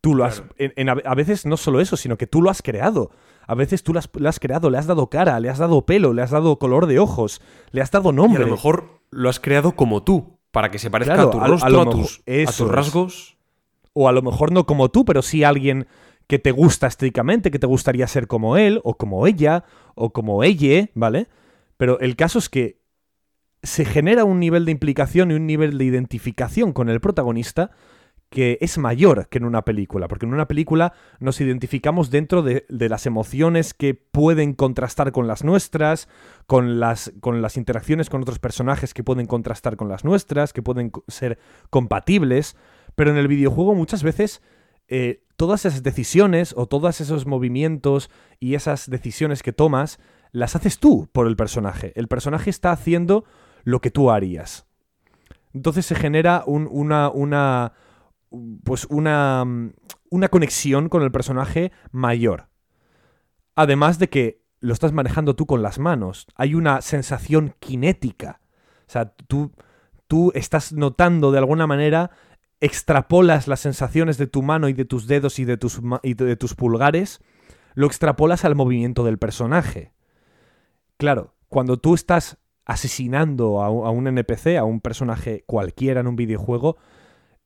[0.00, 0.40] Tú lo has.
[0.40, 0.54] Claro.
[0.76, 3.10] en- a veces no solo eso, sino que tú lo has creado.
[3.46, 3.98] A veces tú lo
[4.28, 6.98] has, creado, le has dado cara, le has dado pelo, le has dado color de
[6.98, 7.40] ojos,
[7.70, 8.44] le has dado Y a nombre.
[8.44, 11.44] lo mejor lo has creado como tú, para que se parezca Claro, a tu a-
[11.44, 12.60] a rostro, lo a, tus, a tus es.
[12.60, 13.36] rasgos.
[13.94, 15.86] O a lo mejor no como tú, pero sí alguien
[16.28, 19.64] que te gusta estéticamente, que te gustaría ser como él, o como ella,
[19.94, 21.28] o como ella, ¿vale?
[21.76, 22.80] Pero el caso es que
[23.62, 27.70] se genera un nivel de implicación y un nivel de identificación con el protagonista
[28.32, 32.64] que es mayor que en una película, porque en una película nos identificamos dentro de,
[32.70, 36.08] las emociones que pueden contrastar con las nuestras,
[36.46, 40.62] con las, con las interacciones con otros personajes que pueden contrastar con las nuestras, que
[40.62, 41.38] pueden ser
[41.68, 42.56] compatibles,
[42.94, 44.40] pero en el videojuego muchas veces
[44.88, 48.10] eh, todas esas decisiones o todos esos movimientos
[48.40, 50.00] y esas decisiones que tomas
[50.30, 51.92] las haces tú por el personaje.
[51.96, 53.24] El personaje está haciendo
[53.64, 54.64] lo que tú harías.
[55.52, 57.74] Entonces se genera un- una, una,
[58.64, 59.44] pues una,
[60.10, 62.48] una conexión con el personaje mayor.
[63.54, 66.26] Además de que lo estás manejando tú con las manos.
[66.36, 68.40] Hay una sensación cinética.
[68.86, 69.52] O sea, tú,
[70.06, 72.10] tú estás notando de alguna manera,
[72.60, 76.36] extrapolas las sensaciones de tu mano y de tus dedos y de tus, y de
[76.36, 77.20] tus pulgares,
[77.74, 79.92] lo extrapolas al movimiento del personaje.
[80.96, 86.76] Claro, cuando tú estás asesinando a un NPC, a un personaje cualquiera en un videojuego,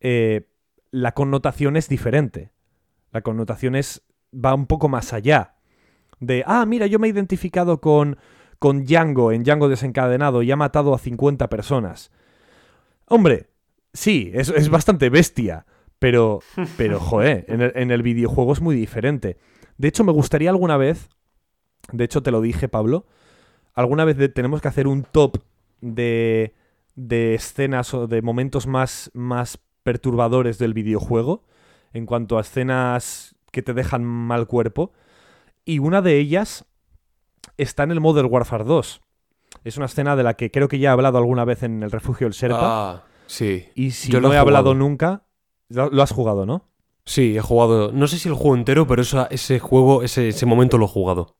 [0.00, 0.48] eh,
[0.96, 2.52] la connotación es diferente.
[3.12, 4.02] La connotación es,
[4.32, 5.56] va un poco más allá.
[6.20, 8.16] De, ah, mira, yo me he identificado con,
[8.58, 12.10] con Django en Django desencadenado y ha matado a 50 personas.
[13.08, 13.50] Hombre,
[13.92, 15.66] sí, es, es bastante bestia,
[15.98, 16.40] pero,
[16.78, 19.36] pero joder, en el, en el videojuego es muy diferente.
[19.76, 21.10] De hecho, me gustaría alguna vez,
[21.92, 23.04] de hecho te lo dije, Pablo,
[23.74, 25.42] alguna vez de- tenemos que hacer un top
[25.82, 26.54] de,
[26.94, 31.44] de escenas o de momentos más, más perturbadores del videojuego
[31.92, 34.92] en cuanto a escenas que te dejan mal cuerpo.
[35.64, 36.64] Y una de ellas
[37.56, 39.00] está en el Modern Warfare 2.
[39.62, 41.92] Es una escena de la que creo que ya he hablado alguna vez en el
[41.92, 42.58] refugio del Serpa.
[42.60, 43.64] Ah, sí.
[43.76, 45.22] y si yo no he hablado nunca,
[45.68, 46.68] lo, lo has jugado, ¿no?
[47.04, 47.92] Sí, he jugado.
[47.92, 50.88] No sé si el juego entero, pero esa- ese juego, ese, ese momento lo he
[50.88, 51.36] jugado.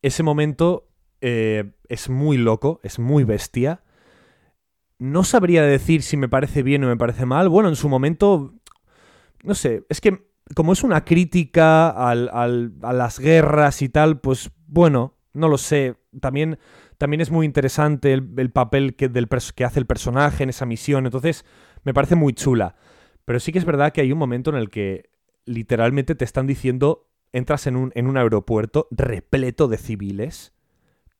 [0.00, 0.88] Ese momento
[1.20, 3.82] eh, es muy loco, es muy bestia.
[5.00, 7.48] No sabría decir si me parece bien o me parece mal.
[7.48, 8.54] Bueno, en su momento,
[9.44, 14.20] no sé, es que como es una crítica al- al- a las guerras y tal,
[14.20, 15.96] pues bueno, no lo sé.
[16.20, 16.58] También,
[16.98, 20.66] también es muy interesante el, el papel que, del que hace el personaje en esa
[20.66, 21.06] misión.
[21.06, 21.44] Entonces,
[21.84, 22.76] me parece muy chula.
[23.24, 25.10] Pero sí que es verdad que hay un momento en el que
[25.46, 30.52] literalmente te están diciendo, entras en un, en un aeropuerto repleto de civiles,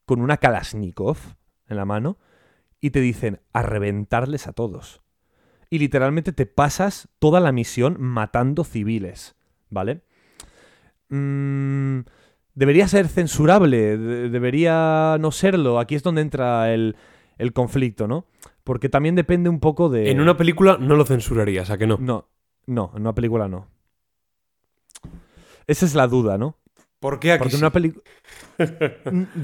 [0.06, 1.18] con una Kalashnikov
[1.68, 2.18] en la mano,
[2.80, 5.02] y te dicen a reventarles a todos.
[5.68, 9.36] Y literalmente te pasas toda la misión matando civiles,
[9.68, 10.02] ¿vale?
[11.08, 12.00] Mm,
[12.54, 15.78] debería ser censurable, de- debería no serlo.
[15.78, 16.96] Aquí es donde entra el,
[17.38, 18.26] el conflicto, ¿no?
[18.64, 20.10] Porque también depende un poco de...
[20.10, 21.98] En una película no lo censurarías, ¿a que no?
[22.00, 22.28] No,
[22.66, 23.66] no, en una película no.
[25.66, 26.56] Esa es la duda, ¿no?
[27.00, 27.62] ¿Por qué aquí Porque sí?
[27.62, 28.04] una película...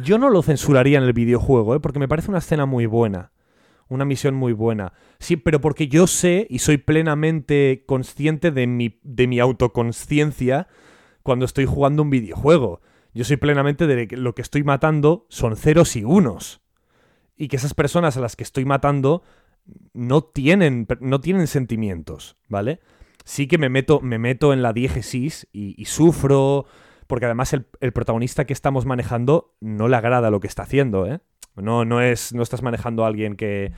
[0.03, 1.81] Yo no lo censuraría en el videojuego, ¿eh?
[1.81, 3.33] Porque me parece una escena muy buena.
[3.89, 4.93] Una misión muy buena.
[5.19, 10.69] Sí, pero porque yo sé y soy plenamente consciente de mi, de mi autoconsciencia
[11.23, 12.83] cuando estoy jugando un videojuego.
[13.15, 16.61] Yo soy plenamente de que lo que estoy matando son ceros y unos.
[17.37, 19.23] Y que esas personas a las que estoy matando
[19.95, 22.81] no tienen, no tienen sentimientos, ¿vale?
[23.25, 26.67] Sí que me meto, me meto en la diégesis y, y sufro,
[27.07, 31.07] porque además el, el protagonista que estamos manejando no le agrada lo que está haciendo,
[31.07, 31.21] ¿eh?
[31.55, 32.35] No, no es.
[32.35, 33.73] No estás manejando a alguien que.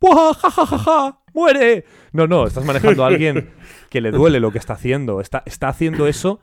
[0.00, 0.32] ¡Buah!
[0.34, 1.22] ¡Ja, ja, ja, ja!
[1.34, 1.84] ¡Muere!
[2.12, 3.50] No, no, estás manejando a alguien
[3.90, 5.20] que le duele lo que está haciendo.
[5.20, 6.40] Está, está haciendo eso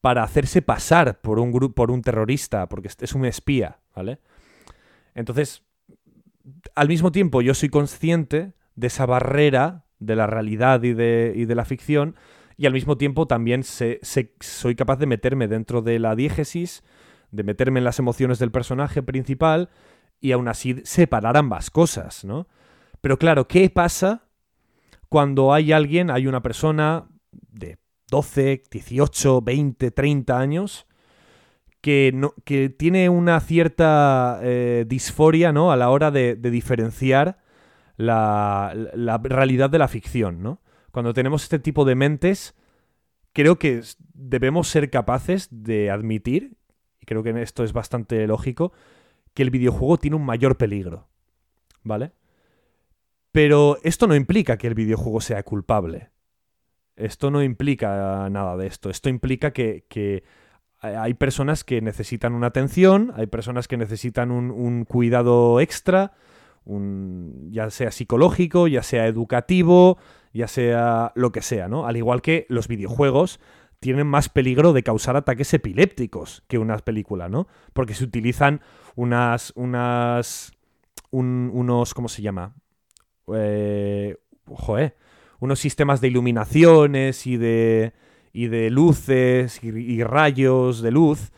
[0.00, 4.18] para hacerse pasar por un grupo, por un terrorista, porque es- un espía, ¿vale?
[5.14, 5.62] Entonces,
[6.74, 11.44] al mismo tiempo, yo soy consciente de esa barrera de la realidad y de, y
[11.44, 12.16] de la ficción,
[12.56, 16.82] y al mismo tiempo también soy capaz de meterme dentro de la diégesis,
[17.30, 19.70] de meterme en las emociones del personaje principal
[20.20, 22.46] y aún así separar ambas cosas, ¿no?
[23.00, 24.28] Pero claro, ¿qué pasa
[25.08, 27.76] cuando hay alguien, hay una persona de
[28.10, 30.86] 12, 18, 20, 30 años
[31.82, 35.70] que, no, que tiene una cierta eh, disforia, ¿no?
[35.70, 37.38] A la hora de, de diferenciar
[37.98, 40.61] la, la realidad de la ficción, ¿no?
[40.92, 42.54] Cuando tenemos este tipo de mentes,
[43.32, 43.82] creo que
[44.12, 46.58] debemos ser capaces de admitir,
[47.00, 48.72] y creo que esto es bastante lógico,
[49.34, 51.08] que el videojuego tiene un mayor peligro,
[51.82, 52.12] ¿vale?
[53.32, 56.10] Pero esto no implica que el videojuego sea culpable.
[56.94, 58.90] Esto no implica nada de esto.
[58.90, 60.22] Esto implica que,
[60.80, 66.12] hay personas que necesitan una atención, hay personas que necesitan un cuidado extra,
[66.64, 69.98] un, ya sea psicológico, ya sea educativo,
[70.32, 71.86] ya sea lo que sea, ¿no?
[71.86, 73.40] Al igual que los videojuegos
[73.80, 77.48] tienen más peligro de causar ataques epilépticos que una película, ¿no?
[77.72, 78.60] Porque se utilizan
[78.94, 80.52] unas, unas,
[81.10, 82.54] un- unos, ¿cómo se llama?
[83.34, 84.16] Eh,
[85.40, 87.92] unos sistemas de iluminaciones y de,
[88.32, 91.32] y de luces y rayos de luz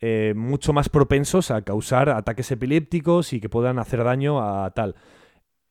[0.00, 4.94] eh, mucho más propensos a causar ataques epilépticos y que puedan hacer daño a tal.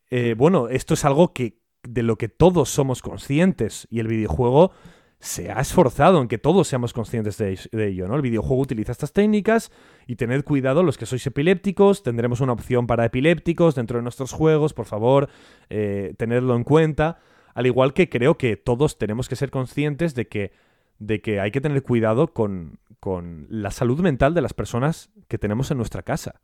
[0.09, 4.71] Eh, bueno, esto es algo que de lo que todos somos conscientes y el videojuego
[5.19, 8.15] se ha esforzado en que todos seamos conscientes de, ello, ¿no?
[8.15, 9.71] El videojuego utiliza estas técnicas
[10.07, 14.33] y tened cuidado los que sois epilépticos, tendremos una opción para epilépticos dentro de nuestros
[14.33, 15.29] juegos, por favor,
[15.69, 17.19] eh, tenedlo en cuenta.
[17.53, 20.51] Al igual que creo que todos tenemos que ser conscientes de que,
[20.99, 25.37] de que hay que tener cuidado con, con la salud mental de las personas que
[25.37, 26.41] tenemos en nuestra casa,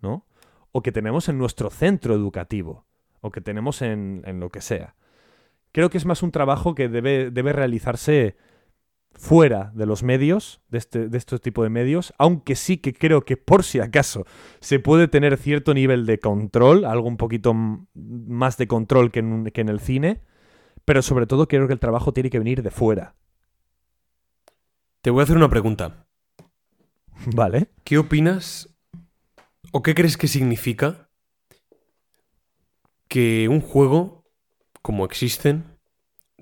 [0.00, 0.26] ¿no?
[0.72, 2.84] O que tenemos en nuestro centro educativo,
[3.20, 4.94] o que tenemos en, en lo que sea.
[5.72, 8.36] Creo que es más un trabajo que debe, debe realizarse
[9.18, 13.24] fuera de los medios, de este, de este tipo de medios, aunque sí que creo
[13.24, 14.26] que por si acaso
[14.60, 19.44] se puede tener cierto nivel de control, algo un poquito más de control que en,
[19.46, 20.20] que en el cine,
[20.84, 23.14] pero sobre todo creo que el trabajo tiene que venir de fuera,
[25.06, 26.04] Te voy a hacer una pregunta.
[27.26, 27.68] ¿vale?
[27.84, 28.76] ¿Qué opinas
[29.70, 31.10] o qué crees que significa
[33.06, 34.24] que un juego,
[34.82, 35.78] como existen,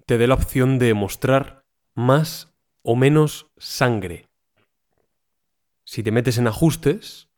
[0.06, 4.30] te dé la opción de mostrar más o menos sangre?
[5.84, 7.28] Si te metes en ajustes,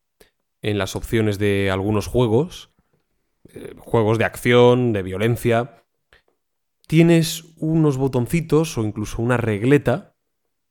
[0.63, 2.71] en las opciones de algunos juegos,
[3.49, 5.83] eh, juegos de acción, de violencia,
[6.87, 10.16] tienes unos botoncitos o incluso una regleta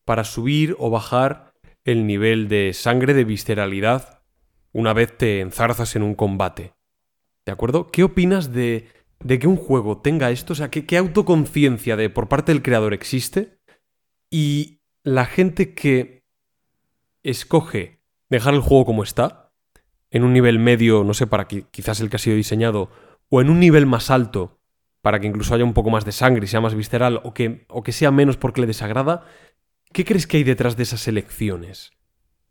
[0.06, 1.54] para subir o bajar
[1.84, 4.24] el nivel de sangre de visceralidad
[4.72, 6.74] una vez te enzarzas en un combate.
[7.46, 7.88] ¿De acuerdo?
[7.88, 10.54] ¿Qué opinas de, de que un juego tenga esto?
[10.54, 13.60] O sea, ¿qué, qué autoconciencia de por parte del creador existe?
[14.30, 16.26] Y la gente que
[17.24, 19.54] escoge dejar el juego como está,
[20.10, 22.90] en un nivel medio, no sé, para que quizás el que ha sido diseñado,
[23.30, 24.60] o en un nivel más alto,
[25.02, 27.66] para que incluso haya un poco más de sangre y sea más visceral, o que,
[27.70, 29.26] o que sea menos porque le desagrada,
[29.96, 31.92] ¿qué crees que hay detrás de esas elecciones?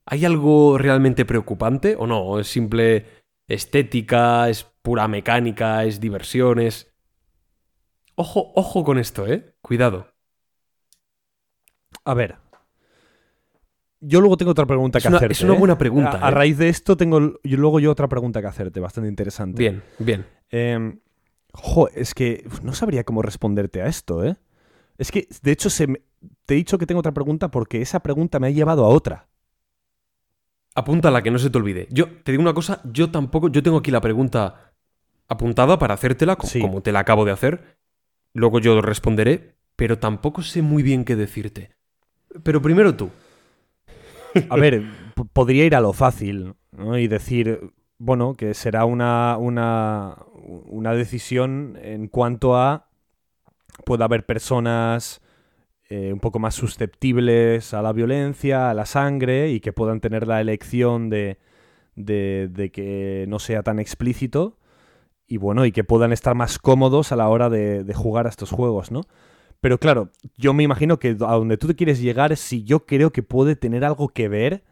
[0.06, 2.40] ¿Hay algo realmente preocupante o no?
[2.40, 3.04] ¿Es simple
[3.46, 4.48] estética?
[4.48, 5.84] ¿Es pura mecánica?
[5.84, 6.90] ¿Es diversiones?
[8.14, 9.54] Ojo, ojo con esto, ¿eh?
[9.60, 10.08] Cuidado.
[12.04, 12.36] A ver.
[14.00, 15.32] Yo luego tengo otra pregunta Es que una- hacerte.
[15.32, 15.58] es una ¿eh?
[15.58, 16.34] buena pregunta, A, a ¿eh?
[16.34, 19.58] raíz de esto tengo yo luego yo otra pregunta que hacerte, bastante interesante.
[19.58, 20.26] Bien, bien.
[21.52, 24.36] Jo, es que no sabría cómo responderte a esto, ¿eh?
[24.96, 26.00] Es que, de hecho, se me-
[26.46, 29.28] te he dicho que tengo otra pregunta porque esa pregunta me ha llevado a otra.
[30.74, 31.86] Apúntala, que no se te olvide.
[31.90, 34.72] Yo te digo una cosa, yo tampoco, yo tengo aquí la pregunta
[35.28, 36.60] apuntada para hacértela, co- Sí.
[36.60, 37.78] como te la acabo de hacer.
[38.32, 41.76] Luego yo responderé, pero tampoco sé muy bien qué decirte.
[42.42, 43.10] Pero primero tú.
[44.50, 44.82] A ver,
[45.32, 46.98] podría ir a lo fácil ¿no?
[46.98, 52.88] y decir, bueno, que será una, una, una decisión en cuanto a
[53.84, 55.20] puede haber personas
[55.96, 60.26] eh, un poco más susceptibles a la violencia, a la sangre y que puedan tener
[60.26, 61.38] la elección de,
[61.94, 64.58] de, que no sea tan explícito
[65.28, 68.50] y bueno, y que puedan estar más cómodos a la hora de, jugar a estos
[68.50, 69.02] juegos, ¿no?
[69.60, 73.12] Pero claro, yo me imagino que a donde tú te quieres llegar si yo creo
[73.12, 74.64] que puede tener algo que ver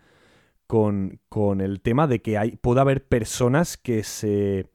[0.67, 4.67] con, con el tema de que hay, pueda haber personas que se.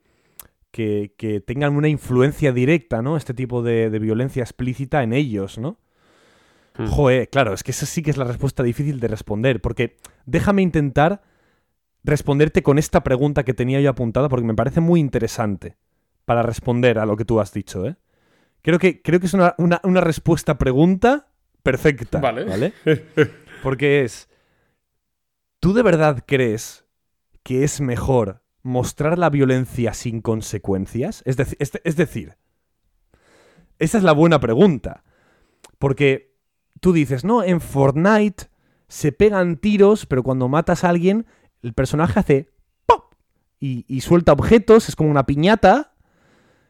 [0.72, 3.18] Que, que tengan una influencia directa, ¿no?
[3.18, 5.78] Este tipo de, de violencia explícita en ellos, ¿no?
[6.78, 6.88] Hmm.
[6.88, 10.62] Joder, claro, es que esa sí que es la respuesta difícil de responder, porque déjame
[10.62, 11.22] intentar
[12.04, 15.76] responderte con esta pregunta que tenía yo apuntada, porque me parece muy interesante
[16.26, 17.96] para responder a lo que tú has dicho, ¿eh?
[18.62, 21.28] Creo que, creo que es una, una- una respuesta pregunta
[21.64, 22.44] perfecta, Vale.
[22.46, 22.74] ¿vale?
[23.64, 24.30] Porque es,
[25.60, 26.86] ¿tú de verdad crees
[27.44, 31.24] que es mejor mostrar la violencia sin consecuencias?
[31.26, 32.36] Es, es- es decir,
[33.80, 35.04] esa es la buena pregunta.
[35.80, 36.36] Porque
[36.82, 38.46] tú dices, no, en Fortnite
[38.88, 41.26] se pegan tiros, pero cuando matas a alguien,
[41.62, 42.50] el personaje hace
[42.86, 43.14] ¡pop!
[43.60, 45.94] Y, suelta objetos, es como una piñata,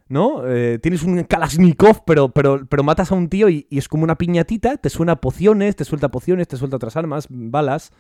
[0.08, 0.42] ¿no?
[0.48, 4.16] Eh, tienes un Kalashnikov, pero, pero, pero matas a un tío y, es como una
[4.18, 7.92] piñatita, te suena pociones, te suelta pociones, te suelta otras armas, balas.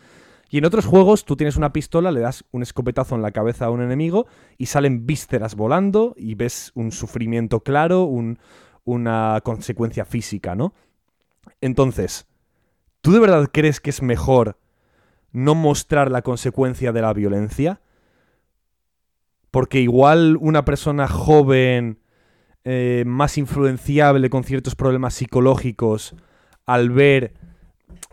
[0.49, 3.65] Y en otros juegos tú tienes una pistola, le das un escopetazo en la cabeza
[3.65, 4.27] a un enemigo
[4.57, 8.39] y salen vísceras volando y ves un sufrimiento claro, un-
[8.85, 10.73] una consecuencia física, ¿no?
[11.61, 12.27] Entonces,
[13.01, 14.57] ¿tú de verdad crees que es mejor
[15.31, 17.81] no mostrar la consecuencia de la violencia?
[19.51, 21.99] Porque igual una persona joven,
[22.63, 26.15] eh, más influenciable, con ciertos problemas psicológicos,
[26.65, 27.33] al ver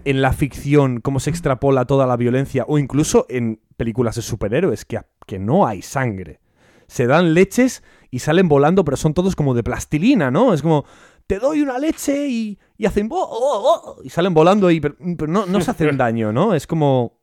[0.05, 4.85] en la ficción cómo se extrapola toda la violencia, o incluso en películas de superhéroes,
[4.85, 6.41] que, que no hay sangre.
[6.87, 10.55] Se dan leches y salen volando, pero son todos como de plastilina, ¿no?
[10.55, 10.85] Es como,
[11.27, 13.09] te doy una leche y, y hacen...
[13.11, 16.55] "Oh, oh, oh", y salen volando y pero, pero no, no se hacen daño, ¿no?
[16.55, 17.21] Es como,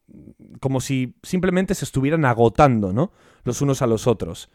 [0.60, 3.12] como si simplemente se estuvieran agotando, ¿no?
[3.44, 4.50] Los unos a los otros.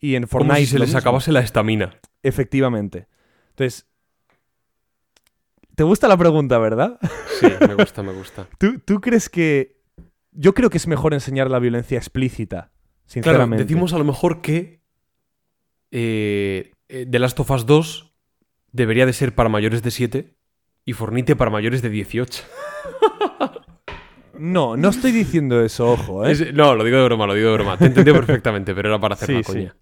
[0.00, 0.60] Y en Como Fortnite...
[0.60, 0.98] si se les mismo.
[1.00, 1.98] acabase la estamina.
[2.22, 3.08] Efectivamente.
[3.50, 3.86] Entonces,
[5.74, 6.98] ¿Te gusta la pregunta, verdad?
[7.38, 8.48] Sí, me gusta, me gusta.
[8.58, 9.80] ¿Tú, tú crees que...
[10.32, 13.64] Yo creo que es mejor enseñar la violencia explícita, Claro, sinceramente.
[13.64, 14.82] decimos a lo mejor que
[15.90, 18.07] eh, eh, The Last of Us 2
[18.72, 20.34] debería de ser para mayores de 7
[20.84, 22.44] y Fornite para mayores de 18.
[24.38, 26.30] No, no estoy diciendo eso, ojo, ¿eh?
[26.32, 27.76] Es, Es- no, lo digo de broma, lo digo de broma.
[27.76, 29.42] Te entendió perfectamente, pero era para hacer Sí, sí.
[29.42, 29.76] coña.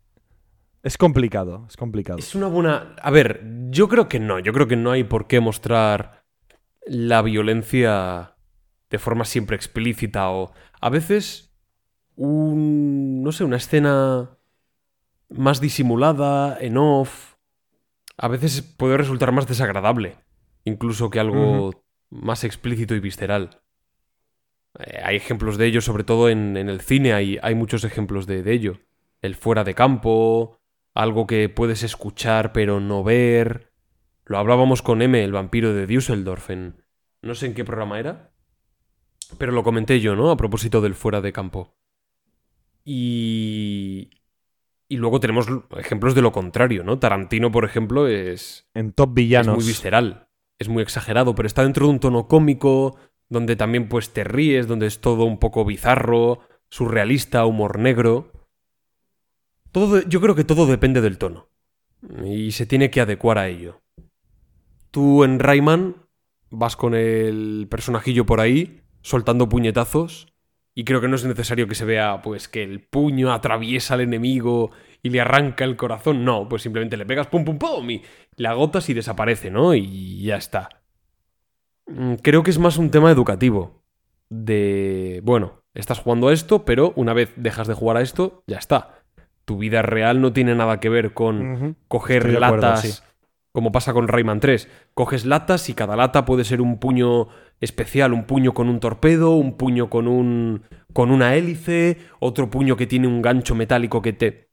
[0.99, 2.19] complicado, es complicado.
[2.19, 2.95] Es una buena...
[3.03, 4.39] A ver, yo creo que no.
[4.39, 6.25] Yo creo que no hay por qué mostrar
[6.87, 8.37] la violencia
[8.89, 10.53] de forma siempre explícita o...
[10.81, 11.53] A veces
[12.15, 13.23] un...
[13.23, 14.31] no sé, una escena
[15.29, 17.35] más disimulada, en off...
[18.17, 20.17] A veces puede resultar más desagradable,
[20.65, 23.63] incluso que algo más explícito y visceral.
[24.79, 28.27] Eh, hay ejemplos de ello, sobre todo en, en el cine, hay, hay muchos ejemplos
[28.27, 28.81] de, de ello.
[29.21, 30.61] El fuera de campo,
[30.95, 33.73] algo que puedes escuchar pero no ver.
[34.25, 36.83] Lo hablábamos con M, el vampiro de Düsseldorf, en...
[37.23, 38.33] no sé en qué programa era,
[39.39, 40.31] pero lo comenté yo, ¿no?
[40.31, 41.77] A propósito del fuera de campo.
[42.85, 44.11] Y...
[44.89, 45.47] Y luego tenemos
[45.79, 46.99] ejemplos de lo contrario, ¿no?
[46.99, 49.57] Tarantino, por ejemplo, es, En Top es Villanos.
[49.57, 52.97] muy visceral, es muy exagerado, pero está dentro de un tono cómico,
[53.29, 56.41] donde también pues te ríes, donde es todo un poco bizarro,
[56.71, 58.33] surrealista, humor negro.
[59.73, 61.49] Todo, yo creo que todo depende del tono.
[62.25, 63.83] Y se tiene que adecuar a ello.
[64.93, 65.97] Tú en Rayman
[66.51, 70.33] vas con el personajillo por ahí, soltando puñetazos,
[70.79, 74.03] y creo que no es necesario que se vea, pues, que el puño atraviesa al
[74.03, 74.73] enemigo
[75.03, 76.23] y le arranca el corazón.
[76.23, 78.03] No, pues simplemente le pegas pum pum pum y
[78.37, 79.75] le agotas y desaparece, ¿no?
[79.75, 80.69] Y ya está.
[81.87, 83.83] Mm, Creo que es más un tema educativo.
[84.29, 88.59] De, bueno, estás jugando a esto, pero una vez dejas de jugar a esto, ya
[88.59, 89.03] está.
[89.47, 93.03] Tu vida real no tiene nada que ver con coger Estoy de acuerdo, latas, sí.
[93.53, 94.69] como pasa con Rayman 3.
[94.93, 97.29] Coges latas y cada lata puede ser un puño
[97.61, 100.63] especial, un puño con un torpedo, un puño con un
[100.93, 104.51] con una hélice, otro puño que tiene un gancho metálico que te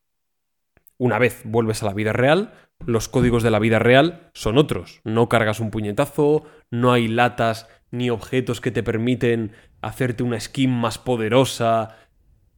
[0.98, 2.54] una vez vuelves a la vida real,
[2.86, 5.02] los códigos de la vida real son otros.
[5.04, 10.72] No cargas un puñetazo, no hay latas ni objetos que te permiten hacerte una skin
[10.72, 11.98] más poderosa.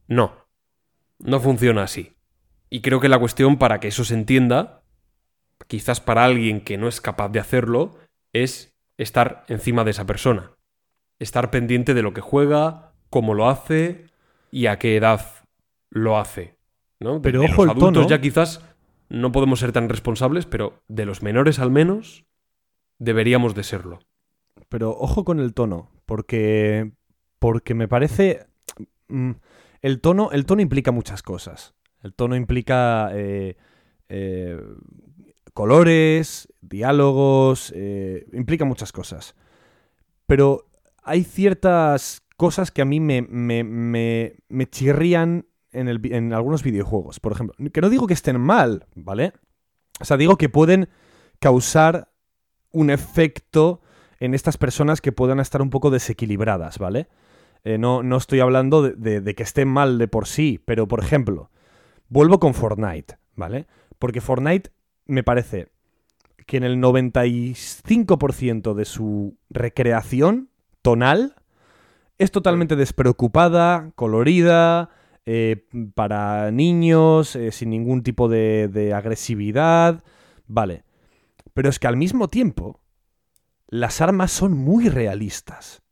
[0.06, 0.46] No,
[1.18, 2.12] no funciona así.
[2.70, 4.82] Y creo que la cuestión para que eso se entienda,
[5.66, 7.96] quizás para alguien que no es capaz de hacerlo,
[8.32, 10.52] es estar encima de esa persona.
[11.18, 14.06] Estar pendiente de lo que juega, cómo lo hace
[14.50, 15.20] y a qué edad
[15.90, 16.56] lo hace.
[17.00, 17.22] ¿no?
[17.22, 18.08] Pero de ojo los el adultos tono.
[18.08, 18.64] ya quizás
[19.08, 22.24] no podemos ser tan responsables, pero de los menores al menos
[22.98, 24.00] deberíamos de serlo.
[24.68, 26.92] Pero ojo con el tono, porque,
[27.38, 28.46] porque me parece...
[29.08, 29.32] mm,
[29.82, 31.74] el, tono, el tono implica muchas cosas.
[32.02, 33.56] El tono implica eh,
[34.08, 34.60] eh,
[35.56, 39.34] colores, diálogos, eh, implica muchas cosas.
[40.26, 40.66] Pero
[41.02, 46.62] hay ciertas cosas que a mí me, me, me, me chirrían en, el en algunos
[46.62, 47.20] videojuegos.
[47.20, 49.32] Por ejemplo, que no digo que estén mal, ¿vale?
[49.98, 50.90] O sea, digo que pueden
[51.38, 52.12] causar
[52.70, 53.80] un efecto
[54.20, 57.08] en estas personas que puedan estar un poco desequilibradas, ¿vale?
[57.64, 61.50] Eh, no, no estoy hablando de que estén mal de por sí, pero por ejemplo,
[62.10, 63.66] vuelvo con Fortnite, ¿vale?
[63.98, 64.75] Porque Fortnite
[65.06, 65.68] me parece
[66.46, 70.50] que en el 95% de su recreación
[70.82, 71.34] tonal
[72.18, 74.90] es totalmente despreocupada, colorida,
[75.26, 80.04] eh, para niños, eh, sin ningún tipo de, de agresividad,
[80.46, 80.84] vale.
[81.52, 82.80] Pero es que al mismo tiempo,
[83.66, 85.82] las armas son muy realistas.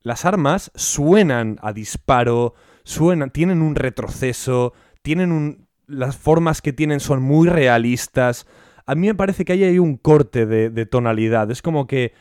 [0.00, 4.72] Las armas suenan a disparo, suenan, tienen un retroceso,
[5.02, 8.46] tienen un, las formas que tienen son muy realistas.
[8.86, 11.50] A mí me parece que hay ahí un corte de, de tonalidad.
[11.50, 12.12] Es como que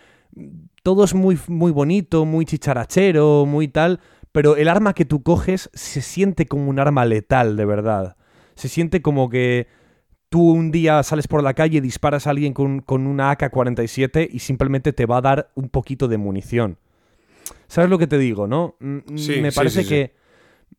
[0.84, 4.00] todo es muy, muy bonito, muy chicharachero, muy tal,
[4.32, 8.16] pero el arma que tú coges se siente como un arma letal, de verdad.
[8.56, 9.68] Se siente como que
[10.30, 14.40] tú un día sales por la calle, disparas a alguien con, con una AK-47 y
[14.40, 16.78] simplemente te va a dar un poquito de munición.
[17.68, 18.76] ¿Sabes lo que te digo, no?
[18.80, 19.90] Mm, Sí, me sí, parece sí, sí.
[19.90, 20.16] que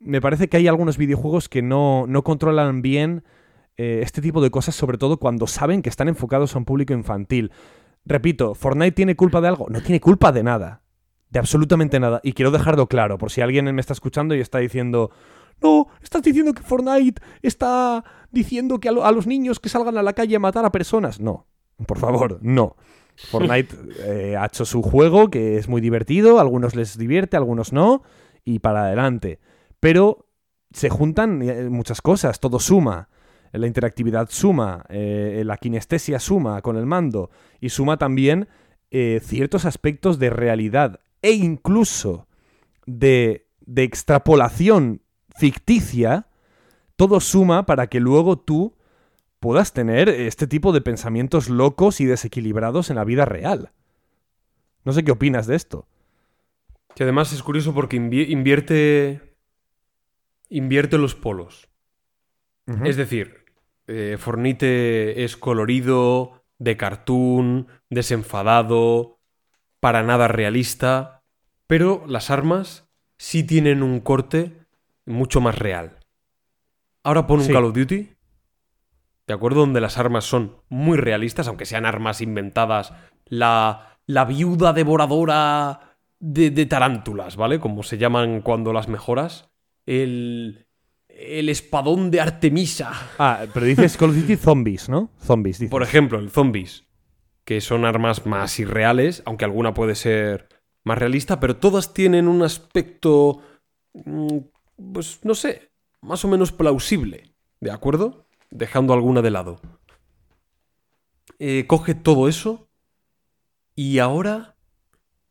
[0.01, 3.25] me parece que hay algunos videojuegos que no, no controlan bien
[3.77, 6.93] eh, este tipo de cosas, sobre todo cuando saben que están enfocados a un público
[6.93, 7.53] infantil.
[8.05, 9.67] Repito, ¿Fortnite tiene culpa de algo?
[9.69, 10.83] No tiene culpa de nada.
[11.31, 12.21] De absolutamente nada.
[12.23, 15.11] Y quiero dejarlo claro, por si alguien me está escuchando y está diciendo,
[15.61, 19.99] no, estás diciendo que Fortnite está diciendo que a, lo- a los niños que salgan
[19.99, 21.21] a la calle a matar a personas.
[21.21, 21.47] No,
[21.87, 22.77] por favor, no.
[23.31, 23.75] Fortnite
[24.07, 27.73] eh, ha hecho su juego, que es muy divertido, a algunos les divierte, a algunos
[27.73, 28.03] no,
[28.45, 29.39] y para adelante.
[29.81, 30.27] Pero
[30.73, 33.09] se juntan eh, muchas cosas, todo suma.
[33.53, 37.31] la interactividad suma, eh, la kinestesia suma con el mando
[37.61, 38.49] y suma también
[38.91, 42.27] eh, ciertos aspectos de realidad e incluso
[42.87, 45.01] de, de extrapolación
[45.37, 46.27] ficticia,
[46.97, 48.77] todo suma para que luego tú
[49.41, 53.71] puedas tener este tipo de pensamientos locos y desequilibrados en la vida real.
[54.85, 55.87] No sé qué opinas de esto.
[56.95, 59.21] Que además es curioso porque invi- invierte.
[60.49, 61.69] Invierte los polos.
[62.85, 63.45] Es decir,
[63.87, 69.19] eh, Fornite es colorido, de cartoon, desenfadado,
[69.81, 71.23] para nada realista,
[71.67, 74.67] pero las armas sí tienen un corte
[75.07, 75.99] mucho más real.
[77.03, 77.53] Ahora pon un Sí.
[77.53, 78.11] Call of Duty,
[79.27, 79.61] ¿de acuerdo?
[79.61, 82.93] Donde las armas son muy realistas, aunque sean armas inventadas,
[83.25, 87.61] la, la viuda devoradora de, de tarántulas, ¿vale?
[87.61, 89.48] Como se llaman cuando las mejoras.
[89.89, 90.67] El,
[91.09, 92.93] el espadón de Artemisa.
[93.19, 95.11] Ah, pero dices Call of Duty Zombies, ¿no?
[95.21, 95.71] Zombies, dices.
[95.71, 96.85] Por ejemplo, el zombies,
[97.45, 100.49] que son armas más irreales, aunque alguna puede ser
[100.85, 103.41] más realista, pero todas tienen un aspecto,
[103.95, 104.39] mm,
[104.93, 108.27] pues no sé, más o menos plausible, ¿de acuerdo?
[108.51, 109.61] Dejando alguna de lado.
[111.39, 112.69] Eh, coge todo eso
[113.75, 114.57] y ahora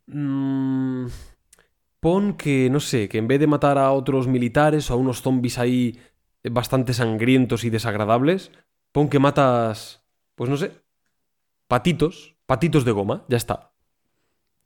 [0.08, 1.08] mm,
[2.08, 5.22] pon que, no sé, que en vez de matar a otros militares o a unos
[5.22, 6.00] zombies ahí
[6.60, 8.52] bastante sangrientos y desagradables,
[8.94, 10.72] pon que matas, pues no sé,
[11.68, 13.56] patitos, patitos de goma, ya está.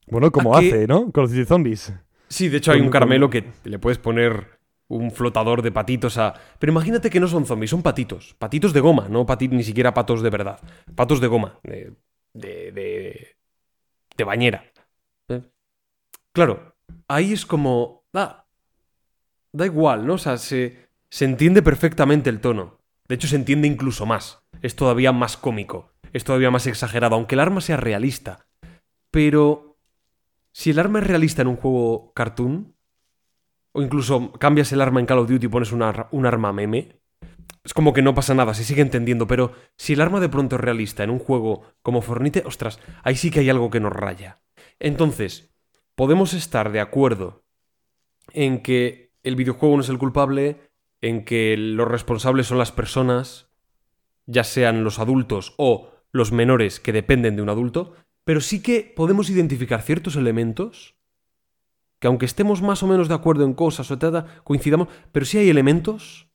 [0.05, 1.09] Bueno, como hace, ¿no?
[1.09, 1.93] Of Duty Zombies.
[2.29, 5.71] Sí, de hecho hay Con- un con- caramelo que le puedes poner un flotador de
[5.71, 6.33] patitos a...
[6.59, 8.35] Pero imagínate que no son zombies, son patitos.
[8.37, 10.59] Patitos de goma, no pati- ni siquiera patos de verdad.
[10.95, 11.93] Patos de goma, de...
[12.33, 12.71] de...
[12.71, 13.35] de,
[14.17, 14.63] de bañera.
[15.29, 15.41] ¿Eh?
[16.33, 16.70] Claro,
[17.07, 18.03] ahí es como...
[18.13, 18.47] Da,
[19.51, 20.13] da igual, ¿no?
[20.13, 22.79] O sea, se, se entiende perfectamente el tono.
[23.07, 24.43] De hecho, se entiende incluso más.
[24.61, 25.93] Es todavía más cómico.
[26.13, 28.47] Es todavía más exagerado, aunque el arma sea realista.
[29.09, 29.77] Pero...
[30.53, 32.75] Si el arma es realista en un juego cartoon,
[33.71, 37.01] o incluso cambias el arma en Call of Duty y pones un arma meme,
[37.63, 40.55] es como que no pasa nada, se sigue entendiendo, pero si el arma de pronto
[40.55, 43.93] es realista en un juego como Fornite, ostras, ahí sí que hay algo que nos
[43.93, 44.41] raya.
[44.79, 45.50] Entonces,
[46.01, 47.43] podemos estar de acuerdo
[48.33, 53.51] en que el videojuego no es el culpable, en que los responsables son las personas,
[54.25, 58.91] ya sean los adultos o los menores que dependen de un adulto, pero sí que
[58.95, 60.95] podemos identificar ciertos elementos
[61.99, 65.37] que aunque estemos más o menos de acuerdo en cosas o tal, coincidamos, pero sí
[65.37, 66.31] hay elementos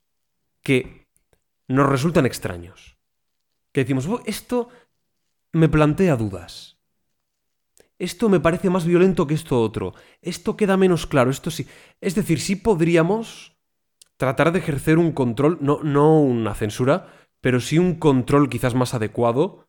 [0.62, 1.08] que
[1.66, 2.98] nos resultan extraños.
[3.72, 4.68] Que decimos, "Oh, esto
[5.52, 6.75] me plantea dudas.
[7.98, 9.94] Esto me parece más violento que esto otro.
[10.20, 11.66] Esto queda menos claro, esto sí.
[12.00, 13.56] Es decir, sí podríamos
[14.16, 17.08] tratar de ejercer un control, no, no una censura,
[17.40, 19.66] pero sí un control quizás más adecuado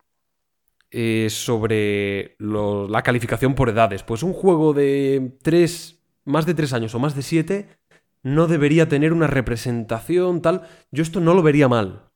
[0.90, 4.04] eh, sobre la calificación por edades.
[4.04, 7.78] Pues un juego de tres, más de tres años o más de siete
[8.24, 10.68] no debería tener una representación tal.
[10.92, 12.10] Yo esto no lo vería mal.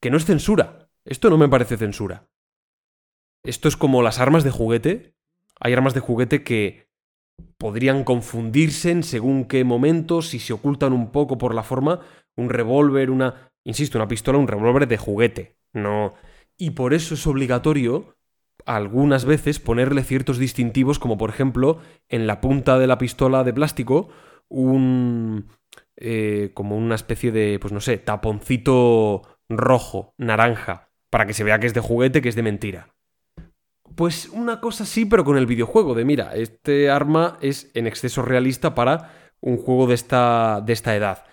[0.00, 0.88] Que no es censura.
[1.04, 2.28] Esto no me parece censura.
[3.44, 5.14] Esto es como las armas de juguete.
[5.60, 6.88] Hay armas de juguete que
[7.58, 12.00] podrían confundirse en según qué momentos, si se ocultan un poco por la forma.
[12.36, 13.52] Un revólver, una...
[13.64, 15.56] Insisto, una pistola, un revólver de juguete.
[15.72, 16.14] No...
[16.56, 18.16] Y por eso es obligatorio
[18.64, 23.52] algunas veces ponerle ciertos distintivos, como por ejemplo en la punta de la pistola de
[23.52, 24.08] plástico,
[24.48, 25.48] un.
[25.96, 31.58] eh, como una especie de, pues no sé, taponcito rojo, naranja, para que se vea
[31.58, 32.93] que es de juguete, que es de mentira.
[33.94, 38.22] Pues una cosa sí, pero con el videojuego, de mira, este arma es en exceso
[38.22, 41.24] realista para un juego de esta, de esta edad.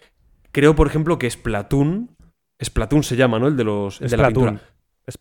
[0.52, 2.16] Creo, por ejemplo, que Splatoon.
[2.64, 3.48] Splatoon se llama, ¿no?
[3.48, 4.02] El de los.
[4.02, 4.62] el de la pintura.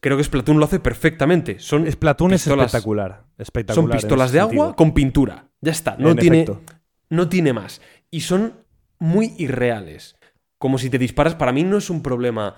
[0.01, 1.59] Creo que Splatoon lo hace perfectamente.
[1.59, 3.25] Son, Splatoon es espectacular.
[3.39, 5.47] espectacular son pistolas de agua con pintura.
[5.61, 5.97] Ya está.
[5.99, 6.61] No En tiene, efecto.
[7.09, 7.81] no tiene más.
[8.11, 8.55] Y son
[8.99, 10.17] muy irreales.
[10.59, 11.35] Como si te disparas.
[11.35, 12.57] Para mí no es un problema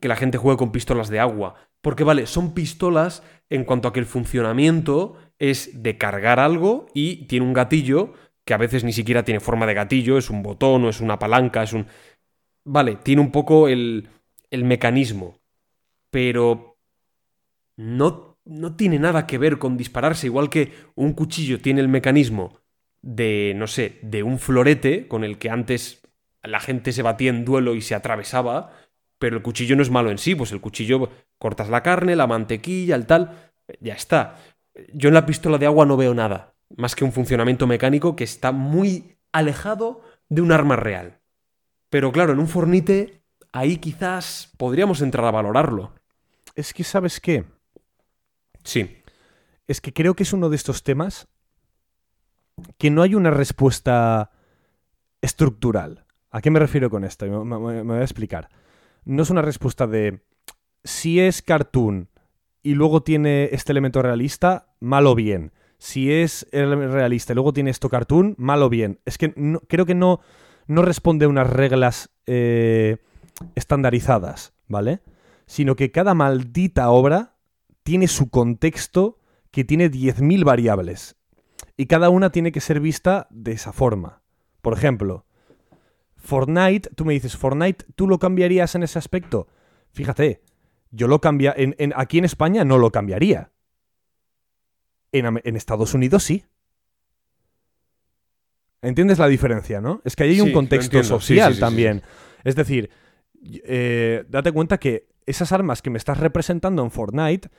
[0.00, 1.54] que la gente juegue con pistolas de agua.
[1.80, 7.26] Porque, vale, son pistolas en cuanto a que el funcionamiento es de cargar algo y
[7.26, 8.12] tiene un gatillo
[8.44, 11.18] que a veces ni siquiera tiene forma de gatillo, es un botón o es una
[11.18, 11.86] palanca, es un...
[12.64, 14.08] Vale, tiene un poco el,
[14.50, 15.38] el mecanismo.
[16.10, 16.78] Pero
[17.76, 22.60] no, no tiene nada que ver con dispararse, igual que un cuchillo tiene el mecanismo
[23.02, 26.02] de, no sé, de un florete con el que antes
[26.42, 28.72] la gente se batía en duelo y se atravesaba,
[29.20, 32.26] pero el cuchillo no es malo en sí, pues el cuchillo cortas la carne, la
[32.26, 34.36] mantequilla, el tal, ya está.
[34.94, 38.24] Yo en la pistola de agua no veo nada, más que un funcionamiento mecánico que
[38.24, 41.20] está muy alejado de un arma real.
[41.90, 43.22] Pero claro, en un fornite
[43.52, 45.92] ahí quizás podríamos entrar a valorarlo.
[46.54, 47.44] Es que, ¿sabes qué?
[48.64, 48.96] Sí.
[49.68, 51.28] Es que creo que es uno de estos temas
[52.78, 54.30] que no hay una respuesta
[55.20, 56.06] estructural.
[56.30, 57.26] ¿A qué me refiero con esto?
[57.26, 58.48] Me, me- me voy a explicar.
[59.04, 60.22] No es una respuesta de
[60.84, 62.08] si es cartoon
[62.62, 65.52] y luego tiene este elemento realista, mal o bien.
[65.78, 69.00] Si es realista y luego tiene esto cartoon, mal o bien.
[69.06, 70.20] Es que no- creo que no,
[70.66, 72.98] no responde a unas reglas eh,
[73.54, 75.00] estandarizadas, ¿vale?
[75.46, 77.36] Sino que cada maldita obra
[77.82, 79.18] tiene su contexto
[79.50, 81.16] que tiene 10.000 variables.
[81.76, 84.22] Y cada una tiene que ser vista de esa forma.
[84.62, 85.24] Por ejemplo,
[86.20, 89.48] Fortnite, tú me dices, Fortnite, ¿tú lo cambiarías en ese aspecto?
[89.92, 90.42] Fíjate,
[90.90, 93.50] yo lo cambia en, en- aquí en España no lo cambiaría.
[95.12, 96.44] En, Estados Unidos sí.
[98.82, 100.00] ¿Entiendes la diferencia, no?
[100.04, 102.02] Es que ahí hay Sí, un contexto social sí, sí, sí, también.
[102.44, 102.90] Es decir,
[103.64, 107.50] eh, date cuenta que esas armas que me estás representando en Fortnite,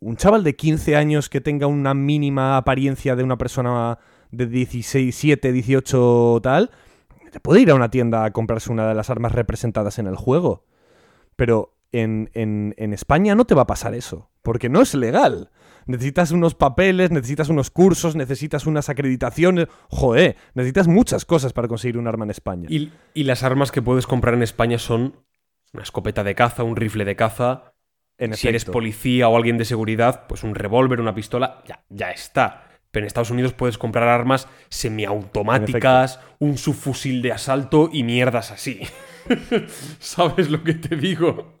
[0.00, 3.98] un chaval de 15 años que tenga una mínima apariencia de una persona
[4.30, 6.70] de 16, 7, 18 tal,
[7.42, 10.64] puede ir a una tienda a comprarse una de las armas representadas en el juego.
[11.36, 15.50] Pero en, en- en España no te va a pasar eso, porque no es legal.
[15.86, 19.68] Necesitas unos papeles, necesitas unos cursos, necesitas unas acreditaciones.
[19.88, 22.66] Joder, necesitas muchas cosas para conseguir un arma en España.
[22.70, 25.14] Y, y las armas que puedes comprar en España son
[25.72, 27.72] una escopeta de caza, un rifle de caza.
[28.18, 32.10] en si eres policía o alguien de seguridad, pues un revólver, una pistola, ya, ya
[32.10, 32.65] está.
[32.96, 38.80] Pero en Estados Unidos puedes comprar armas semiautomáticas, un subfusil de asalto y mierdas así.
[39.98, 41.60] ¿Sabes lo que te digo?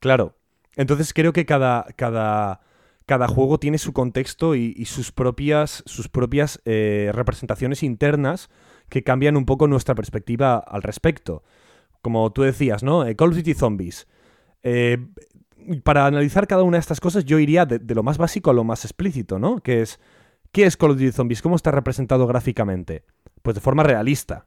[0.00, 0.36] Claro.
[0.74, 2.60] Entonces creo que cada, cada,
[3.06, 8.50] cada juego tiene su contexto y, y sus propias, sus propias eh, representaciones internas
[8.90, 11.42] que cambian un poco nuestra perspectiva al respecto.
[12.02, 13.06] Como tú decías, ¿no?
[13.06, 14.08] Eh, Call of Duty Zombies.
[14.62, 15.06] Eh,
[15.84, 18.64] para analizar cada una de estas cosas yo iría de, lo más básico a lo
[18.64, 19.58] más explícito, ¿no?
[19.60, 20.00] Que es,
[20.52, 21.42] ¿qué es Call of Duty Zombies?
[21.42, 23.04] ¿Cómo está representado gráficamente?
[23.42, 24.46] Pues de forma realista,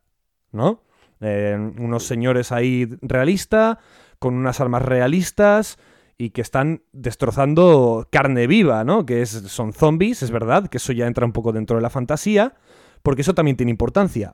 [0.51, 0.83] ¿no?
[1.21, 3.79] Eh, unos señores ahí realista,
[4.19, 5.77] con unas armas realistas
[6.17, 9.05] y que están destrozando carne viva, ¿no?
[9.05, 11.89] Que es, son zombies, es verdad, que eso ya entra un poco dentro de la
[11.89, 12.55] fantasía,
[13.03, 14.33] porque eso también tiene importancia.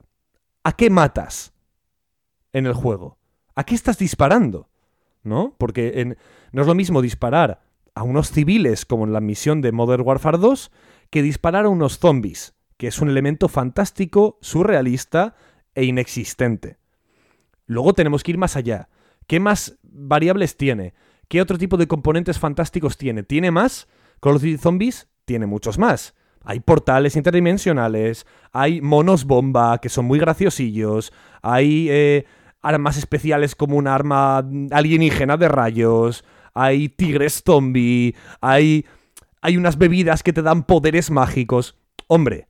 [0.64, 1.53] ¿A qué matas
[2.53, 3.18] en el juego?
[3.56, 4.70] ¿A qué estás disparando?
[5.24, 5.56] ¿No?
[5.57, 6.18] Porque en-
[6.56, 7.60] no es lo mismo disparar
[7.95, 10.72] a unos civiles como en la misión de Modern Warfare 2
[11.10, 15.36] que disparar a unos zombies, que es un elemento fantástico, surrealista
[15.73, 16.77] e inexistente.
[17.65, 18.88] Luego tenemos que ir más allá.
[19.27, 20.94] ¿Qué más variables tiene?
[21.27, 23.23] ¿Qué otro tipo de componentes fantásticos tiene?
[23.23, 23.90] ¿Tiene más?
[24.22, 26.15] Call of Zombies tiene muchos más.
[26.45, 31.11] Hay portales interdimensionales, hay monos bomba que son muy graciosillos,
[31.41, 32.26] hay eh,
[32.61, 34.38] armas especiales como un arma
[34.72, 36.23] alienígena de rayos,
[36.56, 38.86] hay tigres zombie, hay,
[39.41, 41.77] hay unas bebidas que te dan poderes mágicos.
[42.07, 42.48] Hombre,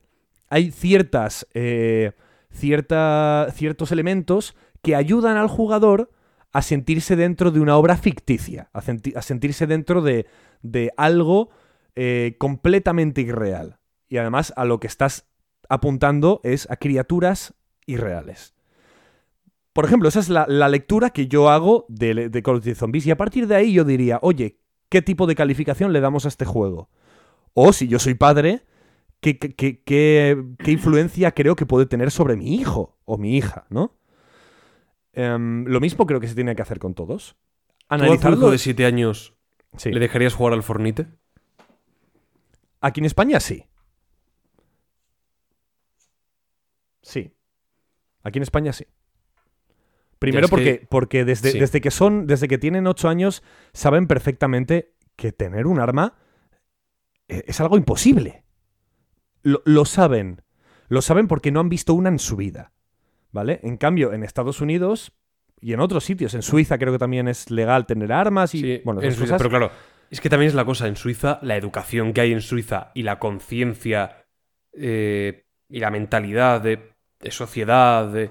[0.48, 2.12] hay ciertas, eh,
[2.50, 6.10] ciertos elementos que ayudan al jugador
[6.52, 10.26] a sentirse dentro de una obra ficticia, a, a sentirse dentro de,
[10.62, 11.50] de algo
[11.96, 13.78] eh, completamente irreal.
[14.08, 15.26] Y además a lo que estás
[15.68, 17.54] apuntando es a criaturas
[17.86, 18.55] irreales.
[19.76, 22.74] Por ejemplo, esa es la, la lectura que yo hago de, de Call of Duty
[22.74, 24.58] Zombies y a partir de ahí yo diría, oye,
[24.88, 26.88] ¿qué tipo de calificación le damos a este juego?
[27.52, 28.62] O si yo soy padre,
[29.20, 33.36] ¿qué, qué- qué- qué- qué influencia creo que puede tener sobre mi hijo o mi
[33.36, 33.98] hija, ¿no?
[35.12, 37.32] Em, lo mismo creo que se tiene que hacer con todos.
[37.34, 38.50] ¿Tú a tu Analizarlo.
[38.50, 39.34] de 7 años
[39.76, 39.90] Sí.
[39.92, 41.06] le dejarías jugar al Fornite?
[42.80, 43.64] Aquí en España sí.
[47.02, 47.32] Sí.
[48.22, 48.86] Aquí en España sí.
[50.18, 51.58] Primero porque, que- porque desde, sí.
[51.58, 56.14] desde que son, desde que tienen 8 años, saben perfectamente que tener un arma
[57.28, 58.44] e- es algo imposible.
[59.42, 60.42] Lo, lo saben.
[60.88, 62.72] Lo saben porque no han visto una en su vida.
[63.32, 63.60] ¿Vale?
[63.62, 65.12] En cambio, en Estados Unidos
[65.60, 68.82] y en otros sitios, en Suiza creo que también es legal tener armas y Sí,
[68.84, 69.38] bueno, en esas Suiza, cosas.
[69.48, 69.72] pero claro,
[70.10, 73.02] es que también es la cosa, en Suiza, la educación que hay en Suiza y
[73.02, 74.24] la conciencia
[74.72, 78.30] eh, y la mentalidad de, de sociedad, de-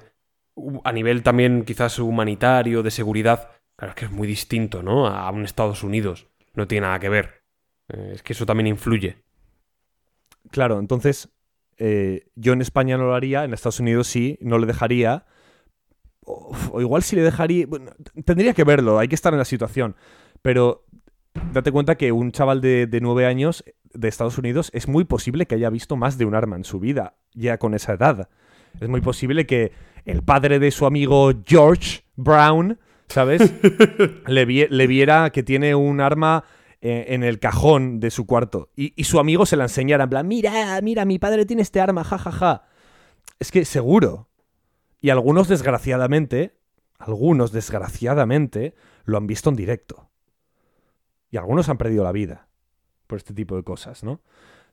[0.83, 5.07] a nivel también quizás humanitario, de seguridad, claro, es que es muy distinto, ¿no?
[5.07, 6.27] A un Estados Unidos.
[6.53, 7.43] No tiene nada que ver.
[7.89, 9.17] Eh, es que eso también influye.
[10.51, 11.29] Claro, entonces
[11.77, 15.25] eh, yo en España no lo haría, en Estados Unidos sí, no le dejaría.
[16.21, 17.67] O, igual si le dejaría.
[18.23, 19.95] tendría que verlo, hay que estar en la situación.
[20.41, 20.85] Pero
[21.51, 23.63] date cuenta que un chaval de, de 9 años
[23.93, 26.79] de Estados Unidos es muy posible que haya visto más de un arma en su
[26.79, 28.29] vida, ya con esa edad.
[28.79, 29.71] Es muy posible que
[30.05, 33.53] el padre de su amigo George Brown, ¿sabes?
[34.27, 36.43] le, vi- le viera que tiene un arma
[36.81, 40.09] eh, en el cajón de su cuarto y, y su amigo se la enseñara en
[40.09, 42.31] plan, mira, mira, mi padre tiene este arma, jajaja.
[42.31, 42.67] Ja, ja".
[43.39, 44.29] Es que seguro.
[45.01, 46.55] Y algunos desgraciadamente,
[46.99, 48.75] algunos desgraciadamente,
[49.05, 50.09] lo han visto en directo.
[51.31, 52.47] Y algunos han perdido la vida
[53.07, 54.21] por este tipo de cosas, ¿no?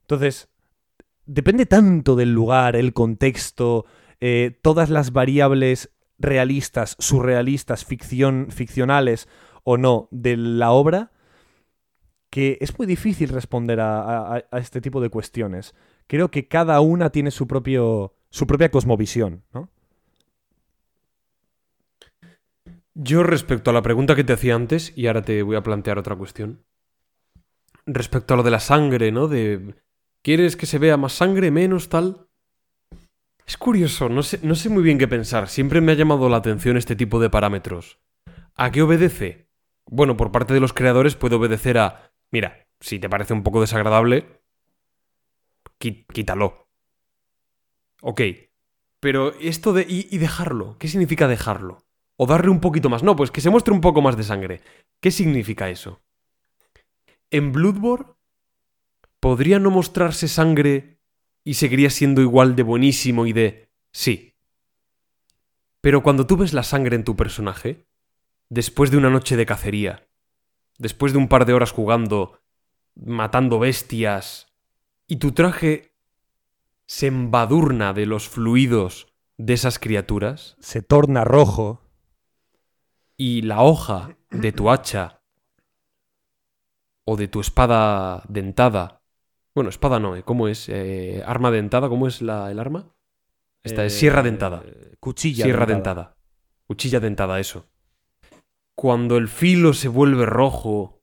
[0.02, 0.48] Entonces,
[1.26, 3.86] depende tanto del lugar, el contexto,
[4.20, 9.28] eh, todas las variables realistas, surrealistas, ficción, ficcionales
[9.64, 11.12] o no de la obra,
[12.30, 15.74] que es muy difícil responder a, este tipo de cuestiones.
[16.06, 19.68] Creo que cada una tiene su, propio, su propia cosmovisión, ¿no?
[22.94, 25.98] Yo respecto a la pregunta que te hacía antes, y ahora te voy a plantear
[25.98, 26.62] otra cuestión.
[27.86, 29.28] Respecto a lo de la sangre, ¿no?
[29.28, 29.74] De
[30.22, 32.28] ¿quieres que se vea más sangre, menos tal?
[33.46, 35.48] Es curioso, no sé, no sé muy bien qué pensar.
[35.48, 37.98] Siempre me ha llamado la atención este tipo de parámetros.
[38.54, 39.48] ¿A qué obedece?
[39.86, 43.60] Bueno, por parte de los creadores puede obedecer a, mira, si te parece un poco
[43.60, 44.42] desagradable,
[45.78, 46.68] quítalo.
[48.00, 48.20] Ok.
[49.00, 49.84] Pero esto de...
[49.88, 51.84] Y, y dejarlo, ¿qué significa dejarlo?
[52.16, 53.02] O darle un poquito más.
[53.02, 54.60] No, pues que se muestre un poco más de sangre.
[55.00, 56.00] ¿Qué significa eso?
[57.30, 58.12] En Bloodborne
[59.22, 60.98] podría no mostrarse sangre
[61.44, 63.70] y seguiría siendo igual de buenísimo y de...
[63.92, 64.34] Sí.
[65.80, 67.86] Pero cuando tú ves la sangre en tu personaje,
[68.48, 70.08] después de una noche de cacería,
[70.76, 72.40] después de un par de horas jugando,
[72.96, 74.48] matando bestias,
[75.06, 75.94] y tu traje
[76.86, 81.80] se embadurna de los fluidos de esas criaturas, Se torna rojo.
[83.16, 85.22] y la hoja de tu hacha
[87.04, 89.01] o de tu espada dentada.
[89.54, 90.22] Bueno, espada no, ¿eh?
[90.22, 90.68] ¿cómo es?
[90.68, 92.94] Eh, arma dentada, ¿cómo es la, el arma?
[93.62, 94.62] Esta es eh, sierra dentada.
[94.98, 95.44] Cuchilla.
[95.44, 96.02] Sierra dentada.
[96.02, 96.16] dentada.
[96.66, 97.66] Cuchilla dentada, eso.
[98.74, 101.02] Cuando el filo se vuelve rojo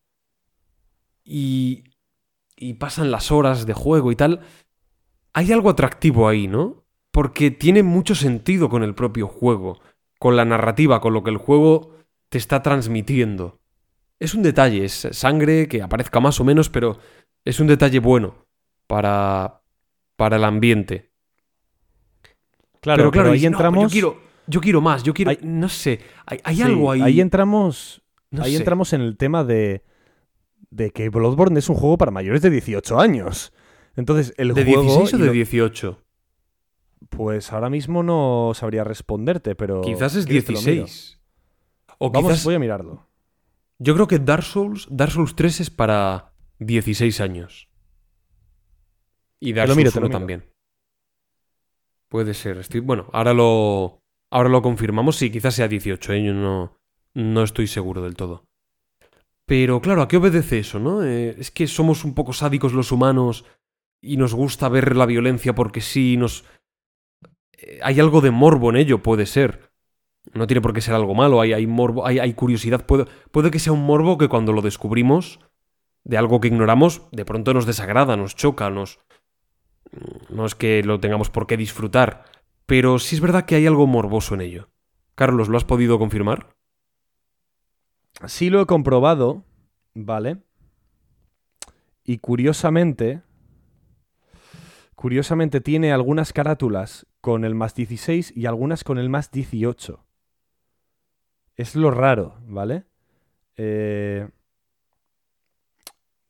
[1.23, 1.83] y,
[2.55, 4.41] y pasan las horas de juego y tal,
[5.33, 6.85] hay algo atractivo ahí, ¿no?
[7.11, 9.79] Porque tiene mucho sentido con el propio juego,
[10.17, 11.95] con la narrativa, con lo que el juego
[12.29, 13.59] te está transmitiendo.
[14.19, 16.99] Es un detalle, es sangre que aparezca más o menos, pero
[17.45, 18.45] es un detalle bueno
[18.87, 19.61] para,
[20.15, 21.11] para el ambiente.
[22.81, 23.83] Claro, pero claro, ahí dices, "No, entramos.
[23.83, 24.17] yo, quiero,
[24.47, 25.31] yo quiero más, yo quiero.
[25.31, 27.01] Hay- no sé, hay, hay Sí, algo ahí.
[27.01, 28.01] Ahí entramos.
[28.31, 28.57] no ahí sé.
[28.57, 29.83] entramos en el tema de.
[30.71, 33.51] de que Bloodborne es un juego para mayores de 18 años.
[33.95, 34.83] Entonces, el ¿De juego.
[34.83, 36.03] 16 o de lo- 18?
[37.09, 39.81] Pues ahora mismo no sabría responderte, pero.
[39.81, 40.71] Quizás es ¿quieres que lo miro?
[40.85, 41.19] 16.
[41.97, 42.45] O Vamos, quizás.
[42.45, 43.07] voy a mirarlo.
[43.79, 46.28] Yo creo que Dark Souls, Dark Souls 3 es para
[46.59, 47.69] 16 años.
[49.39, 50.19] Y Dark Souls te lo 1 miro.
[50.19, 50.53] también.
[52.09, 52.57] Puede ser.
[52.57, 52.81] Estoy...
[52.81, 54.01] Bueno, ahora lo.
[54.31, 55.15] Ahora lo confirmamos.
[55.15, 56.23] Sí, quizás sea 18, ¿eh?
[56.25, 56.77] Yo no,
[57.13, 58.45] no estoy seguro del todo.
[59.45, 61.03] Pero claro, ¿a qué obedece eso, no?
[61.03, 63.45] Eh, es que somos un poco sádicos los humanos
[64.01, 66.45] y nos gusta ver la violencia porque sí, nos...
[67.57, 69.71] eh, hay algo de morbo en ello, puede ser.
[70.33, 72.85] No tiene por qué ser algo malo, hay, hay morbo, hay, hay curiosidad.
[72.85, 75.39] Puede, puede que sea un morbo que cuando lo descubrimos,
[76.03, 78.99] de algo que ignoramos, de pronto nos desagrada, nos choca, nos...
[80.29, 82.25] No es que lo tengamos por qué disfrutar,
[82.65, 84.69] pero sí es verdad que hay algo morboso en ello.
[85.15, 86.55] Carlos, ¿lo has podido confirmar?
[88.27, 89.45] Sí lo he comprobado,
[89.93, 90.43] ¿vale?
[92.03, 93.21] Y curiosamente,
[94.95, 100.05] curiosamente tiene algunas carátulas con el más 16 y algunas con el más 18.
[101.55, 102.85] Es lo raro, ¿vale?
[103.57, 104.29] Eh,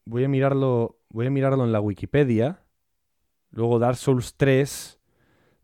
[0.10, 2.64] voy a mirarlo, voy a mirarlo en la Wikipedia.
[3.52, 5.00] Luego Dark Souls 3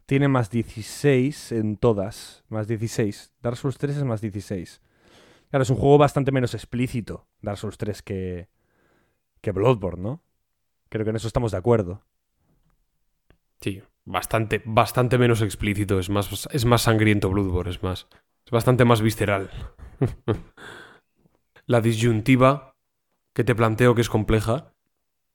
[0.06, 3.34] tiene más 16 en todas, más 16.
[3.42, 4.82] Dark Souls 3 es más 16.
[5.50, 8.50] Claro, es un juego bastante menos explícito, Dark Souls 3, que,
[9.42, 10.24] que Bloodborne, ¿no?
[10.90, 12.04] Creo que en eso estamos de acuerdo.
[13.62, 18.08] Sí, bastante, bastante menos explícito, es más, es más sangriento Bloodborne, es más,
[18.46, 19.50] es bastante más visceral.
[21.68, 22.75] La disyuntiva
[23.36, 24.74] que te planteo que es compleja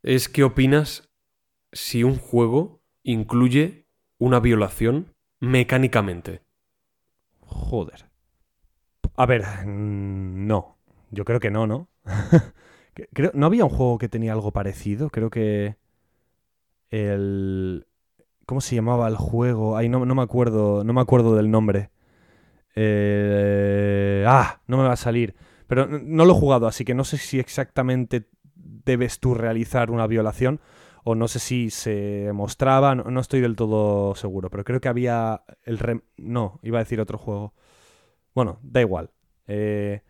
[0.02, 1.10] es qué opinas
[1.70, 3.86] si un juego incluye
[4.18, 6.40] una violación mecánicamente.
[7.40, 8.06] Joder.
[9.16, 10.78] A ver, mm, no.
[11.10, 11.89] Yo creo que no, ¿no?
[13.12, 15.10] Creo, ¿No había un juego que tenía algo parecido?
[15.10, 15.77] Creo que...
[16.89, 17.86] El...
[18.47, 19.77] ¿Cómo se llamaba el juego?
[19.77, 20.85] Ay, no, no me acuerdo.
[20.85, 21.90] No me acuerdo del nombre.
[22.74, 25.35] Eh, Ah, no me va a salir.
[25.70, 30.09] Pero no lo he jugado, así que no sé si exactamente debes tú realizar una
[30.09, 30.60] violación
[31.05, 34.88] o no sé si se mostraba, no, no estoy del todo seguro, pero creo que
[34.88, 36.02] había el...
[36.16, 37.55] no, iba a decir otro juego.
[38.34, 39.10] Bueno, da igual.
[39.47, 40.02] Eh,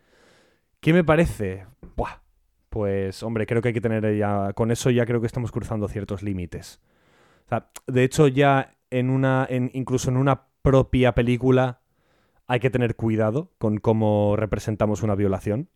[0.79, 1.67] ¿Qué me parece?
[1.95, 2.23] Buah,
[2.69, 4.53] pues hombre, creo que hay que tener ya...
[4.53, 6.81] Con eso ya creo que estamos cruzando ciertos límites.
[7.45, 9.47] O sea, de hecho ya en una...
[9.51, 11.80] Incluso en una propia película
[12.51, 15.69] hay que tener cuidado con cómo representamos una violación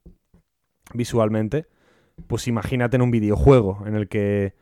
[0.94, 1.68] visualmente.
[2.28, 4.56] Pues imagínate en un videojuego en el que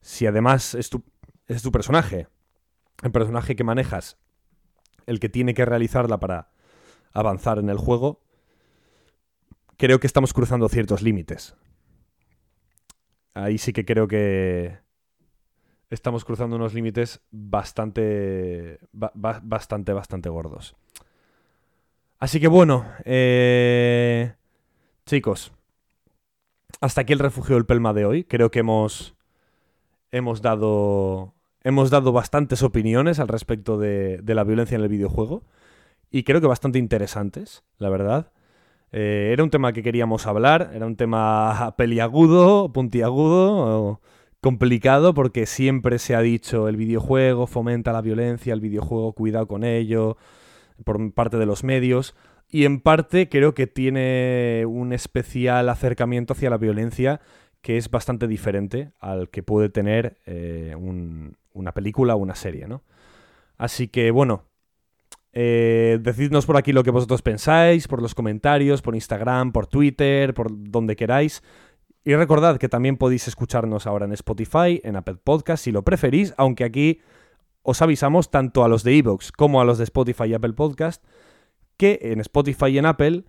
[0.00, 1.04] si además es tu,
[1.48, 2.28] es tu personaje,
[3.02, 4.16] el personaje que manejas,
[5.04, 6.50] el que tiene que realizarla para
[7.12, 8.22] avanzar en el juego,
[9.76, 11.56] creo que estamos cruzando ciertos límites.
[13.34, 14.78] Ahí sí que creo que
[15.90, 20.74] estamos cruzando unos límites bastante, ba- ba- bastante, bastante gordos.
[22.20, 24.34] Así que bueno, eh,
[25.06, 25.52] chicos,
[26.82, 28.24] hasta aquí el refugio del Pelma de hoy.
[28.24, 29.14] Creo que hemos,
[30.12, 31.32] hemos dado,
[31.64, 35.44] hemos dado bastantes opiniones al respecto de, la violencia en el videojuego
[36.10, 38.30] y creo que bastante interesantes, la verdad.
[38.92, 44.02] Eh, era un tema que queríamos hablar, era un tema peliagudo, puntiagudo,
[44.42, 49.64] complicado, porque siempre se ha dicho el videojuego fomenta la violencia, el videojuego cuidado con
[49.64, 50.18] ello,
[50.84, 52.14] por parte de los medios,
[52.48, 57.20] y en parte creo que tiene un especial acercamiento hacia la violencia
[57.62, 62.66] que es bastante diferente al que puede tener eh, un- una película o una serie,
[62.66, 62.82] ¿no?
[63.58, 64.44] Así que bueno,
[65.32, 70.34] eh, decidnos por aquí lo que vosotros pensáis, por los comentarios, por Instagram, por Twitter,
[70.34, 71.42] por donde queráis.
[72.02, 76.32] Y recordad que también podéis escucharnos ahora en Spotify, en Apple Podcast, si lo preferís,
[76.38, 77.00] aunque aquí
[77.62, 81.04] os avisamos tanto a los de Evox como a los de Spotify y Apple Podcast
[81.80, 83.24] que en Spotify y en Apple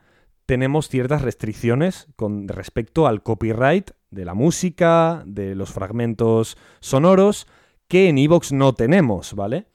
[0.46, 7.48] tenemos ciertas restricciones con respecto al copyright de la música, de los fragmentos sonoros,
[7.88, 9.68] que en Evox no tenemos, ¿vale?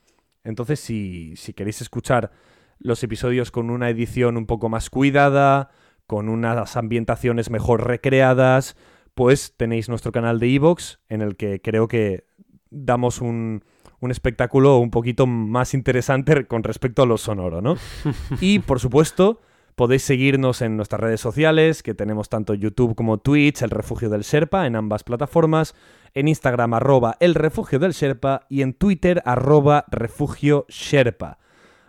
[0.45, 2.33] Entonces, si, si queréis escuchar
[2.79, 5.71] los episodios con una edición un poco más cuidada,
[6.07, 8.77] con unas ambientaciones mejor recreadas,
[9.15, 12.27] pues tenéis nuestro canal de Evox, en el que creo que
[12.69, 13.65] damos un,
[14.01, 17.77] un espectáculo un poquito más interesante con respecto a lo sonoro, ¿no?
[18.41, 19.41] y, por supuesto,
[19.75, 24.23] podéis seguirnos en nuestras redes sociales, que tenemos tanto YouTube como Twitch, El Refugio del
[24.23, 25.75] Sherpa, en ambas plataformas,
[26.15, 31.39] en Instagram arroba El Refugio del Sherpa y en Twitter arroba Refugio Sherpa.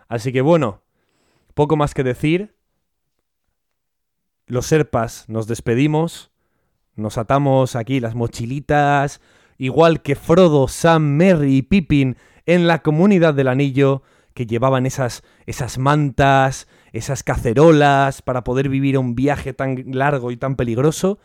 [0.06, 0.82] Así que bueno,
[1.54, 2.54] poco más que decir.
[4.46, 6.30] Los Sherpas nos despedimos,
[6.94, 9.20] nos atamos aquí las mochilitas,
[9.58, 12.16] igual que Frodo, Sam, Merry y Pippin
[12.46, 14.02] en la comunidad del anillo,
[14.32, 20.36] que llevaban esas, esas mantas, esas cacerolas para poder vivir un viaje tan largo y
[20.36, 21.18] tan peligroso,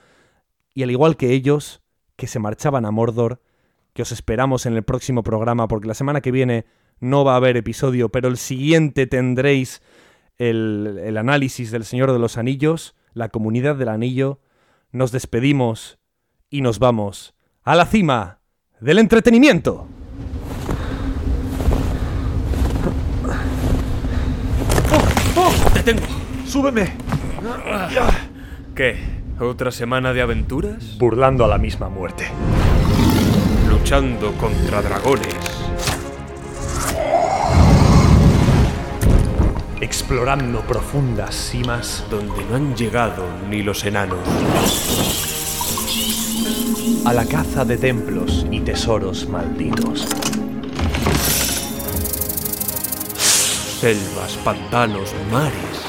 [0.73, 1.81] y al igual que ellos,
[2.15, 3.41] que se marchaban a Mordor,
[3.93, 6.65] que os esperamos en el próximo programa, porque la semana que viene
[6.99, 9.83] no va a haber episodio, pero el siguiente tendréis
[10.37, 14.39] el, el análisis del Señor de los Anillos, la comunidad del anillo,
[14.91, 15.99] nos despedimos
[16.49, 17.35] y nos vamos
[17.65, 18.39] a la cima
[18.79, 19.87] del entretenimiento.
[25.73, 26.01] ¡Te tengo!
[26.45, 26.93] ¡Súbeme!
[28.75, 28.97] ¿Qué?
[29.39, 30.97] ¿Otra semana de aventuras?
[30.97, 32.27] Burlando a la misma muerte.
[33.69, 35.35] Luchando contra dragones.
[39.79, 42.05] Explorando profundas cimas.
[42.09, 45.32] Donde no han llegado ni los enanos.
[47.05, 50.07] A la caza de templos y tesoros malditos.
[53.81, 55.81] Selvas, pantanos, mares.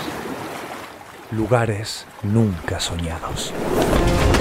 [1.31, 3.53] Lugares nunca soñados.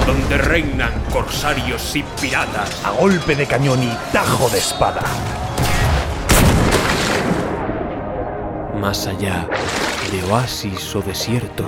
[0.04, 2.84] Donde reinan corsarios y piratas.
[2.84, 5.02] A golpe de cañón y tajo de espada.
[8.80, 9.48] Más allá
[10.14, 11.66] de oasis o desiertos.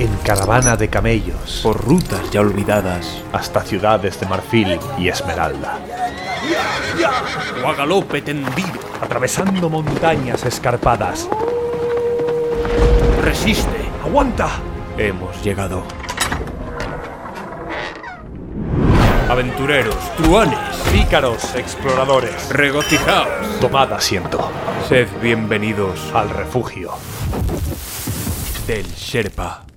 [0.00, 1.60] En caravana de camellos.
[1.62, 3.22] Por rutas ya olvidadas.
[3.32, 5.78] Hasta ciudades de marfil y esmeralda.
[7.64, 8.80] O a galope tendido.
[9.00, 11.28] Atravesando montañas escarpadas.
[13.22, 13.88] Resiste.
[14.04, 14.48] ¡Aguanta!
[14.98, 15.84] Hemos llegado.
[19.28, 20.58] Aventureros, truanes,
[20.92, 22.48] Pícaros exploradores.
[22.50, 23.60] regocijaos.
[23.60, 24.50] Tomad asiento.
[24.88, 26.92] Sed bienvenidos Al refugio.
[28.66, 29.73] Del Sherpa.